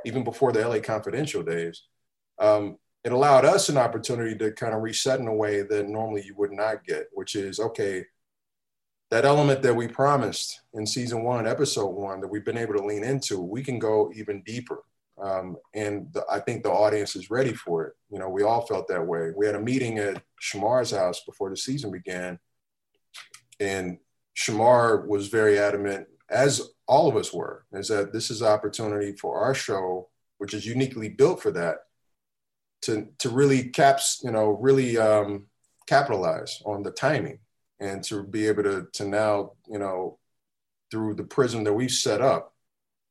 even 0.05 0.23
before 0.23 0.51
the 0.51 0.67
LA 0.67 0.79
Confidential 0.79 1.43
days. 1.43 1.83
Um, 2.39 2.77
it 3.03 3.11
allowed 3.11 3.45
us 3.45 3.69
an 3.69 3.77
opportunity 3.77 4.35
to 4.39 4.51
kind 4.51 4.73
of 4.73 4.81
reset 4.81 5.19
in 5.19 5.27
a 5.27 5.33
way 5.33 5.61
that 5.61 5.87
normally 5.87 6.23
you 6.25 6.33
would 6.37 6.51
not 6.51 6.83
get, 6.83 7.05
which 7.13 7.35
is 7.35 7.59
okay, 7.59 8.05
that 9.11 9.23
element 9.23 9.61
that 9.61 9.75
we 9.75 9.87
promised 9.87 10.61
in 10.73 10.87
season 10.87 11.23
one, 11.23 11.45
episode 11.45 11.91
one, 11.91 12.19
that 12.21 12.27
we've 12.27 12.43
been 12.43 12.57
able 12.57 12.73
to 12.73 12.83
lean 12.83 13.03
into, 13.03 13.39
we 13.39 13.63
can 13.63 13.77
go 13.77 14.11
even 14.15 14.41
deeper 14.41 14.83
um, 15.21 15.57
and 15.73 16.11
the, 16.13 16.25
I 16.29 16.39
think 16.39 16.63
the 16.63 16.71
audience 16.71 17.15
is 17.15 17.29
ready 17.29 17.53
for 17.53 17.85
it. 17.85 17.93
You 18.09 18.19
know, 18.19 18.29
we 18.29 18.43
all 18.43 18.65
felt 18.65 18.87
that 18.89 19.05
way. 19.05 19.31
We 19.35 19.45
had 19.45 19.55
a 19.55 19.61
meeting 19.61 19.97
at 19.99 20.21
Shemar's 20.41 20.91
house 20.91 21.21
before 21.25 21.49
the 21.49 21.57
season 21.57 21.91
began, 21.91 22.39
and 23.59 23.97
Shemar 24.35 25.07
was 25.07 25.29
very 25.29 25.57
adamant, 25.57 26.07
as 26.29 26.69
all 26.87 27.07
of 27.07 27.15
us 27.15 27.33
were, 27.33 27.65
is 27.71 27.87
that 27.87 28.11
this 28.11 28.29
is 28.29 28.41
an 28.41 28.47
opportunity 28.47 29.13
for 29.13 29.39
our 29.39 29.53
show, 29.53 30.09
which 30.37 30.53
is 30.53 30.65
uniquely 30.65 31.09
built 31.09 31.41
for 31.41 31.51
that, 31.51 31.77
to 32.81 33.07
to 33.19 33.29
really 33.29 33.69
caps, 33.69 34.21
you 34.23 34.31
know, 34.31 34.49
really 34.49 34.97
um, 34.97 35.45
capitalize 35.87 36.61
on 36.65 36.83
the 36.83 36.91
timing 36.91 37.39
and 37.79 38.03
to 38.03 38.23
be 38.23 38.47
able 38.47 38.63
to 38.63 38.87
to 38.93 39.07
now, 39.07 39.53
you 39.67 39.79
know, 39.79 40.19
through 40.91 41.15
the 41.15 41.23
prism 41.23 41.63
that 41.63 41.73
we've 41.73 41.91
set 41.91 42.21
up, 42.21 42.54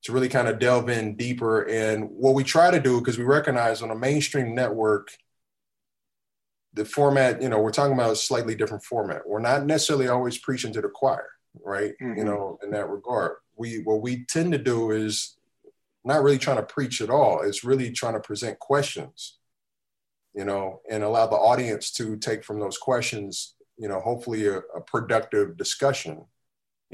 to 0.04 0.12
really 0.12 0.28
kind 0.28 0.48
of 0.48 0.58
delve 0.58 0.90
in 0.90 1.16
deeper. 1.16 1.62
And 1.62 2.08
what 2.10 2.34
we 2.34 2.44
try 2.44 2.70
to 2.70 2.80
do, 2.80 3.00
because 3.00 3.18
we 3.18 3.24
recognize 3.24 3.82
on 3.82 3.90
a 3.90 3.94
mainstream 3.96 4.54
network, 4.54 5.08
the 6.74 6.84
format, 6.84 7.40
you 7.40 7.48
know, 7.48 7.60
we're 7.60 7.70
talking 7.70 7.94
about 7.94 8.12
a 8.12 8.16
slightly 8.16 8.54
different 8.54 8.84
format. 8.84 9.22
We're 9.26 9.40
not 9.40 9.64
necessarily 9.64 10.08
always 10.08 10.38
preaching 10.38 10.72
to 10.74 10.82
the 10.82 10.88
choir, 10.88 11.28
right? 11.64 11.94
Mm-hmm. 12.02 12.18
You 12.18 12.24
know, 12.24 12.58
in 12.62 12.70
that 12.72 12.88
regard. 12.88 13.36
We 13.56 13.78
what 13.84 14.02
we 14.02 14.24
tend 14.24 14.52
to 14.52 14.58
do 14.58 14.90
is 14.90 15.36
not 16.04 16.22
really 16.22 16.38
trying 16.38 16.56
to 16.56 16.64
preach 16.64 17.00
at 17.00 17.10
all. 17.10 17.40
It's 17.42 17.64
really 17.64 17.90
trying 17.90 18.14
to 18.14 18.20
present 18.20 18.58
questions, 18.58 19.38
you 20.34 20.44
know, 20.44 20.80
and 20.90 21.02
allow 21.02 21.28
the 21.28 21.36
audience 21.36 21.90
to 21.92 22.16
take 22.16 22.44
from 22.44 22.58
those 22.58 22.76
questions, 22.76 23.54
you 23.78 23.88
know, 23.88 24.00
hopefully 24.00 24.48
a, 24.48 24.58
a 24.74 24.80
productive 24.80 25.56
discussion 25.56 26.26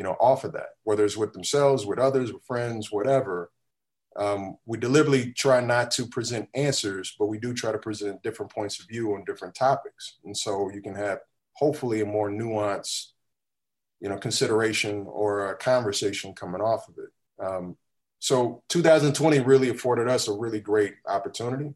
you 0.01 0.05
know, 0.05 0.16
off 0.18 0.44
of 0.44 0.53
that, 0.55 0.76
whether 0.84 1.05
it's 1.05 1.18
with 1.18 1.34
themselves, 1.34 1.84
with 1.84 1.98
others, 1.98 2.32
with 2.32 2.42
friends, 2.44 2.90
whatever. 2.90 3.51
Um, 4.16 4.57
we 4.64 4.78
deliberately 4.78 5.34
try 5.34 5.61
not 5.61 5.90
to 5.90 6.07
present 6.07 6.48
answers, 6.55 7.14
but 7.18 7.26
we 7.26 7.38
do 7.38 7.53
try 7.53 7.70
to 7.70 7.76
present 7.76 8.22
different 8.22 8.51
points 8.51 8.80
of 8.80 8.88
view 8.88 9.12
on 9.12 9.26
different 9.26 9.55
topics. 9.55 10.16
And 10.24 10.34
so 10.34 10.70
you 10.72 10.80
can 10.80 10.94
have 10.94 11.18
hopefully 11.53 12.01
a 12.01 12.07
more 12.07 12.30
nuanced, 12.30 13.09
you 14.01 14.09
know, 14.09 14.16
consideration 14.16 15.05
or 15.07 15.51
a 15.51 15.57
conversation 15.59 16.32
coming 16.32 16.62
off 16.62 16.88
of 16.88 16.94
it. 16.96 17.44
Um, 17.44 17.76
so 18.20 18.62
2020 18.70 19.40
really 19.40 19.68
afforded 19.68 20.09
us 20.09 20.28
a 20.28 20.32
really 20.32 20.61
great 20.61 20.94
opportunity, 21.07 21.74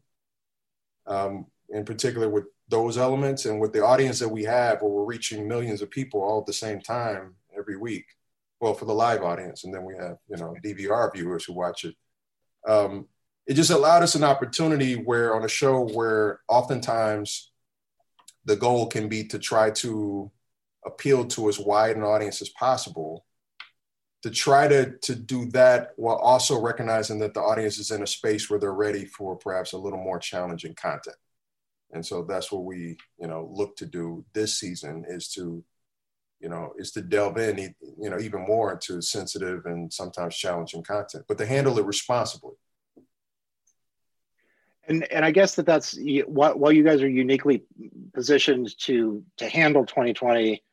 um, 1.05 1.45
in 1.69 1.85
particular 1.85 2.27
with 2.27 2.45
those 2.69 2.97
elements 2.97 3.45
and 3.45 3.61
with 3.61 3.71
the 3.71 3.85
audience 3.85 4.17
that 4.17 4.29
we 4.29 4.45
have, 4.45 4.81
where 4.81 4.89
we're 4.89 5.05
reaching 5.05 5.47
millions 5.47 5.83
of 5.83 5.91
people 5.91 6.23
all 6.23 6.39
at 6.39 6.47
the 6.47 6.53
same 6.53 6.81
time 6.81 7.35
every 7.65 7.77
week. 7.77 8.05
Well, 8.61 8.73
for 8.73 8.85
the 8.85 8.93
live 8.93 9.23
audience, 9.23 9.63
and 9.63 9.73
then 9.73 9.83
we 9.83 9.95
have 9.95 10.17
you 10.27 10.37
know 10.37 10.55
DVR 10.63 11.13
viewers 11.13 11.45
who 11.45 11.53
watch 11.53 11.83
it. 11.83 11.95
Um, 12.67 13.07
it 13.47 13.53
just 13.53 13.69
allowed 13.69 14.03
us 14.03 14.15
an 14.15 14.23
opportunity 14.23 14.93
where 14.93 15.35
on 15.35 15.43
a 15.43 15.49
show 15.49 15.87
where 15.87 16.39
oftentimes 16.47 17.51
the 18.45 18.55
goal 18.55 18.87
can 18.87 19.07
be 19.09 19.25
to 19.25 19.39
try 19.39 19.71
to 19.71 20.31
appeal 20.85 21.25
to 21.25 21.49
as 21.49 21.59
wide 21.59 21.95
an 21.95 22.03
audience 22.03 22.41
as 22.41 22.49
possible 22.49 23.25
to 24.23 24.29
try 24.29 24.67
to 24.67 24.97
to 24.99 25.15
do 25.15 25.45
that 25.47 25.89
while 25.97 26.15
also 26.15 26.59
recognizing 26.59 27.19
that 27.19 27.33
the 27.33 27.41
audience 27.41 27.77
is 27.77 27.91
in 27.91 28.03
a 28.03 28.07
space 28.07 28.49
where 28.49 28.59
they're 28.59 28.73
ready 28.73 29.05
for 29.05 29.35
perhaps 29.35 29.73
a 29.73 29.77
little 29.77 29.99
more 29.99 30.19
challenging 30.19 30.75
content 30.75 31.17
and 31.91 32.05
so 32.05 32.23
that's 32.23 32.51
what 32.51 32.63
we 32.63 32.97
you 33.19 33.27
know 33.27 33.49
look 33.51 33.75
to 33.75 33.85
do 33.85 34.23
this 34.33 34.59
season 34.59 35.03
is 35.07 35.27
to 35.29 35.63
you 36.45 36.51
know, 36.51 36.73
is 36.77 36.91
to 36.91 37.01
delve 37.01 37.39
in, 37.39 37.73
you 37.99 38.07
know, 38.07 38.19
even 38.19 38.41
more 38.41 38.71
into 38.71 39.01
sensitive 39.01 39.65
and 39.65 39.91
sometimes 39.91 40.37
challenging 40.37 40.83
content, 40.83 41.25
but 41.27 41.39
to 41.39 41.45
handle 41.45 41.79
it 41.79 41.85
responsibly. 41.85 42.53
And 44.87 45.11
and 45.11 45.25
I 45.25 45.31
guess 45.31 45.55
that 45.55 45.65
that's 45.65 45.97
while 46.27 46.71
you 46.71 46.83
guys 46.83 47.01
are 47.01 47.09
uniquely 47.09 47.63
positioned 48.13 48.77
to 48.81 49.23
to 49.37 49.49
handle 49.49 49.87
2020 49.87 50.63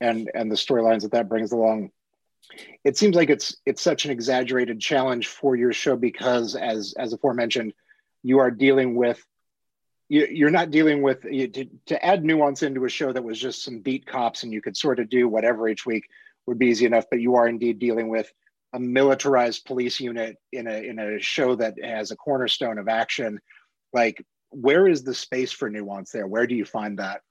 and 0.00 0.28
and 0.34 0.50
the 0.50 0.56
storylines 0.56 1.02
that 1.02 1.12
that 1.12 1.28
brings 1.28 1.52
along, 1.52 1.92
it 2.82 2.96
seems 2.96 3.14
like 3.14 3.30
it's 3.30 3.56
it's 3.64 3.82
such 3.82 4.06
an 4.06 4.10
exaggerated 4.10 4.80
challenge 4.80 5.28
for 5.28 5.54
your 5.54 5.72
show 5.72 5.94
because 5.94 6.56
as 6.56 6.92
as 6.98 7.12
aforementioned, 7.12 7.72
you 8.24 8.40
are 8.40 8.50
dealing 8.50 8.96
with 8.96 9.24
you, 10.08 10.46
are 10.46 10.50
not 10.50 10.70
dealing 10.70 11.02
with 11.02 11.22
to, 11.22 11.66
to 11.86 12.04
add 12.04 12.24
nuance 12.24 12.62
into 12.62 12.84
a 12.84 12.88
show 12.88 13.12
that 13.12 13.24
was 13.24 13.38
just 13.38 13.62
some 13.62 13.80
beat 13.80 14.06
cops 14.06 14.42
and 14.42 14.52
you 14.52 14.60
could 14.60 14.76
sort 14.76 14.98
of 14.98 15.08
do 15.08 15.28
whatever 15.28 15.68
each 15.68 15.86
week 15.86 16.04
would 16.46 16.58
be 16.58 16.66
easy 16.66 16.84
enough 16.84 17.06
but 17.10 17.20
you 17.20 17.36
are 17.36 17.48
indeed 17.48 17.78
dealing 17.78 18.08
with 18.08 18.30
a 18.74 18.78
militarized 18.80 19.64
police 19.64 20.00
unit 20.00 20.36
in 20.52 20.66
a 20.66 20.82
in 20.82 20.98
a 20.98 21.20
show 21.20 21.54
that 21.54 21.74
has 21.82 22.10
a 22.10 22.16
cornerstone 22.16 22.78
of 22.78 22.88
action. 22.88 23.40
Like 23.92 24.22
where 24.50 24.88
is 24.88 25.04
the 25.04 25.14
space 25.14 25.52
for 25.52 25.70
nuance 25.70 26.10
there? 26.10 26.26
Where 26.26 26.46
do 26.46 26.54
you 26.54 26.64
find 26.64 26.98
that? 26.98 27.22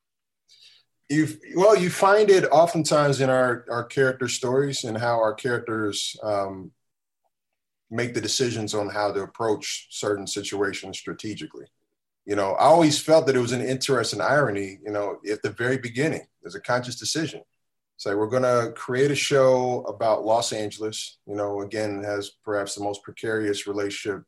You 1.09 1.27
well 1.55 1.75
you 1.75 1.89
find 1.89 2.29
it 2.29 2.45
oftentimes 2.45 3.19
in 3.19 3.29
our 3.29 3.65
our 3.69 3.83
character 3.83 4.29
stories 4.29 4.85
and 4.85 4.97
how 4.97 5.17
our 5.17 5.33
characters 5.33 6.15
um, 6.23 6.71
make 7.91 8.13
the 8.13 8.21
decisions 8.21 8.73
on 8.73 8.87
how 8.87 9.11
to 9.11 9.21
approach 9.21 9.87
certain 9.91 10.25
situations 10.25 10.97
strategically 10.97 11.65
you 12.25 12.35
know, 12.35 12.53
I 12.53 12.65
always 12.65 12.99
felt 12.99 13.27
that 13.27 13.35
it 13.35 13.41
was 13.41 13.51
an 13.51 13.61
interesting 13.61 14.21
irony, 14.21 14.79
you 14.83 14.91
know, 14.91 15.19
at 15.29 15.41
the 15.41 15.49
very 15.49 15.77
beginning, 15.77 16.25
there's 16.41 16.55
a 16.55 16.61
conscious 16.61 16.95
decision. 16.95 17.41
So 17.97 18.15
we're 18.17 18.27
going 18.27 18.43
to 18.43 18.71
create 18.73 19.11
a 19.11 19.15
show 19.15 19.81
about 19.83 20.25
Los 20.25 20.51
Angeles, 20.51 21.19
you 21.25 21.35
know, 21.35 21.61
again, 21.61 22.03
has 22.03 22.31
perhaps 22.43 22.75
the 22.75 22.83
most 22.83 23.03
precarious 23.03 23.67
relationship, 23.67 24.23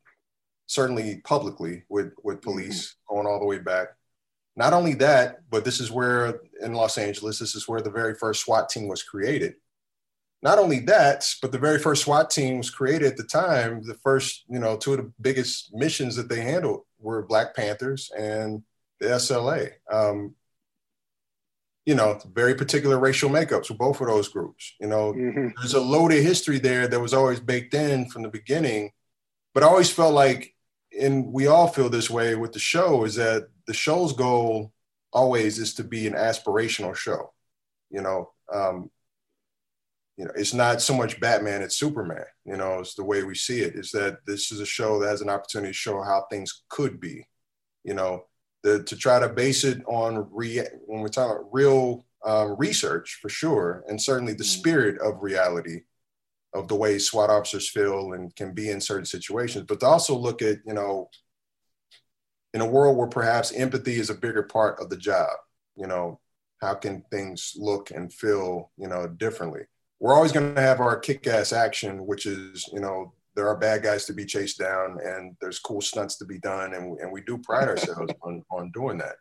certainly 0.67 1.21
publicly, 1.23 1.83
with, 1.89 2.13
with 2.23 2.37
mm-hmm. 2.37 2.49
police 2.51 2.87
mm-hmm. 2.87 3.15
going 3.15 3.27
all 3.27 3.39
the 3.39 3.45
way 3.45 3.59
back. 3.59 3.89
Not 4.55 4.73
only 4.73 4.93
that, 4.95 5.39
but 5.49 5.65
this 5.65 5.79
is 5.79 5.91
where 5.91 6.39
in 6.61 6.73
Los 6.73 6.97
Angeles, 6.97 7.39
this 7.39 7.55
is 7.55 7.67
where 7.67 7.81
the 7.81 7.89
very 7.89 8.15
first 8.15 8.43
SWAT 8.43 8.69
team 8.69 8.87
was 8.87 9.03
created. 9.03 9.55
Not 10.45 10.59
only 10.59 10.81
that, 10.81 11.27
but 11.41 11.51
the 11.51 11.57
very 11.57 11.79
first 11.79 12.03
SWAT 12.03 12.29
team 12.29 12.59
was 12.59 12.69
created 12.69 13.07
at 13.07 13.17
the 13.17 13.23
time. 13.23 13.81
The 13.83 13.95
first, 13.95 14.43
you 14.47 14.59
know, 14.59 14.77
two 14.77 14.93
of 14.93 14.97
the 14.99 15.11
biggest 15.19 15.73
missions 15.73 16.15
that 16.17 16.29
they 16.29 16.41
handled 16.41 16.81
were 16.99 17.25
Black 17.25 17.55
Panthers 17.55 18.11
and 18.15 18.61
the 18.99 19.07
SLA. 19.07 19.71
Um, 19.91 20.35
you 21.87 21.95
know, 21.95 22.19
very 22.31 22.53
particular 22.53 22.99
racial 22.99 23.27
makeups 23.27 23.65
for 23.65 23.73
both 23.73 23.99
of 24.01 24.05
those 24.05 24.27
groups. 24.27 24.75
You 24.79 24.85
know, 24.85 25.13
mm-hmm. 25.13 25.47
there's 25.57 25.73
a 25.73 25.81
loaded 25.81 26.21
history 26.21 26.59
there 26.59 26.87
that 26.87 26.99
was 26.99 27.15
always 27.15 27.39
baked 27.39 27.73
in 27.73 28.07
from 28.09 28.21
the 28.21 28.29
beginning. 28.29 28.91
But 29.55 29.63
I 29.63 29.65
always 29.65 29.89
felt 29.89 30.13
like, 30.13 30.53
and 31.01 31.33
we 31.33 31.47
all 31.47 31.69
feel 31.69 31.89
this 31.89 32.11
way 32.11 32.35
with 32.35 32.53
the 32.53 32.59
show, 32.59 33.03
is 33.03 33.15
that 33.15 33.47
the 33.65 33.73
show's 33.73 34.13
goal 34.13 34.71
always 35.11 35.57
is 35.57 35.73
to 35.75 35.83
be 35.83 36.05
an 36.05 36.13
aspirational 36.13 36.95
show. 36.95 37.33
You 37.89 38.03
know, 38.03 38.29
um, 38.53 38.91
you 40.17 40.25
know, 40.25 40.31
it's 40.35 40.53
not 40.53 40.81
so 40.81 40.95
much 40.95 41.19
Batman, 41.19 41.61
it's 41.61 41.75
Superman. 41.75 42.23
You 42.45 42.55
know, 42.55 42.79
it's 42.79 42.95
the 42.95 43.03
way 43.03 43.23
we 43.23 43.35
see 43.35 43.61
it. 43.61 43.75
Is 43.75 43.91
that 43.91 44.19
this 44.25 44.51
is 44.51 44.61
a 44.61 44.65
show 44.65 44.99
that 44.99 45.09
has 45.09 45.21
an 45.21 45.29
opportunity 45.29 45.71
to 45.71 45.77
show 45.77 46.01
how 46.01 46.25
things 46.29 46.63
could 46.69 46.99
be. 46.99 47.25
You 47.83 47.95
know, 47.95 48.25
the, 48.63 48.83
to 48.83 48.95
try 48.95 49.19
to 49.19 49.29
base 49.29 49.63
it 49.63 49.83
on 49.85 50.27
re, 50.31 50.61
when 50.85 51.01
we're 51.01 51.09
talking 51.09 51.35
about 51.35 51.53
real 51.53 52.05
um, 52.25 52.55
research 52.57 53.19
for 53.21 53.29
sure, 53.29 53.83
and 53.87 54.01
certainly 54.01 54.33
the 54.33 54.43
mm-hmm. 54.43 54.59
spirit 54.59 55.01
of 55.01 55.21
reality 55.21 55.81
of 56.53 56.69
the 56.69 56.75
way 56.75 56.97
SWAT 56.97 57.29
officers 57.29 57.69
feel 57.69 58.13
and 58.13 58.33
can 58.35 58.53
be 58.53 58.69
in 58.69 58.79
certain 58.79 59.05
situations, 59.05 59.65
but 59.67 59.81
to 59.81 59.85
also 59.85 60.15
look 60.15 60.41
at 60.41 60.59
you 60.65 60.73
know, 60.73 61.09
in 62.53 62.61
a 62.61 62.65
world 62.65 62.95
where 62.95 63.07
perhaps 63.07 63.51
empathy 63.51 63.95
is 63.95 64.09
a 64.09 64.15
bigger 64.15 64.43
part 64.43 64.79
of 64.79 64.89
the 64.89 64.95
job. 64.95 65.29
You 65.75 65.87
know, 65.87 66.21
how 66.61 66.73
can 66.73 67.03
things 67.11 67.53
look 67.57 67.91
and 67.91 68.11
feel 68.11 68.71
you 68.77 68.87
know 68.87 69.07
differently? 69.07 69.63
We're 69.99 70.13
always 70.13 70.31
going 70.31 70.55
to 70.55 70.61
have 70.61 70.79
our 70.79 70.97
kick-ass 70.97 71.53
action, 71.53 72.05
which 72.05 72.25
is, 72.25 72.69
you 72.73 72.79
know, 72.79 73.13
there 73.35 73.47
are 73.47 73.57
bad 73.57 73.83
guys 73.83 74.05
to 74.05 74.13
be 74.13 74.25
chased 74.25 74.57
down 74.57 74.97
and 75.03 75.35
there's 75.41 75.59
cool 75.59 75.81
stunts 75.81 76.17
to 76.17 76.25
be 76.25 76.39
done. 76.39 76.73
And, 76.73 76.99
and 76.99 77.11
we 77.11 77.21
do 77.21 77.37
pride 77.37 77.67
ourselves 77.67 78.13
on, 78.21 78.43
on 78.51 78.71
doing 78.71 78.97
that. 78.99 79.15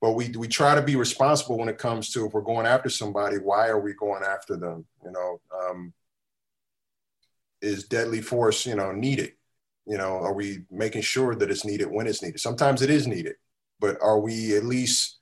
But 0.00 0.12
we, 0.12 0.30
we 0.30 0.48
try 0.48 0.74
to 0.74 0.82
be 0.82 0.96
responsible 0.96 1.58
when 1.58 1.68
it 1.68 1.76
comes 1.76 2.10
to 2.12 2.26
if 2.26 2.32
we're 2.32 2.40
going 2.40 2.66
after 2.66 2.88
somebody, 2.88 3.36
why 3.36 3.68
are 3.68 3.80
we 3.80 3.92
going 3.92 4.22
after 4.22 4.56
them? 4.56 4.86
You 5.04 5.12
know, 5.12 5.40
um, 5.54 5.92
is 7.60 7.84
deadly 7.84 8.22
force, 8.22 8.64
you 8.64 8.74
know, 8.74 8.92
needed? 8.92 9.32
You 9.86 9.98
know, 9.98 10.12
are 10.18 10.32
we 10.32 10.60
making 10.70 11.02
sure 11.02 11.34
that 11.34 11.50
it's 11.50 11.66
needed 11.66 11.90
when 11.90 12.06
it's 12.06 12.22
needed? 12.22 12.40
Sometimes 12.40 12.80
it 12.80 12.88
is 12.88 13.06
needed, 13.06 13.36
but 13.78 13.98
are 14.00 14.20
we 14.20 14.56
at 14.56 14.64
least, 14.64 15.18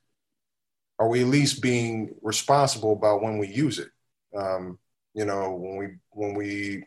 are 1.00 1.08
we 1.08 1.22
at 1.22 1.28
least 1.28 1.60
being 1.60 2.14
responsible 2.22 2.92
about 2.92 3.22
when 3.22 3.38
we 3.38 3.48
use 3.48 3.80
it? 3.80 3.88
Um, 4.36 4.78
you 5.14 5.24
know 5.24 5.52
when 5.54 5.76
we 5.76 5.86
when 6.10 6.34
we 6.34 6.84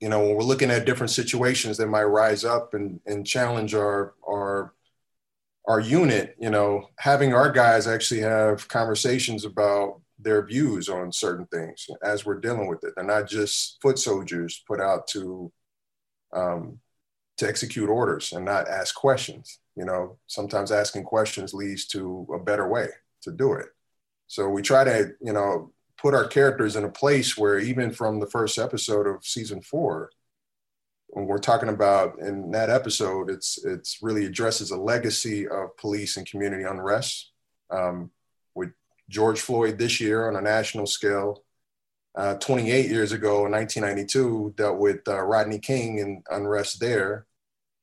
you 0.00 0.08
know 0.08 0.20
when 0.20 0.34
we're 0.34 0.42
looking 0.42 0.70
at 0.70 0.86
different 0.86 1.10
situations 1.10 1.76
that 1.76 1.88
might 1.88 2.04
rise 2.04 2.44
up 2.44 2.74
and 2.74 3.00
and 3.06 3.26
challenge 3.26 3.74
our 3.74 4.14
our 4.28 4.74
our 5.68 5.80
unit 5.80 6.34
you 6.40 6.50
know 6.50 6.88
having 6.98 7.34
our 7.34 7.50
guys 7.50 7.86
actually 7.86 8.20
have 8.20 8.66
conversations 8.68 9.44
about 9.44 10.00
their 10.22 10.44
views 10.44 10.88
on 10.88 11.12
certain 11.12 11.46
things 11.46 11.86
as 12.02 12.24
we're 12.24 12.40
dealing 12.40 12.68
with 12.68 12.84
it. 12.84 12.92
They're 12.94 13.04
not 13.04 13.28
just 13.28 13.80
foot 13.82 13.98
soldiers 13.98 14.62
put 14.66 14.80
out 14.80 15.06
to 15.08 15.52
um, 16.32 16.78
to 17.38 17.48
execute 17.48 17.88
orders 17.88 18.32
and 18.32 18.44
not 18.44 18.68
ask 18.68 18.94
questions. 18.94 19.58
You 19.76 19.84
know 19.84 20.18
sometimes 20.26 20.70
asking 20.72 21.04
questions 21.04 21.54
leads 21.54 21.86
to 21.88 22.26
a 22.34 22.38
better 22.38 22.68
way 22.68 22.88
to 23.22 23.32
do 23.32 23.54
it. 23.54 23.66
So 24.26 24.48
we 24.48 24.62
try 24.62 24.84
to 24.84 25.12
you 25.20 25.32
know 25.32 25.72
put 25.98 26.14
our 26.14 26.26
characters 26.26 26.76
in 26.76 26.84
a 26.84 26.90
place 26.90 27.36
where 27.36 27.58
even 27.58 27.92
from 27.92 28.20
the 28.20 28.26
first 28.26 28.58
episode 28.58 29.06
of 29.06 29.24
season 29.24 29.62
four, 29.62 30.10
when 31.08 31.26
we're 31.26 31.38
talking 31.38 31.68
about 31.68 32.18
in 32.18 32.50
that 32.52 32.70
episode, 32.70 33.30
it's 33.30 33.62
it's 33.64 33.98
really 34.02 34.24
addresses 34.24 34.70
a 34.70 34.76
legacy 34.76 35.46
of 35.46 35.76
police 35.76 36.16
and 36.16 36.26
community 36.26 36.64
unrest. 36.64 37.32
Um, 37.70 38.10
with 38.54 38.70
George 39.08 39.40
Floyd 39.40 39.78
this 39.78 40.00
year 40.00 40.28
on 40.28 40.36
a 40.36 40.40
national 40.40 40.86
scale, 40.86 41.44
uh, 42.14 42.34
28 42.34 42.90
years 42.90 43.12
ago 43.12 43.46
in 43.46 43.52
1992 43.52 44.54
dealt 44.56 44.78
with 44.78 45.06
uh, 45.06 45.20
Rodney 45.20 45.58
King 45.58 46.00
and 46.00 46.22
unrest 46.30 46.80
there, 46.80 47.26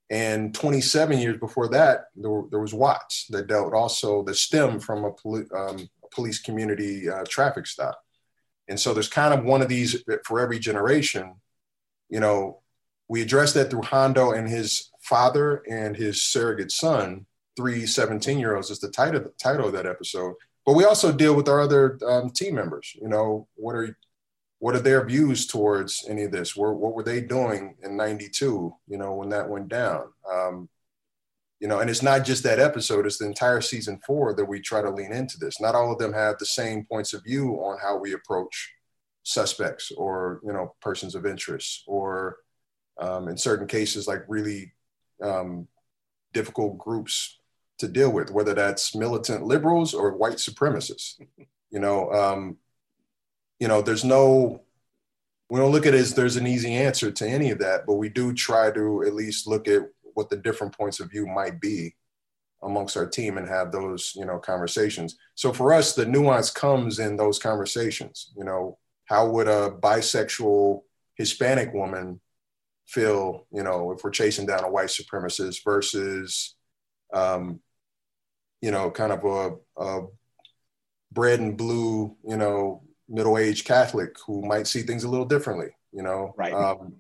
and 0.10 0.54
27 0.54 1.20
years 1.20 1.38
before 1.40 1.68
that 1.70 2.06
there, 2.16 2.44
there 2.50 2.60
was 2.60 2.74
Watts 2.74 3.28
that 3.30 3.48
dealt 3.48 3.74
also 3.74 4.24
that 4.24 4.36
stemmed 4.36 4.84
from 4.84 5.06
a, 5.06 5.56
um, 5.56 5.88
police 6.12 6.40
community 6.40 7.10
uh, 7.10 7.24
traffic 7.28 7.68
stop. 7.68 8.00
And 8.68 8.80
so 8.80 8.94
there's 8.94 9.10
kind 9.10 9.34
of 9.34 9.44
one 9.44 9.62
of 9.62 9.70
these 9.70 10.04
for 10.26 10.40
every 10.40 10.60
generation. 10.60 11.36
You 12.10 12.20
know, 12.20 12.62
we 13.08 13.22
address 13.22 13.54
that 13.54 13.70
through 13.70 13.82
Hondo 13.84 14.32
and 14.32 14.48
his 14.48 14.92
father 15.02 15.64
and 15.70 15.96
his 15.96 16.24
surrogate 16.24 16.72
son, 16.72 17.26
three 17.58 17.86
17 17.86 18.38
year 18.38 18.56
olds 18.56 18.70
is 18.70 18.80
the 18.80 18.90
title, 18.90 19.26
title 19.42 19.68
of 19.68 19.74
that 19.74 19.88
episode. 19.88 20.36
But 20.66 20.76
we 20.76 20.86
also 20.86 21.12
deal 21.12 21.36
with 21.36 21.50
our 21.50 21.62
other 21.62 21.98
um, 22.08 22.30
team 22.30 22.56
members. 22.56 22.96
You 23.02 23.10
know, 23.10 23.48
what 23.56 23.76
are 23.76 23.98
what 24.60 24.76
are 24.76 24.82
their 24.82 25.04
views 25.06 25.48
towards 25.48 26.06
any 26.08 26.24
of 26.24 26.32
this? 26.32 26.56
What, 26.56 26.76
what 26.76 26.94
were 26.94 27.04
they 27.04 27.22
doing 27.22 27.76
in 27.82 27.96
92, 27.96 28.76
you 28.88 28.98
know, 28.98 29.14
when 29.14 29.30
that 29.30 29.50
went 29.50 29.70
down? 29.70 30.10
Um, 30.30 30.70
you 31.60 31.68
know, 31.68 31.80
and 31.80 31.90
it's 31.90 32.02
not 32.02 32.24
just 32.24 32.44
that 32.44 32.60
episode, 32.60 33.06
it's 33.06 33.18
the 33.18 33.26
entire 33.26 33.62
season 33.62 34.00
four 34.06 34.34
that 34.34 34.46
we 34.46 34.62
try 34.62 34.82
to 34.82 34.90
lean 34.90 35.12
into 35.12 35.38
this. 35.38 35.60
Not 35.60 35.76
all 35.76 35.92
of 35.92 36.00
them 36.00 36.14
have 36.14 36.38
the 36.38 36.46
same 36.46 36.86
points 36.86 37.14
of 37.14 37.24
view 37.24 37.56
on 37.56 37.78
how 37.82 37.98
we 37.98 38.14
approach 38.14 38.72
suspects 39.24 39.92
or, 39.92 40.40
you 40.44 40.54
know, 40.54 40.74
persons 40.82 41.16
of 41.16 41.26
interest 41.26 41.84
or 41.86 42.38
um, 42.98 43.28
in 43.28 43.38
certain 43.38 43.68
cases, 43.68 44.08
like 44.08 44.24
really 44.28 44.74
um, 45.22 45.68
difficult 46.34 46.78
groups 46.78 47.40
to 47.80 47.88
deal 47.88 48.12
with, 48.12 48.32
whether 48.32 48.54
that's 48.54 48.96
militant 48.96 49.44
liberals 49.44 49.94
or 49.94 50.16
white 50.16 50.38
supremacists. 50.38 51.20
You 51.72 51.78
know, 51.78 52.12
um, 52.12 52.58
you 53.60 53.68
know, 53.68 53.84
there's 53.84 54.04
no, 54.04 54.64
we 55.52 55.60
don't 55.60 55.72
look 55.72 55.86
at 55.86 55.94
it 55.94 56.00
as 56.00 56.16
there's 56.16 56.36
an 56.36 56.48
easy 56.48 56.74
answer 56.74 57.12
to 57.12 57.28
any 57.28 57.52
of 57.52 57.60
that, 57.60 57.86
but 57.86 57.94
we 57.94 58.10
do 58.10 58.34
try 58.34 58.72
to 58.72 59.04
at 59.04 59.14
least 59.14 59.46
look 59.46 59.68
at 59.68 59.84
what 60.20 60.30
the 60.30 60.38
different 60.38 60.78
points 60.78 61.00
of 61.00 61.10
view 61.10 61.26
might 61.26 61.60
be 61.62 61.96
amongst 62.62 62.98
our 62.98 63.08
team 63.08 63.38
and 63.38 63.48
have 63.48 63.72
those, 63.72 64.12
you 64.16 64.26
know, 64.26 64.38
conversations. 64.38 65.18
So 65.36 65.54
for 65.54 65.74
us, 65.74 65.96
the 65.96 66.06
nuance 66.06 66.52
comes 66.52 67.00
in 67.00 67.16
those 67.16 67.40
conversations. 67.40 68.34
You 68.36 68.44
know, 68.44 68.78
how 69.06 69.30
would 69.30 69.48
a 69.48 69.72
bisexual 69.72 70.82
Hispanic 71.16 71.74
woman 71.74 72.20
feel, 72.86 73.48
you 73.52 73.64
know, 73.64 73.94
if 73.94 74.04
we're 74.04 74.10
chasing 74.12 74.46
down 74.46 74.66
a 74.66 74.70
white 74.70 74.90
supremacist 74.90 75.64
versus, 75.64 76.56
um, 77.14 77.62
you 78.62 78.72
know, 78.72 78.92
kind 78.92 79.14
of 79.14 79.24
a, 79.24 79.82
a 79.82 80.08
bread 81.14 81.40
and 81.40 81.58
blue, 81.58 82.18
you 82.28 82.36
know, 82.36 82.84
middle-aged 83.08 83.66
Catholic 83.66 84.18
who 84.28 84.42
might 84.46 84.68
see 84.68 84.82
things 84.82 85.06
a 85.06 85.10
little 85.10 85.26
differently. 85.26 85.70
You 85.94 86.04
know, 86.04 86.36
right. 86.38 86.54
Um, 86.54 86.98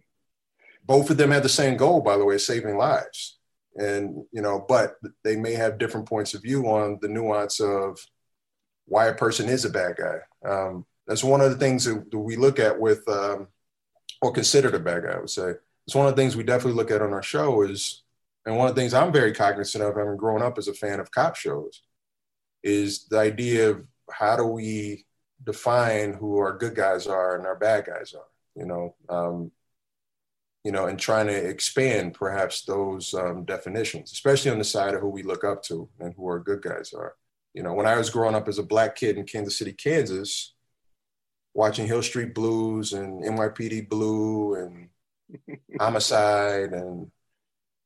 both 0.89 1.11
of 1.11 1.17
them 1.17 1.29
have 1.29 1.43
the 1.43 1.49
same 1.49 1.77
goal, 1.77 2.01
by 2.01 2.17
the 2.17 2.25
way, 2.25 2.39
saving 2.39 2.75
lives. 2.75 3.37
And 3.75 4.25
you 4.31 4.41
know, 4.41 4.65
but 4.67 4.95
they 5.23 5.35
may 5.35 5.53
have 5.53 5.77
different 5.77 6.09
points 6.09 6.33
of 6.33 6.41
view 6.41 6.65
on 6.67 6.97
the 6.99 7.07
nuance 7.07 7.59
of 7.59 7.99
why 8.87 9.05
a 9.05 9.13
person 9.13 9.47
is 9.47 9.65
a 9.65 9.69
bad 9.69 9.97
guy. 9.97 10.17
Um, 10.43 10.87
that's 11.05 11.23
one 11.23 11.41
of 11.41 11.51
the 11.51 11.57
things 11.57 11.85
that 11.85 12.17
we 12.17 12.35
look 12.35 12.57
at 12.57 12.79
with, 12.79 13.07
um, 13.07 13.47
or 14.19 14.31
considered 14.31 14.73
a 14.73 14.79
bad 14.79 15.03
guy. 15.03 15.11
I 15.11 15.19
would 15.19 15.29
say 15.29 15.53
it's 15.85 15.95
one 15.95 16.07
of 16.07 16.15
the 16.15 16.21
things 16.21 16.35
we 16.35 16.43
definitely 16.43 16.73
look 16.73 16.89
at 16.89 17.03
on 17.03 17.13
our 17.13 17.21
show 17.21 17.61
is, 17.61 18.03
and 18.47 18.57
one 18.57 18.67
of 18.67 18.73
the 18.73 18.81
things 18.81 18.95
I'm 18.95 19.13
very 19.13 19.31
cognizant 19.31 19.83
of, 19.83 19.95
having 19.95 20.17
grown 20.17 20.41
up 20.41 20.57
as 20.57 20.67
a 20.67 20.73
fan 20.73 20.99
of 20.99 21.11
cop 21.11 21.35
shows, 21.35 21.83
is 22.63 23.05
the 23.09 23.19
idea 23.19 23.69
of 23.69 23.85
how 24.11 24.35
do 24.35 24.45
we 24.45 25.05
define 25.43 26.13
who 26.13 26.39
our 26.39 26.57
good 26.57 26.73
guys 26.73 27.05
are 27.05 27.37
and 27.37 27.45
our 27.45 27.55
bad 27.55 27.85
guys 27.85 28.15
are, 28.15 28.29
you 28.55 28.65
know, 28.65 28.95
um, 29.07 29.51
you 30.63 30.71
know, 30.71 30.87
and 30.87 30.99
trying 30.99 31.27
to 31.27 31.33
expand 31.33 32.13
perhaps 32.13 32.63
those 32.63 33.13
um, 33.13 33.45
definitions, 33.45 34.11
especially 34.11 34.51
on 34.51 34.57
the 34.57 34.63
side 34.63 34.93
of 34.93 35.01
who 35.01 35.09
we 35.09 35.23
look 35.23 35.43
up 35.43 35.63
to 35.63 35.87
and 35.99 36.13
who 36.15 36.25
our 36.27 36.39
good 36.39 36.61
guys 36.61 36.93
are. 36.93 37.15
You 37.53 37.63
know, 37.63 37.73
when 37.73 37.85
I 37.85 37.97
was 37.97 38.09
growing 38.09 38.35
up 38.35 38.47
as 38.47 38.59
a 38.59 38.63
black 38.63 38.95
kid 38.95 39.17
in 39.17 39.25
Kansas 39.25 39.57
City, 39.57 39.73
Kansas, 39.73 40.53
watching 41.53 41.87
Hill 41.87 42.03
Street 42.03 42.35
Blues 42.35 42.93
and 42.93 43.23
NYPD 43.23 43.89
Blue 43.89 44.55
and 44.55 45.59
Homicide, 45.79 46.73
and 46.73 47.09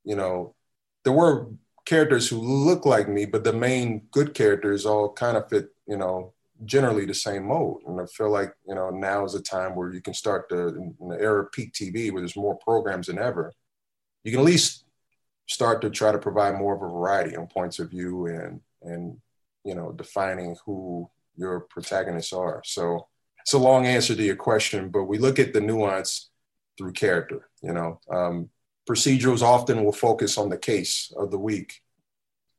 you 0.03 0.15
know, 0.15 0.55
there 1.03 1.13
were 1.13 1.47
characters 1.85 2.27
who 2.27 2.37
look 2.37 2.85
like 2.85 3.07
me, 3.07 3.25
but 3.25 3.43
the 3.43 3.53
main 3.53 4.07
good 4.11 4.33
characters 4.33 4.85
all 4.85 5.11
kind 5.13 5.37
of 5.37 5.49
fit, 5.49 5.69
you 5.87 5.97
know, 5.97 6.33
generally 6.65 7.05
the 7.05 7.13
same 7.13 7.47
mode. 7.47 7.81
And 7.87 7.99
I 7.99 8.05
feel 8.05 8.29
like, 8.29 8.53
you 8.67 8.75
know, 8.75 8.89
now 8.89 9.25
is 9.25 9.35
a 9.35 9.41
time 9.41 9.75
where 9.75 9.91
you 9.91 10.01
can 10.01 10.13
start 10.13 10.49
to, 10.49 10.67
in 10.67 11.09
the 11.09 11.19
era 11.19 11.43
of 11.43 11.51
peak 11.51 11.73
TV, 11.73 12.11
where 12.11 12.21
there's 12.21 12.35
more 12.35 12.57
programs 12.57 13.07
than 13.07 13.19
ever, 13.19 13.53
you 14.23 14.31
can 14.31 14.39
at 14.39 14.45
least 14.45 14.85
start 15.47 15.81
to 15.81 15.89
try 15.89 16.11
to 16.11 16.17
provide 16.17 16.55
more 16.57 16.75
of 16.75 16.81
a 16.81 16.87
variety 16.87 17.35
on 17.35 17.47
points 17.47 17.79
of 17.79 17.89
view 17.89 18.27
and, 18.27 18.61
and, 18.81 19.17
you 19.63 19.75
know, 19.75 19.91
defining 19.91 20.55
who 20.65 21.09
your 21.35 21.61
protagonists 21.61 22.33
are. 22.33 22.61
So 22.65 23.07
it's 23.41 23.53
a 23.53 23.57
long 23.57 23.85
answer 23.85 24.15
to 24.15 24.23
your 24.23 24.35
question, 24.35 24.89
but 24.89 25.03
we 25.03 25.17
look 25.17 25.39
at 25.39 25.53
the 25.53 25.61
nuance 25.61 26.29
through 26.77 26.93
character, 26.93 27.49
you 27.61 27.73
know. 27.73 27.99
Um, 28.09 28.49
procedurals 28.89 29.41
often 29.41 29.83
will 29.83 29.93
focus 29.93 30.37
on 30.37 30.49
the 30.49 30.57
case 30.57 31.11
of 31.17 31.31
the 31.31 31.39
week, 31.39 31.81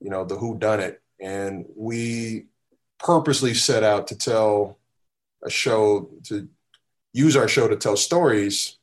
you 0.01 0.11
know, 0.11 0.25
the 0.25 0.37
who 0.37 0.59
done 0.59 0.81
it. 0.81 1.01
And 1.21 1.65
we 1.75 2.47
purposely 2.99 3.55
set 3.55 3.83
out 3.83 4.09
to 4.09 4.17
tell 4.17 4.79
a 5.45 5.51
show 5.51 6.11
to 6.25 6.49
use 7.13 7.37
our 7.37 7.49
show 7.49 7.69
to 7.69 7.77
tell 7.77 7.97
stories 7.97 8.79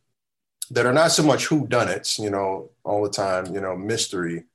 that 0.71 0.85
are 0.85 0.93
not 0.93 1.11
so 1.11 1.23
much 1.23 1.45
who 1.45 1.67
done 1.67 1.89
it, 1.89 2.17
you 2.17 2.29
know, 2.29 2.69
all 2.83 3.03
the 3.03 3.09
time, 3.09 3.53
you 3.53 3.59
know, 3.59 3.75
mystery, 3.75 4.45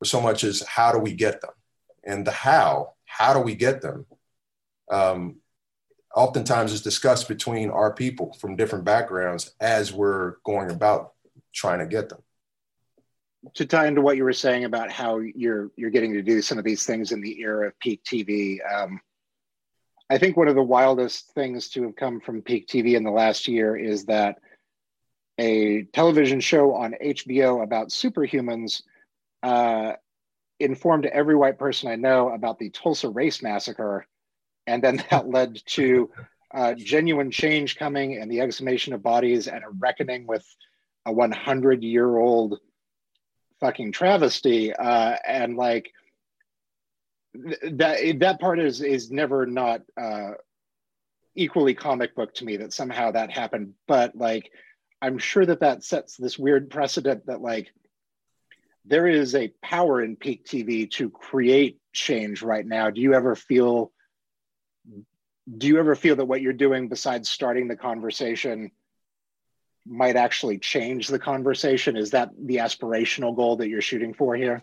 but 0.00 0.08
so 0.08 0.20
much 0.20 0.44
as 0.44 0.62
how 0.62 0.92
do 0.92 0.98
we 0.98 1.12
get 1.12 1.40
them? 1.42 1.50
And 2.04 2.26
the 2.26 2.30
how, 2.30 2.94
how 3.04 3.34
do 3.34 3.40
we 3.40 3.54
get 3.54 3.82
them? 3.82 4.06
Um, 4.90 5.36
oftentimes 6.14 6.72
is 6.72 6.80
discussed 6.80 7.28
between 7.28 7.68
our 7.68 7.92
people 7.92 8.32
from 8.40 8.56
different 8.56 8.84
backgrounds 8.84 9.54
as 9.60 9.92
we're 9.92 10.36
going 10.44 10.70
about 10.70 11.12
trying 11.52 11.80
to 11.80 11.86
get 11.86 12.08
them. 12.08 12.22
To 13.54 13.66
tie 13.66 13.86
into 13.86 14.00
what 14.00 14.16
you 14.16 14.24
were 14.24 14.32
saying 14.32 14.64
about 14.64 14.90
how 14.90 15.18
you're 15.18 15.70
you're 15.76 15.90
getting 15.90 16.12
to 16.14 16.22
do 16.22 16.42
some 16.42 16.58
of 16.58 16.64
these 16.64 16.84
things 16.84 17.12
in 17.12 17.20
the 17.20 17.40
era 17.40 17.68
of 17.68 17.78
peak 17.78 18.02
TV, 18.04 18.58
um, 18.70 19.00
I 20.10 20.18
think 20.18 20.36
one 20.36 20.48
of 20.48 20.54
the 20.54 20.62
wildest 20.62 21.32
things 21.34 21.68
to 21.70 21.82
have 21.84 21.96
come 21.96 22.20
from 22.20 22.42
peak 22.42 22.66
TV 22.66 22.94
in 22.94 23.04
the 23.04 23.10
last 23.10 23.46
year 23.46 23.76
is 23.76 24.06
that 24.06 24.38
a 25.38 25.84
television 25.92 26.40
show 26.40 26.74
on 26.74 26.94
HBO 27.02 27.62
about 27.62 27.88
superhumans 27.88 28.82
uh, 29.42 29.92
informed 30.58 31.06
every 31.06 31.36
white 31.36 31.58
person 31.58 31.90
I 31.90 31.96
know 31.96 32.30
about 32.30 32.58
the 32.58 32.70
Tulsa 32.70 33.08
Race 33.08 33.42
Massacre. 33.42 34.06
And 34.66 34.82
then 34.82 35.02
that 35.10 35.28
led 35.28 35.60
to 35.66 36.10
uh, 36.52 36.74
genuine 36.74 37.30
change 37.30 37.76
coming 37.76 38.16
and 38.16 38.30
the 38.30 38.40
exhumation 38.40 38.94
of 38.94 39.02
bodies 39.02 39.46
and 39.46 39.62
a 39.62 39.68
reckoning 39.78 40.26
with 40.26 40.44
a 41.06 41.12
100 41.12 41.82
year 41.82 42.16
old 42.16 42.58
fucking 43.60 43.92
travesty. 43.92 44.72
Uh, 44.74 45.16
and 45.26 45.56
like, 45.56 45.92
that 47.34 48.18
that 48.20 48.40
part 48.40 48.58
is 48.58 48.80
is 48.80 49.10
never 49.10 49.46
not 49.46 49.82
uh, 50.00 50.32
equally 51.34 51.74
comic 51.74 52.14
book 52.14 52.34
to 52.34 52.44
me 52.44 52.56
that 52.56 52.72
somehow 52.72 53.10
that 53.12 53.30
happened 53.30 53.74
but 53.86 54.16
like 54.16 54.50
i'm 55.00 55.18
sure 55.18 55.46
that 55.46 55.60
that 55.60 55.84
sets 55.84 56.16
this 56.16 56.38
weird 56.38 56.68
precedent 56.68 57.24
that 57.26 57.40
like 57.40 57.68
there 58.84 59.06
is 59.06 59.34
a 59.34 59.52
power 59.62 60.02
in 60.02 60.16
peak 60.16 60.44
tv 60.44 60.90
to 60.90 61.10
create 61.10 61.78
change 61.92 62.42
right 62.42 62.66
now 62.66 62.90
do 62.90 63.00
you 63.00 63.14
ever 63.14 63.36
feel 63.36 63.92
do 65.56 65.66
you 65.66 65.78
ever 65.78 65.94
feel 65.94 66.16
that 66.16 66.26
what 66.26 66.42
you're 66.42 66.52
doing 66.52 66.88
besides 66.88 67.28
starting 67.28 67.68
the 67.68 67.76
conversation 67.76 68.70
might 69.88 70.16
actually 70.16 70.58
change 70.58 71.08
the 71.08 71.18
conversation 71.18 71.96
is 71.96 72.10
that 72.10 72.30
the 72.44 72.56
aspirational 72.56 73.34
goal 73.34 73.56
that 73.56 73.68
you're 73.68 73.80
shooting 73.80 74.12
for 74.12 74.36
here 74.36 74.62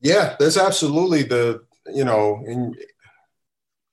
yeah 0.00 0.36
that's 0.38 0.56
absolutely 0.56 1.22
the 1.22 1.60
you 1.92 2.04
know, 2.04 2.42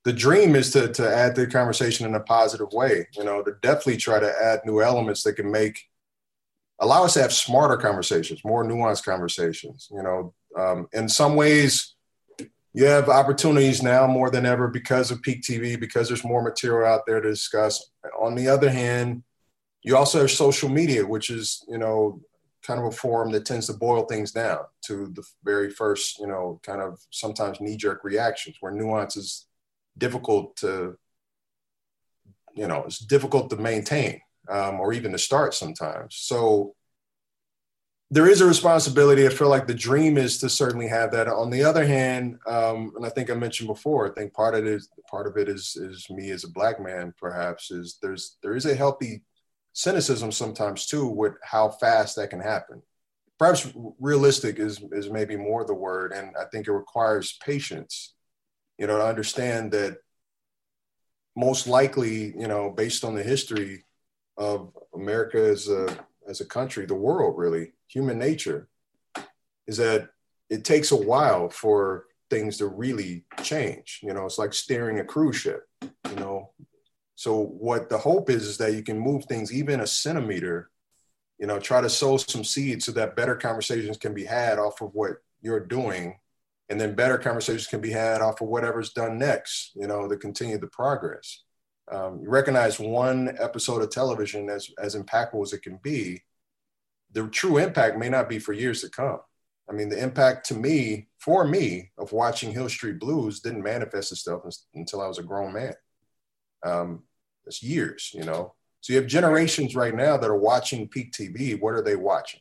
the 0.04 0.14
dream 0.14 0.56
is 0.56 0.72
to 0.72 0.92
to 0.94 1.16
add 1.16 1.36
the 1.36 1.48
conversation 1.48 2.06
in 2.06 2.16
a 2.16 2.20
positive 2.20 2.72
way. 2.72 3.08
You 3.16 3.24
know, 3.24 3.44
to 3.44 3.54
definitely 3.62 3.98
try 3.98 4.20
to 4.20 4.34
add 4.42 4.62
new 4.66 4.82
elements 4.82 5.24
that 5.24 5.34
can 5.34 5.52
make 5.52 5.80
allow 6.80 7.04
us 7.06 7.14
to 7.14 7.22
have 7.22 7.34
smarter 7.34 7.78
conversations, 7.78 8.42
more 8.44 8.66
nuanced 8.66 9.06
conversations. 9.06 9.88
You 9.92 10.04
know, 10.04 10.34
um, 10.58 10.88
in 10.94 11.08
some 11.08 11.36
ways, 11.36 11.96
you 12.74 12.86
have 12.86 13.10
opportunities 13.10 13.84
now 13.84 14.08
more 14.08 14.30
than 14.30 14.46
ever 14.46 14.68
because 14.68 15.12
of 15.12 15.22
peak 15.22 15.44
TV, 15.44 15.80
because 15.80 16.08
there's 16.08 16.26
more 16.26 16.42
material 16.42 16.88
out 16.88 17.06
there 17.06 17.22
to 17.22 17.30
discuss. 17.30 17.92
On 18.20 18.36
the 18.36 18.48
other 18.48 18.70
hand, 18.70 19.24
you 19.84 19.98
also 19.98 20.22
have 20.22 20.32
social 20.32 20.70
media, 20.70 21.06
which 21.06 21.30
is 21.30 21.64
you 21.68 21.78
know 21.78 22.22
kind 22.64 22.80
of 22.80 22.86
a 22.86 22.92
forum 22.92 23.32
that 23.32 23.46
tends 23.46 23.68
to 23.68 23.74
boil 23.74 24.06
things 24.06 24.32
down 24.32 24.60
to 24.86 25.08
the 25.16 25.24
very 25.44 25.70
first, 25.70 26.18
you 26.20 26.28
know, 26.28 26.60
kind 26.64 26.82
of 26.82 27.00
sometimes 27.12 27.60
knee 27.60 27.76
jerk 27.76 28.04
reactions 28.04 28.56
where 28.62 28.72
nuance 28.72 29.18
is 29.18 29.48
difficult 29.98 30.56
to, 30.56 30.98
you 32.56 32.68
know, 32.68 32.84
it's 32.86 33.00
difficult 33.00 33.50
to 33.50 33.58
maintain 33.58 34.22
um, 34.50 34.80
or 34.80 34.94
even 34.94 35.12
to 35.12 35.18
start 35.18 35.54
sometimes. 35.54 36.16
So 36.16 36.74
there 38.10 38.28
is 38.28 38.42
a 38.42 38.46
responsibility. 38.46 39.26
I 39.26 39.30
feel 39.30 39.50
like 39.50 39.68
the 39.68 39.74
dream 39.74 40.18
is 40.18 40.38
to 40.38 40.50
certainly 40.50 40.88
have 40.88 41.12
that. 41.12 41.28
On 41.28 41.50
the 41.50 41.64
other 41.64 41.86
hand, 41.86 42.38
um, 42.48 42.94
and 42.96 43.06
I 43.06 43.10
think 43.10 43.30
I 43.30 43.34
mentioned 43.34 43.68
before, 43.68 44.10
I 44.10 44.14
think 44.14 44.34
part 44.34 44.56
of 44.56 44.66
it 44.66 44.72
is 44.72 44.88
part 45.10 45.26
of 45.26 45.36
it 45.36 45.50
is 45.50 45.76
is 45.76 46.08
me 46.10 46.30
as 46.30 46.44
a 46.44 46.50
black 46.50 46.80
man, 46.80 47.14
perhaps, 47.18 47.72
is 47.72 47.98
there's 48.02 48.38
there 48.44 48.56
is 48.56 48.68
a 48.68 48.76
healthy 48.76 49.24
cynicism 49.74 50.32
sometimes 50.32 50.86
too 50.86 51.08
with 51.08 51.34
how 51.44 51.70
fast 51.70 52.16
that 52.16 52.30
can 52.30 52.40
happen. 52.40 52.82
Perhaps 53.38 53.72
realistic 54.00 54.60
is 54.60 54.82
is 54.92 55.10
maybe 55.10 55.36
more 55.36 55.66
the 55.66 55.74
word, 55.74 56.14
and 56.14 56.36
I 56.40 56.46
think 56.46 56.68
it 56.68 56.72
requires 56.72 57.38
patience. 57.44 58.14
You 58.78 58.88
know, 58.88 58.98
to 58.98 59.06
understand 59.06 59.72
that 59.72 59.98
most 61.36 61.68
likely, 61.68 62.34
you 62.38 62.48
know, 62.48 62.70
based 62.70 63.04
on 63.04 63.16
the 63.16 63.24
history, 63.24 63.84
of 64.38 64.72
America 64.94 65.38
as 65.38 65.70
a 65.70 65.88
as 66.28 66.42
a 66.42 66.46
country, 66.46 66.86
the 66.86 66.96
world 66.96 67.38
really, 67.38 67.74
human 67.88 68.18
nature, 68.18 68.70
is 69.68 69.78
that 69.78 70.10
it 70.50 70.64
takes 70.64 70.92
a 70.92 70.96
while 70.96 71.50
for 71.50 72.06
things 72.30 72.58
to 72.58 72.68
really 72.68 73.26
change. 73.44 74.00
You 74.02 74.14
know, 74.14 74.26
it's 74.26 74.38
like 74.38 74.54
steering 74.54 75.00
a 75.00 75.06
cruise 75.06 75.36
ship. 75.36 75.68
You 75.82 76.16
know, 76.16 76.52
so 77.16 77.44
what 77.44 77.90
the 77.90 77.98
hope 77.98 78.30
is 78.30 78.44
is 78.44 78.58
that 78.58 78.74
you 78.74 78.84
can 78.84 79.00
move 79.00 79.26
things 79.26 79.54
even 79.54 79.80
a 79.80 79.88
centimeter. 79.88 80.70
You 81.40 81.48
know, 81.48 81.60
try 81.60 81.82
to 81.82 81.90
sow 81.90 82.18
some 82.18 82.44
seeds 82.44 82.86
so 82.86 82.92
that 82.94 83.16
better 83.16 83.36
conversations 83.36 83.98
can 83.98 84.14
be 84.14 84.24
had 84.24 84.60
off 84.60 84.82
of 84.82 84.92
what 84.94 85.18
you're 85.42 85.60
doing. 85.60 86.20
And 86.70 86.80
then 86.80 86.96
better 86.96 87.18
conversations 87.18 87.68
can 87.68 87.82
be 87.82 87.92
had 87.92 88.22
off 88.22 88.42
of 88.42 88.48
whatever's 88.48 88.94
done 88.94 89.18
next 89.18 89.72
you 89.76 89.86
know 89.88 90.08
to 90.08 90.18
continue 90.18 90.58
the 90.58 90.68
progress. 90.68 91.44
Um, 91.92 92.22
you 92.24 92.30
recognize 92.30 92.80
one 92.80 93.36
episode 93.40 93.82
of 93.82 93.90
television 93.90 94.50
as 94.50 94.70
as 94.80 94.96
impactful 94.96 95.44
as 95.44 95.54
it 95.54 95.62
can 95.62 95.80
be. 95.84 96.24
The 97.12 97.28
true 97.28 97.58
impact 97.58 97.98
may 97.98 98.10
not 98.10 98.30
be 98.30 98.40
for 98.40 98.54
years 98.54 98.82
to 98.82 98.90
come. 98.90 99.20
I 99.70 99.74
mean 99.74 99.90
the 99.90 100.02
impact 100.02 100.48
to 100.48 100.56
me 100.56 101.10
for 101.20 101.46
me 101.46 101.92
of 101.98 102.12
watching 102.12 102.54
hill 102.54 102.70
street 102.70 103.00
blues 103.00 103.42
didn't 103.42 103.64
manifest 103.64 104.12
itself 104.12 104.44
until 104.74 105.02
i 105.02 105.08
was 105.08 105.20
a 105.20 105.24
grown 105.24 105.54
man 105.54 105.74
um, 106.64 107.04
it's 107.46 107.62
years 107.62 108.12
you 108.14 108.24
know 108.24 108.54
so 108.82 108.94
you 108.94 109.00
have 109.00 109.08
generations 109.08 109.76
right 109.76 109.96
now 109.96 110.18
that 110.18 110.30
are 110.30 110.38
watching 110.38 110.88
peak 110.88 111.12
tv 111.12 111.60
what 111.60 111.74
are 111.74 111.84
they 111.84 111.96
watching 111.96 112.40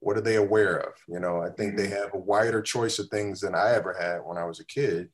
what 0.00 0.16
are 0.16 0.22
they 0.22 0.36
aware 0.36 0.76
of? 0.76 0.92
You 1.08 1.18
know, 1.18 1.42
I 1.42 1.50
think 1.50 1.76
they 1.76 1.86
mm-hmm. 1.86 1.94
have 1.94 2.14
a 2.14 2.18
wider 2.18 2.62
choice 2.62 2.98
of 2.98 3.08
things 3.08 3.40
than 3.40 3.54
I 3.54 3.72
ever 3.72 3.96
had 3.98 4.18
when 4.18 4.38
I 4.38 4.44
was 4.44 4.60
a 4.60 4.64
kid. 4.64 5.08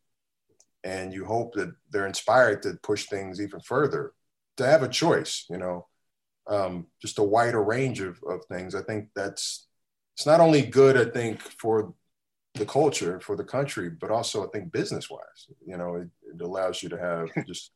And 0.83 1.15
you 1.15 1.25
hope 1.25 1.55
that 1.55 1.75
they're 1.91 2.07
inspired 2.07 2.63
to 2.63 2.79
push 2.83 3.07
things 3.07 3.41
even 3.41 3.61
further, 3.61 4.13
to 4.59 4.67
have 4.67 4.83
a 4.83 4.89
choice, 4.89 5.47
you 5.49 5.57
know, 5.57 5.87
um, 6.47 6.89
just 7.01 7.19
a 7.19 7.23
wider 7.23 7.63
range 7.63 8.01
of, 8.01 8.23
of 8.29 8.45
things. 8.47 8.75
I 8.75 8.83
think 8.83 9.09
that's, 9.17 9.67
it's 10.15 10.27
not 10.27 10.41
only 10.41 10.61
good, 10.61 10.99
I 10.99 11.11
think, 11.11 11.41
for 11.41 11.95
the 12.55 12.67
culture, 12.67 13.19
for 13.19 13.35
the 13.35 13.45
country, 13.45 13.89
but 13.89 14.11
also 14.11 14.47
I 14.47 14.51
think 14.51 14.73
business 14.73 15.09
wise, 15.09 15.49
you 15.67 15.79
know, 15.79 15.97
it, 15.97 16.09
it 16.35 16.43
allows 16.43 16.83
you 16.83 16.91
to 16.91 16.99
have 16.99 17.31
just. 17.47 17.71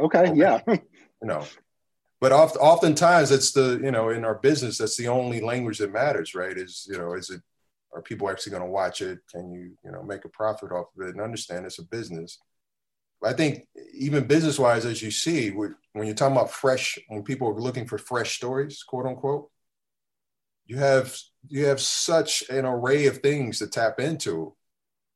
Okay, 0.00 0.18
okay, 0.20 0.34
yeah. 0.34 0.60
you 0.66 0.78
know, 1.22 1.44
but 2.20 2.32
oft, 2.32 2.56
oftentimes 2.56 3.30
it's 3.30 3.52
the 3.52 3.80
you 3.82 3.90
know 3.90 4.10
in 4.10 4.24
our 4.24 4.36
business 4.36 4.78
that's 4.78 4.96
the 4.96 5.08
only 5.08 5.40
language 5.40 5.78
that 5.78 5.92
matters 5.92 6.34
right? 6.34 6.56
Is 6.56 6.86
you 6.90 6.98
know 6.98 7.14
is 7.14 7.30
it 7.30 7.40
are 7.92 8.02
people 8.02 8.30
actually 8.30 8.50
going 8.50 8.62
to 8.62 8.68
watch 8.68 9.00
it? 9.00 9.18
Can 9.30 9.50
you 9.50 9.72
you 9.84 9.90
know 9.90 10.02
make 10.02 10.24
a 10.24 10.28
profit 10.28 10.72
off 10.72 10.86
of 10.96 11.06
it? 11.06 11.14
And 11.14 11.20
understand 11.20 11.66
it's 11.66 11.78
a 11.78 11.84
business. 11.84 12.38
I 13.22 13.34
think 13.34 13.66
even 13.94 14.26
business 14.26 14.58
wise 14.58 14.86
as 14.86 15.02
you 15.02 15.10
see 15.10 15.50
when 15.50 15.74
you're 15.94 16.14
talking 16.14 16.36
about 16.36 16.50
fresh 16.50 16.98
when 17.08 17.22
people 17.22 17.48
are 17.48 17.60
looking 17.60 17.86
for 17.86 17.98
fresh 17.98 18.36
stories 18.36 18.82
quote 18.82 19.04
unquote 19.04 19.50
you 20.66 20.78
have 20.78 21.14
you 21.48 21.66
have 21.66 21.80
such 21.80 22.44
an 22.48 22.64
array 22.64 23.06
of 23.06 23.18
things 23.18 23.58
to 23.58 23.66
tap 23.66 23.98
into. 23.98 24.54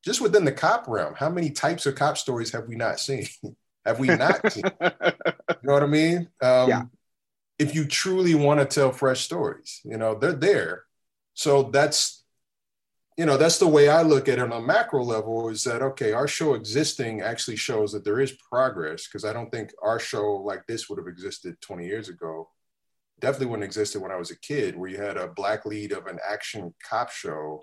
Just 0.05 0.21
within 0.21 0.45
the 0.45 0.53
cop 0.53 0.87
realm 0.89 1.15
how 1.17 1.31
many 1.31 1.51
types 1.51 1.87
of 1.87 1.95
cop 1.95 2.19
stories 2.19 2.51
have 2.53 2.67
we 2.67 2.77
not 2.77 3.01
seen 3.01 3.27
have 3.85 3.99
we 3.99 4.09
not 4.09 4.53
seen? 4.53 4.65
you 4.81 4.91
know 5.63 5.73
what 5.73 5.83
I 5.83 5.87
mean? 5.87 6.29
Um, 6.41 6.69
yeah. 6.69 6.83
If 7.59 7.75
you 7.75 7.87
truly 7.87 8.35
want 8.35 8.61
to 8.61 8.67
tell 8.67 8.91
fresh 8.91 9.21
stories, 9.21 9.81
you 9.85 9.97
know, 9.97 10.15
they're 10.15 10.33
there. 10.33 10.85
So 11.35 11.65
that's, 11.65 12.25
you 13.17 13.27
know, 13.27 13.37
that's 13.37 13.59
the 13.59 13.69
way 13.69 13.89
I 13.89 14.03
look 14.03 14.29
at 14.29 14.39
it 14.39 14.43
on 14.43 14.53
a 14.53 14.61
macro 14.61 15.05
level 15.05 15.49
is 15.49 15.63
that, 15.65 15.83
okay, 15.83 16.13
our 16.13 16.27
show 16.27 16.55
existing 16.55 17.21
actually 17.21 17.57
shows 17.57 17.93
that 17.93 18.05
there 18.05 18.21
is 18.21 18.37
progress 18.51 19.07
because 19.07 19.25
I 19.25 19.33
don't 19.33 19.51
think 19.51 19.71
our 19.83 20.01
show 20.01 20.43
like 20.45 20.67
this 20.67 20.89
would 20.89 20.99
have 20.99 21.07
existed 21.07 21.61
20 21.61 21.87
years 21.87 22.09
ago. 22.09 22.51
Definitely 23.21 23.47
wouldn't 23.47 23.65
existed 23.65 24.03
when 24.03 24.11
I 24.11 24.17
was 24.17 24.33
a 24.33 24.39
kid, 24.41 24.77
where 24.77 24.91
you 24.91 24.97
had 24.99 25.17
a 25.17 25.29
black 25.29 25.65
lead 25.65 25.93
of 25.93 26.07
an 26.07 26.19
action 26.29 26.75
cop 26.89 27.11
show 27.11 27.63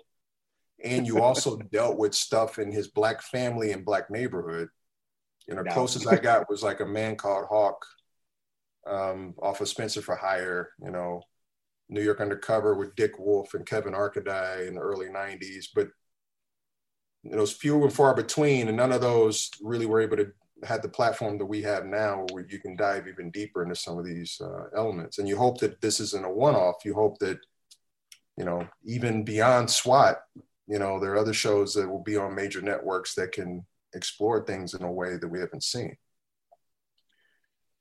and 0.82 1.06
you 1.06 1.20
also 1.20 1.56
dealt 1.72 1.98
with 1.98 2.14
stuff 2.14 2.58
in 2.58 2.70
his 2.70 2.88
black 2.88 3.22
family 3.22 3.72
and 3.72 3.84
black 3.84 4.10
neighborhood 4.10 4.68
you 5.46 5.54
know, 5.54 5.62
no. 5.62 5.72
closest 5.72 6.06
I 6.06 6.16
got 6.16 6.48
was 6.48 6.62
like 6.62 6.80
a 6.80 6.86
man 6.86 7.16
called 7.16 7.46
Hawk 7.48 7.84
um, 8.86 9.34
off 9.40 9.60
of 9.60 9.68
Spenser 9.68 10.02
for 10.02 10.16
Hire, 10.16 10.70
you 10.82 10.90
know, 10.90 11.22
New 11.88 12.02
York 12.02 12.20
Undercover 12.20 12.74
with 12.74 12.96
Dick 12.96 13.18
Wolf 13.18 13.54
and 13.54 13.66
Kevin 13.66 13.92
Arkadie 13.92 14.66
in 14.68 14.74
the 14.74 14.80
early 14.80 15.06
90s. 15.06 15.66
But 15.74 15.88
it 17.24 17.36
was 17.36 17.52
few 17.52 17.82
and 17.82 17.92
far 17.92 18.14
between, 18.14 18.68
and 18.68 18.76
none 18.76 18.92
of 18.92 19.00
those 19.00 19.50
really 19.62 19.86
were 19.86 20.00
able 20.00 20.16
to 20.16 20.32
had 20.64 20.82
the 20.82 20.88
platform 20.88 21.38
that 21.38 21.46
we 21.46 21.62
have 21.62 21.86
now 21.86 22.24
where 22.30 22.46
you 22.48 22.58
can 22.58 22.76
dive 22.76 23.08
even 23.08 23.30
deeper 23.30 23.62
into 23.62 23.74
some 23.74 23.98
of 23.98 24.04
these 24.04 24.40
uh, 24.40 24.64
elements. 24.76 25.18
And 25.18 25.28
you 25.28 25.36
hope 25.36 25.58
that 25.58 25.80
this 25.80 26.00
isn't 26.00 26.24
a 26.24 26.30
one 26.30 26.54
off. 26.54 26.84
You 26.84 26.94
hope 26.94 27.18
that, 27.18 27.38
you 28.36 28.44
know, 28.44 28.68
even 28.84 29.24
beyond 29.24 29.70
SWAT, 29.70 30.22
you 30.68 30.78
know, 30.78 31.00
there 31.00 31.12
are 31.12 31.18
other 31.18 31.34
shows 31.34 31.74
that 31.74 31.88
will 31.88 32.02
be 32.02 32.16
on 32.16 32.34
major 32.34 32.62
networks 32.62 33.14
that 33.14 33.32
can 33.32 33.66
explore 33.94 34.44
things 34.44 34.74
in 34.74 34.82
a 34.82 34.92
way 34.92 35.16
that 35.16 35.28
we 35.28 35.40
haven't 35.40 35.64
seen. 35.64 35.96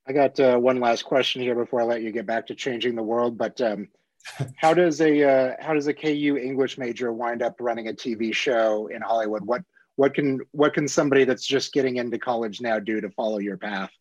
I 0.08 0.14
got 0.14 0.40
uh, 0.40 0.58
one 0.58 0.80
last 0.80 1.04
question 1.04 1.42
here 1.42 1.56
before 1.56 1.82
I 1.82 1.86
let 1.86 2.02
you 2.02 2.12
get 2.12 2.26
back 2.26 2.48
to 2.48 2.56
changing 2.56 2.96
the 2.96 3.04
world. 3.04 3.38
But 3.38 3.62
um, 3.62 3.88
how 4.56 4.74
does 4.74 5.02
a 5.02 5.24
uh, 5.24 5.56
how 5.60 5.74
does 5.74 5.88
a 5.88 5.94
KU 5.94 6.38
English 6.42 6.78
major 6.78 7.14
wind 7.14 7.42
up 7.42 7.56
running 7.60 7.88
a 7.88 7.94
TV 7.94 8.34
show 8.34 8.88
in 8.88 9.02
Hollywood? 9.02 9.46
What 9.46 9.64
what 9.96 10.14
can 10.14 10.40
what 10.52 10.74
can 10.74 10.88
somebody 10.88 11.24
that's 11.24 11.46
just 11.46 11.74
getting 11.74 11.98
into 11.98 12.18
college 12.18 12.62
now 12.62 12.80
do 12.80 13.02
to 13.02 13.10
follow 13.12 13.38
your 13.38 13.58
path? 13.58 13.92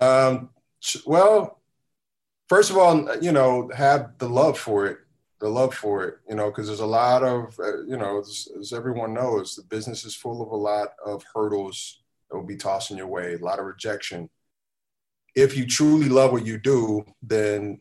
Um, 0.00 0.50
well, 1.04 1.60
first 2.48 2.70
of 2.70 2.78
all, 2.78 3.16
you 3.20 3.32
know, 3.32 3.70
have 3.74 4.16
the 4.18 4.28
love 4.28 4.58
for 4.58 4.86
it 4.86 4.98
the 5.40 5.48
love 5.48 5.74
for 5.74 6.04
it, 6.04 6.18
you 6.28 6.34
know, 6.34 6.50
because 6.50 6.66
there's 6.66 6.80
a 6.80 6.86
lot 6.86 7.22
of, 7.22 7.58
uh, 7.58 7.82
you 7.84 7.96
know, 7.96 8.20
as, 8.20 8.48
as, 8.58 8.72
everyone 8.72 9.14
knows, 9.14 9.56
the 9.56 9.62
business 9.62 10.04
is 10.04 10.14
full 10.14 10.42
of 10.42 10.50
a 10.50 10.56
lot 10.56 10.88
of 11.04 11.24
hurdles 11.34 12.02
that 12.30 12.36
will 12.36 12.46
be 12.46 12.56
tossing 12.56 12.98
your 12.98 13.06
way, 13.06 13.34
a 13.34 13.38
lot 13.38 13.58
of 13.58 13.64
rejection. 13.64 14.28
If 15.34 15.56
you 15.56 15.66
truly 15.66 16.10
love 16.10 16.32
what 16.32 16.44
you 16.44 16.58
do, 16.58 17.04
then 17.22 17.80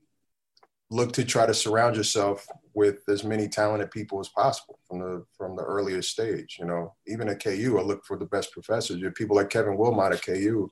look 0.90 1.12
to 1.14 1.26
try 1.26 1.46
to 1.46 1.54
surround 1.54 1.98
yourself 1.98 2.48
with 2.74 3.04
as 3.10 3.26
many 3.26 3.50
talented 3.50 3.92
people 3.92 4.22
as 4.22 4.30
possible 4.30 4.80
from 4.88 5.00
the 5.00 5.26
from 5.38 5.56
the 5.56 5.64
earliest 5.64 6.12
stage. 6.12 6.58
You 6.60 6.66
know, 6.66 6.96
even 7.08 7.28
at 7.28 7.44
KU, 7.44 7.78
I 7.78 7.82
look 7.82 8.06
for 8.06 8.18
the 8.18 8.26
best 8.26 8.52
professors. 8.54 9.00
You 9.00 9.06
have 9.06 9.16
people 9.16 9.36
like 9.36 9.50
Kevin 9.50 9.78
Willmott 9.78 10.14
at 10.14 10.24
KU, 10.24 10.72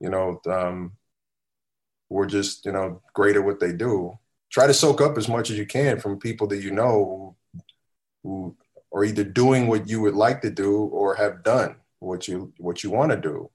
you 0.00 0.10
know, 0.10 0.40
um, 0.46 0.92
who 2.08 2.18
are 2.20 2.26
just 2.26 2.64
you 2.64 2.72
know 2.72 3.02
great 3.12 3.36
at 3.36 3.44
what 3.44 3.60
they 3.60 3.72
do 3.72 4.16
try 4.50 4.66
to 4.66 4.74
soak 4.74 5.00
up 5.00 5.18
as 5.18 5.28
much 5.28 5.50
as 5.50 5.58
you 5.58 5.66
can 5.66 5.98
from 5.98 6.18
people 6.18 6.46
that 6.48 6.62
you 6.62 6.70
know 6.70 7.36
who, 8.22 8.56
are 8.92 9.04
either 9.04 9.24
doing 9.24 9.66
what 9.66 9.88
you 9.88 10.00
would 10.00 10.14
like 10.14 10.40
to 10.40 10.50
do 10.50 10.84
or 10.84 11.14
have 11.16 11.42
done 11.42 11.76
what 11.98 12.26
you 12.26 12.52
what 12.56 12.82
you 12.82 12.90
want 12.90 13.10
to 13.10 13.16
do. 13.16 13.50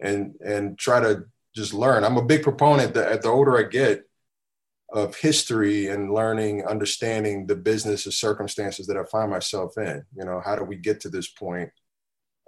And 0.00 0.34
and 0.44 0.76
try 0.78 1.00
to 1.00 1.24
just 1.54 1.72
learn. 1.72 2.04
I'm 2.04 2.18
a 2.18 2.24
big 2.24 2.42
proponent 2.42 2.92
that 2.94 3.22
the 3.22 3.28
older 3.28 3.56
i 3.56 3.62
get 3.62 4.02
of 4.92 5.16
history 5.16 5.86
and 5.86 6.12
learning 6.12 6.66
understanding 6.66 7.46
the 7.46 7.56
business 7.56 8.04
and 8.04 8.12
circumstances 8.12 8.86
that 8.86 8.98
i 8.98 9.04
find 9.04 9.30
myself 9.30 9.78
in 9.78 10.04
you 10.14 10.24
know 10.24 10.42
how 10.44 10.54
do 10.54 10.64
we 10.64 10.76
get 10.76 11.00
to 11.00 11.08
this 11.08 11.28
point? 11.28 11.70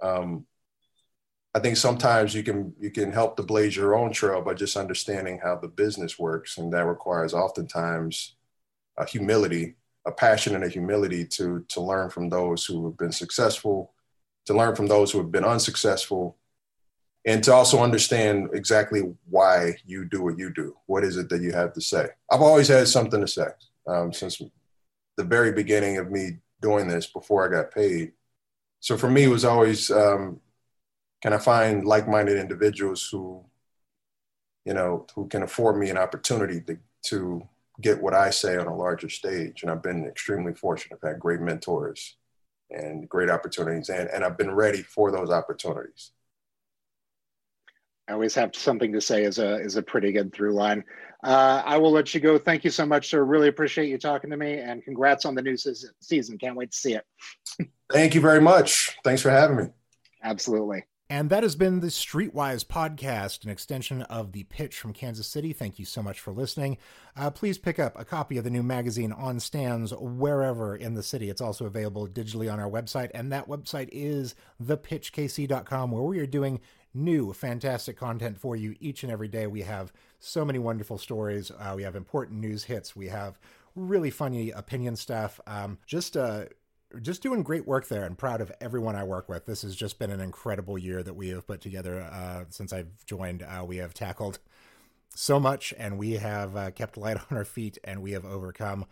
Um, 0.03 0.45
I 1.55 1.59
think 1.59 1.77
sometimes 1.77 2.35
you 2.35 2.43
can 2.43 2.73
you 2.77 2.91
can 2.91 3.13
help 3.13 3.37
to 3.37 3.43
blaze 3.43 3.77
your 3.77 3.95
own 3.95 4.11
trail 4.11 4.41
by 4.41 4.55
just 4.55 4.75
understanding 4.75 5.39
how 5.41 5.55
the 5.55 5.69
business 5.69 6.19
works, 6.19 6.57
and 6.57 6.71
that 6.73 6.85
requires 6.85 7.33
oftentimes 7.33 8.35
a 8.97 9.05
humility, 9.05 9.75
a 10.05 10.11
passion, 10.11 10.53
and 10.53 10.65
a 10.65 10.69
humility 10.69 11.25
to 11.25 11.65
to 11.69 11.79
learn 11.79 12.09
from 12.09 12.27
those 12.27 12.65
who 12.65 12.85
have 12.85 12.97
been 12.97 13.13
successful, 13.13 13.93
to 14.47 14.53
learn 14.53 14.75
from 14.75 14.87
those 14.87 15.13
who 15.13 15.19
have 15.19 15.31
been 15.31 15.45
unsuccessful, 15.45 16.35
and 17.25 17.41
to 17.45 17.53
also 17.53 17.81
understand 17.81 18.49
exactly 18.53 19.15
why 19.29 19.77
you 19.85 20.03
do 20.03 20.21
what 20.21 20.37
you 20.37 20.51
do. 20.53 20.75
What 20.87 21.05
is 21.05 21.15
it 21.15 21.29
that 21.29 21.41
you 21.41 21.53
have 21.53 21.71
to 21.75 21.81
say? 21.81 22.09
I've 22.29 22.41
always 22.41 22.67
had 22.67 22.89
something 22.89 23.21
to 23.21 23.27
say 23.29 23.47
um, 23.87 24.11
since 24.11 24.41
the 25.15 25.23
very 25.23 25.53
beginning 25.53 25.99
of 25.99 26.11
me 26.11 26.39
doing 26.61 26.89
this 26.89 27.07
before 27.07 27.45
I 27.45 27.61
got 27.61 27.71
paid. 27.73 28.11
So 28.81 28.97
for 28.97 29.09
me, 29.09 29.23
it 29.23 29.29
was 29.29 29.45
always 29.45 29.89
um, 29.89 30.41
can 31.21 31.33
I 31.33 31.37
find 31.37 31.85
like-minded 31.85 32.37
individuals 32.37 33.07
who, 33.11 33.43
you 34.65 34.73
know, 34.73 35.05
who 35.15 35.27
can 35.27 35.43
afford 35.43 35.77
me 35.77 35.89
an 35.89 35.97
opportunity 35.97 36.61
to, 36.61 36.77
to 37.05 37.47
get 37.81 38.01
what 38.01 38.13
I 38.13 38.29
say 38.29 38.57
on 38.57 38.67
a 38.67 38.75
larger 38.75 39.09
stage? 39.09 39.61
And 39.61 39.71
I've 39.71 39.83
been 39.83 40.05
extremely 40.05 40.53
fortunate. 40.53 40.99
I've 41.01 41.09
had 41.09 41.19
great 41.19 41.41
mentors 41.41 42.17
and 42.69 43.07
great 43.07 43.29
opportunities, 43.29 43.89
and, 43.89 44.09
and 44.09 44.23
I've 44.23 44.37
been 44.37 44.51
ready 44.51 44.81
for 44.81 45.11
those 45.11 45.29
opportunities. 45.29 46.11
I 48.07 48.13
always 48.13 48.35
have 48.35 48.55
something 48.55 48.93
to 48.93 49.01
say 49.01 49.23
is 49.23 49.39
a 49.39 49.55
is 49.55 49.77
a 49.77 49.81
pretty 49.81 50.11
good 50.11 50.31
through 50.31 50.53
line. 50.53 50.83
Uh, 51.23 51.63
I 51.65 51.77
will 51.77 51.91
let 51.91 52.13
you 52.13 52.19
go. 52.19 52.37
Thank 52.37 52.63
you 52.63 52.69
so 52.69 52.85
much, 52.85 53.09
sir. 53.09 53.23
Really 53.23 53.47
appreciate 53.47 53.89
you 53.89 53.97
talking 53.97 54.29
to 54.29 54.37
me, 54.37 54.59
and 54.59 54.83
congrats 54.83 55.25
on 55.25 55.33
the 55.33 55.41
new 55.41 55.57
season. 55.57 56.37
Can't 56.37 56.55
wait 56.55 56.71
to 56.71 56.77
see 56.77 56.93
it. 56.93 57.05
Thank 57.91 58.13
you 58.13 58.21
very 58.21 58.41
much. 58.41 58.95
Thanks 59.03 59.21
for 59.21 59.31
having 59.31 59.57
me. 59.57 59.65
Absolutely. 60.23 60.83
And 61.07 61.29
that 61.29 61.43
has 61.43 61.55
been 61.55 61.81
the 61.81 61.87
Streetwise 61.87 62.65
podcast, 62.65 63.43
an 63.43 63.51
extension 63.51 64.01
of 64.03 64.31
the 64.31 64.43
pitch 64.45 64.79
from 64.79 64.91
Kansas 64.91 65.27
City. 65.27 65.53
Thank 65.53 65.77
you 65.77 65.85
so 65.85 66.01
much 66.01 66.19
for 66.19 66.33
listening. 66.33 66.79
Uh, 67.15 67.29
please 67.29 67.59
pick 67.59 67.77
up 67.77 67.99
a 67.99 68.03
copy 68.03 68.39
of 68.39 68.43
the 68.43 68.49
new 68.49 68.63
magazine 68.63 69.11
on 69.11 69.39
stands 69.39 69.93
wherever 69.93 70.75
in 70.75 70.95
the 70.95 71.03
city. 71.03 71.29
It's 71.29 71.41
also 71.41 71.65
available 71.67 72.07
digitally 72.07 72.51
on 72.51 72.59
our 72.59 72.69
website, 72.69 73.11
and 73.13 73.31
that 73.31 73.47
website 73.47 73.89
is 73.91 74.33
thepitchkc.com, 74.63 75.91
where 75.91 76.01
we 76.01 76.17
are 76.17 76.25
doing 76.25 76.59
new, 76.91 77.33
fantastic 77.33 77.97
content 77.97 78.39
for 78.39 78.55
you 78.55 78.75
each 78.79 79.03
and 79.03 79.11
every 79.11 79.27
day. 79.27 79.45
We 79.45 79.61
have 79.61 79.93
so 80.19 80.43
many 80.43 80.57
wonderful 80.57 80.97
stories. 80.97 81.51
Uh, 81.51 81.73
we 81.75 81.83
have 81.83 81.95
important 81.95 82.39
news 82.39 82.63
hits. 82.63 82.95
We 82.95 83.09
have 83.09 83.37
really 83.75 84.09
funny 84.09 84.49
opinion 84.49 84.95
stuff. 84.95 85.39
Um, 85.45 85.77
just 85.85 86.17
uh, 86.17 86.45
just 87.01 87.21
doing 87.21 87.43
great 87.43 87.67
work 87.67 87.87
there 87.87 88.03
and 88.03 88.17
proud 88.17 88.41
of 88.41 88.51
everyone 88.59 88.95
I 88.95 89.03
work 89.03 89.29
with. 89.29 89.45
This 89.45 89.61
has 89.61 89.75
just 89.75 89.99
been 89.99 90.11
an 90.11 90.19
incredible 90.19 90.77
year 90.77 91.03
that 91.03 91.15
we 91.15 91.29
have 91.29 91.47
put 91.47 91.61
together 91.61 92.01
uh, 92.01 92.45
since 92.49 92.73
I've 92.73 93.05
joined. 93.05 93.43
Uh, 93.43 93.63
we 93.65 93.77
have 93.77 93.93
tackled 93.93 94.39
so 95.13 95.39
much 95.39 95.73
and 95.77 95.97
we 95.97 96.13
have 96.13 96.55
uh, 96.55 96.71
kept 96.71 96.97
light 96.97 97.17
on 97.31 97.37
our 97.37 97.45
feet 97.45 97.77
and 97.83 98.01
we 98.01 98.11
have 98.11 98.25
overcome 98.25 98.85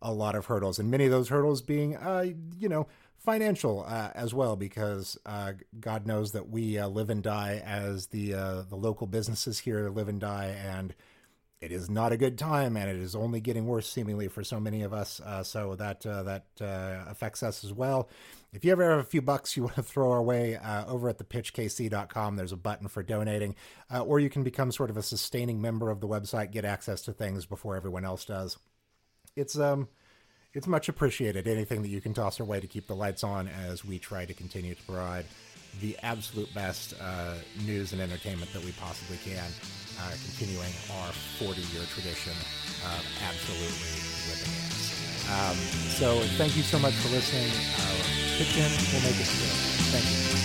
a 0.00 0.12
lot 0.12 0.34
of 0.34 0.46
hurdles 0.46 0.78
and 0.78 0.90
many 0.90 1.04
of 1.04 1.10
those 1.10 1.28
hurdles 1.28 1.62
being, 1.62 1.96
uh, 1.96 2.26
you 2.58 2.68
know, 2.68 2.86
financial 3.16 3.84
uh, 3.86 4.10
as 4.14 4.34
well 4.34 4.56
because 4.56 5.16
uh, 5.26 5.52
God 5.78 6.06
knows 6.06 6.32
that 6.32 6.48
we 6.48 6.82
live 6.82 7.08
and 7.08 7.22
die 7.22 7.62
as 7.64 8.08
the 8.08 8.32
the 8.32 8.74
local 8.76 9.06
businesses 9.06 9.60
here 9.60 9.88
live 9.90 10.08
and 10.08 10.20
die 10.20 10.56
and 10.60 10.92
it 11.62 11.70
is 11.70 11.88
not 11.88 12.10
a 12.10 12.16
good 12.16 12.36
time, 12.36 12.76
and 12.76 12.90
it 12.90 12.96
is 12.96 13.14
only 13.14 13.40
getting 13.40 13.66
worse, 13.66 13.88
seemingly 13.88 14.26
for 14.26 14.42
so 14.42 14.58
many 14.58 14.82
of 14.82 14.92
us. 14.92 15.20
Uh, 15.20 15.44
so 15.44 15.76
that 15.76 16.04
uh, 16.04 16.24
that 16.24 16.46
uh, 16.60 17.04
affects 17.08 17.42
us 17.42 17.62
as 17.62 17.72
well. 17.72 18.08
If 18.52 18.64
you 18.64 18.72
ever 18.72 18.90
have 18.90 18.98
a 18.98 19.04
few 19.04 19.22
bucks 19.22 19.56
you 19.56 19.62
want 19.62 19.76
to 19.76 19.82
throw 19.82 20.10
our 20.10 20.22
way 20.22 20.56
uh, 20.56 20.84
over 20.86 21.08
at 21.08 21.18
thepitchkc.com, 21.18 22.36
there's 22.36 22.52
a 22.52 22.56
button 22.56 22.88
for 22.88 23.04
donating, 23.04 23.54
uh, 23.94 24.02
or 24.02 24.18
you 24.18 24.28
can 24.28 24.42
become 24.42 24.72
sort 24.72 24.90
of 24.90 24.96
a 24.96 25.02
sustaining 25.02 25.62
member 25.62 25.88
of 25.88 26.00
the 26.00 26.08
website, 26.08 26.50
get 26.50 26.64
access 26.64 27.00
to 27.02 27.12
things 27.12 27.46
before 27.46 27.76
everyone 27.76 28.04
else 28.04 28.24
does. 28.24 28.58
It's 29.36 29.56
um, 29.56 29.88
it's 30.52 30.66
much 30.66 30.88
appreciated. 30.88 31.46
Anything 31.46 31.82
that 31.82 31.88
you 31.88 32.00
can 32.00 32.12
toss 32.12 32.40
our 32.40 32.46
way 32.46 32.58
to 32.58 32.66
keep 32.66 32.88
the 32.88 32.96
lights 32.96 33.22
on 33.22 33.46
as 33.46 33.84
we 33.84 34.00
try 34.00 34.24
to 34.24 34.34
continue 34.34 34.74
to 34.74 34.82
provide 34.82 35.26
the 35.80 35.96
absolute 36.02 36.52
best 36.54 36.94
uh, 37.00 37.34
news 37.64 37.92
and 37.92 38.00
entertainment 38.00 38.52
that 38.52 38.64
we 38.64 38.72
possibly 38.72 39.16
can, 39.24 39.50
uh, 40.00 40.10
continuing 40.24 40.72
our 41.00 41.12
40 41.38 41.60
year 41.72 41.84
tradition 41.94 42.32
of 42.84 43.02
absolutely 43.24 43.96
living 44.28 44.52
it. 44.52 44.92
Um, 45.30 45.56
so 45.96 46.20
thank 46.36 46.56
you 46.56 46.62
so 46.62 46.78
much 46.78 46.94
for 46.94 47.08
listening. 47.08 47.48
Uh, 47.48 48.38
pitch 48.38 48.56
in, 48.56 48.70
we'll 48.92 49.02
make 49.02 49.18
it 49.20 49.28
good. 49.30 49.56
Thank 49.92 50.04
you. 50.04 50.41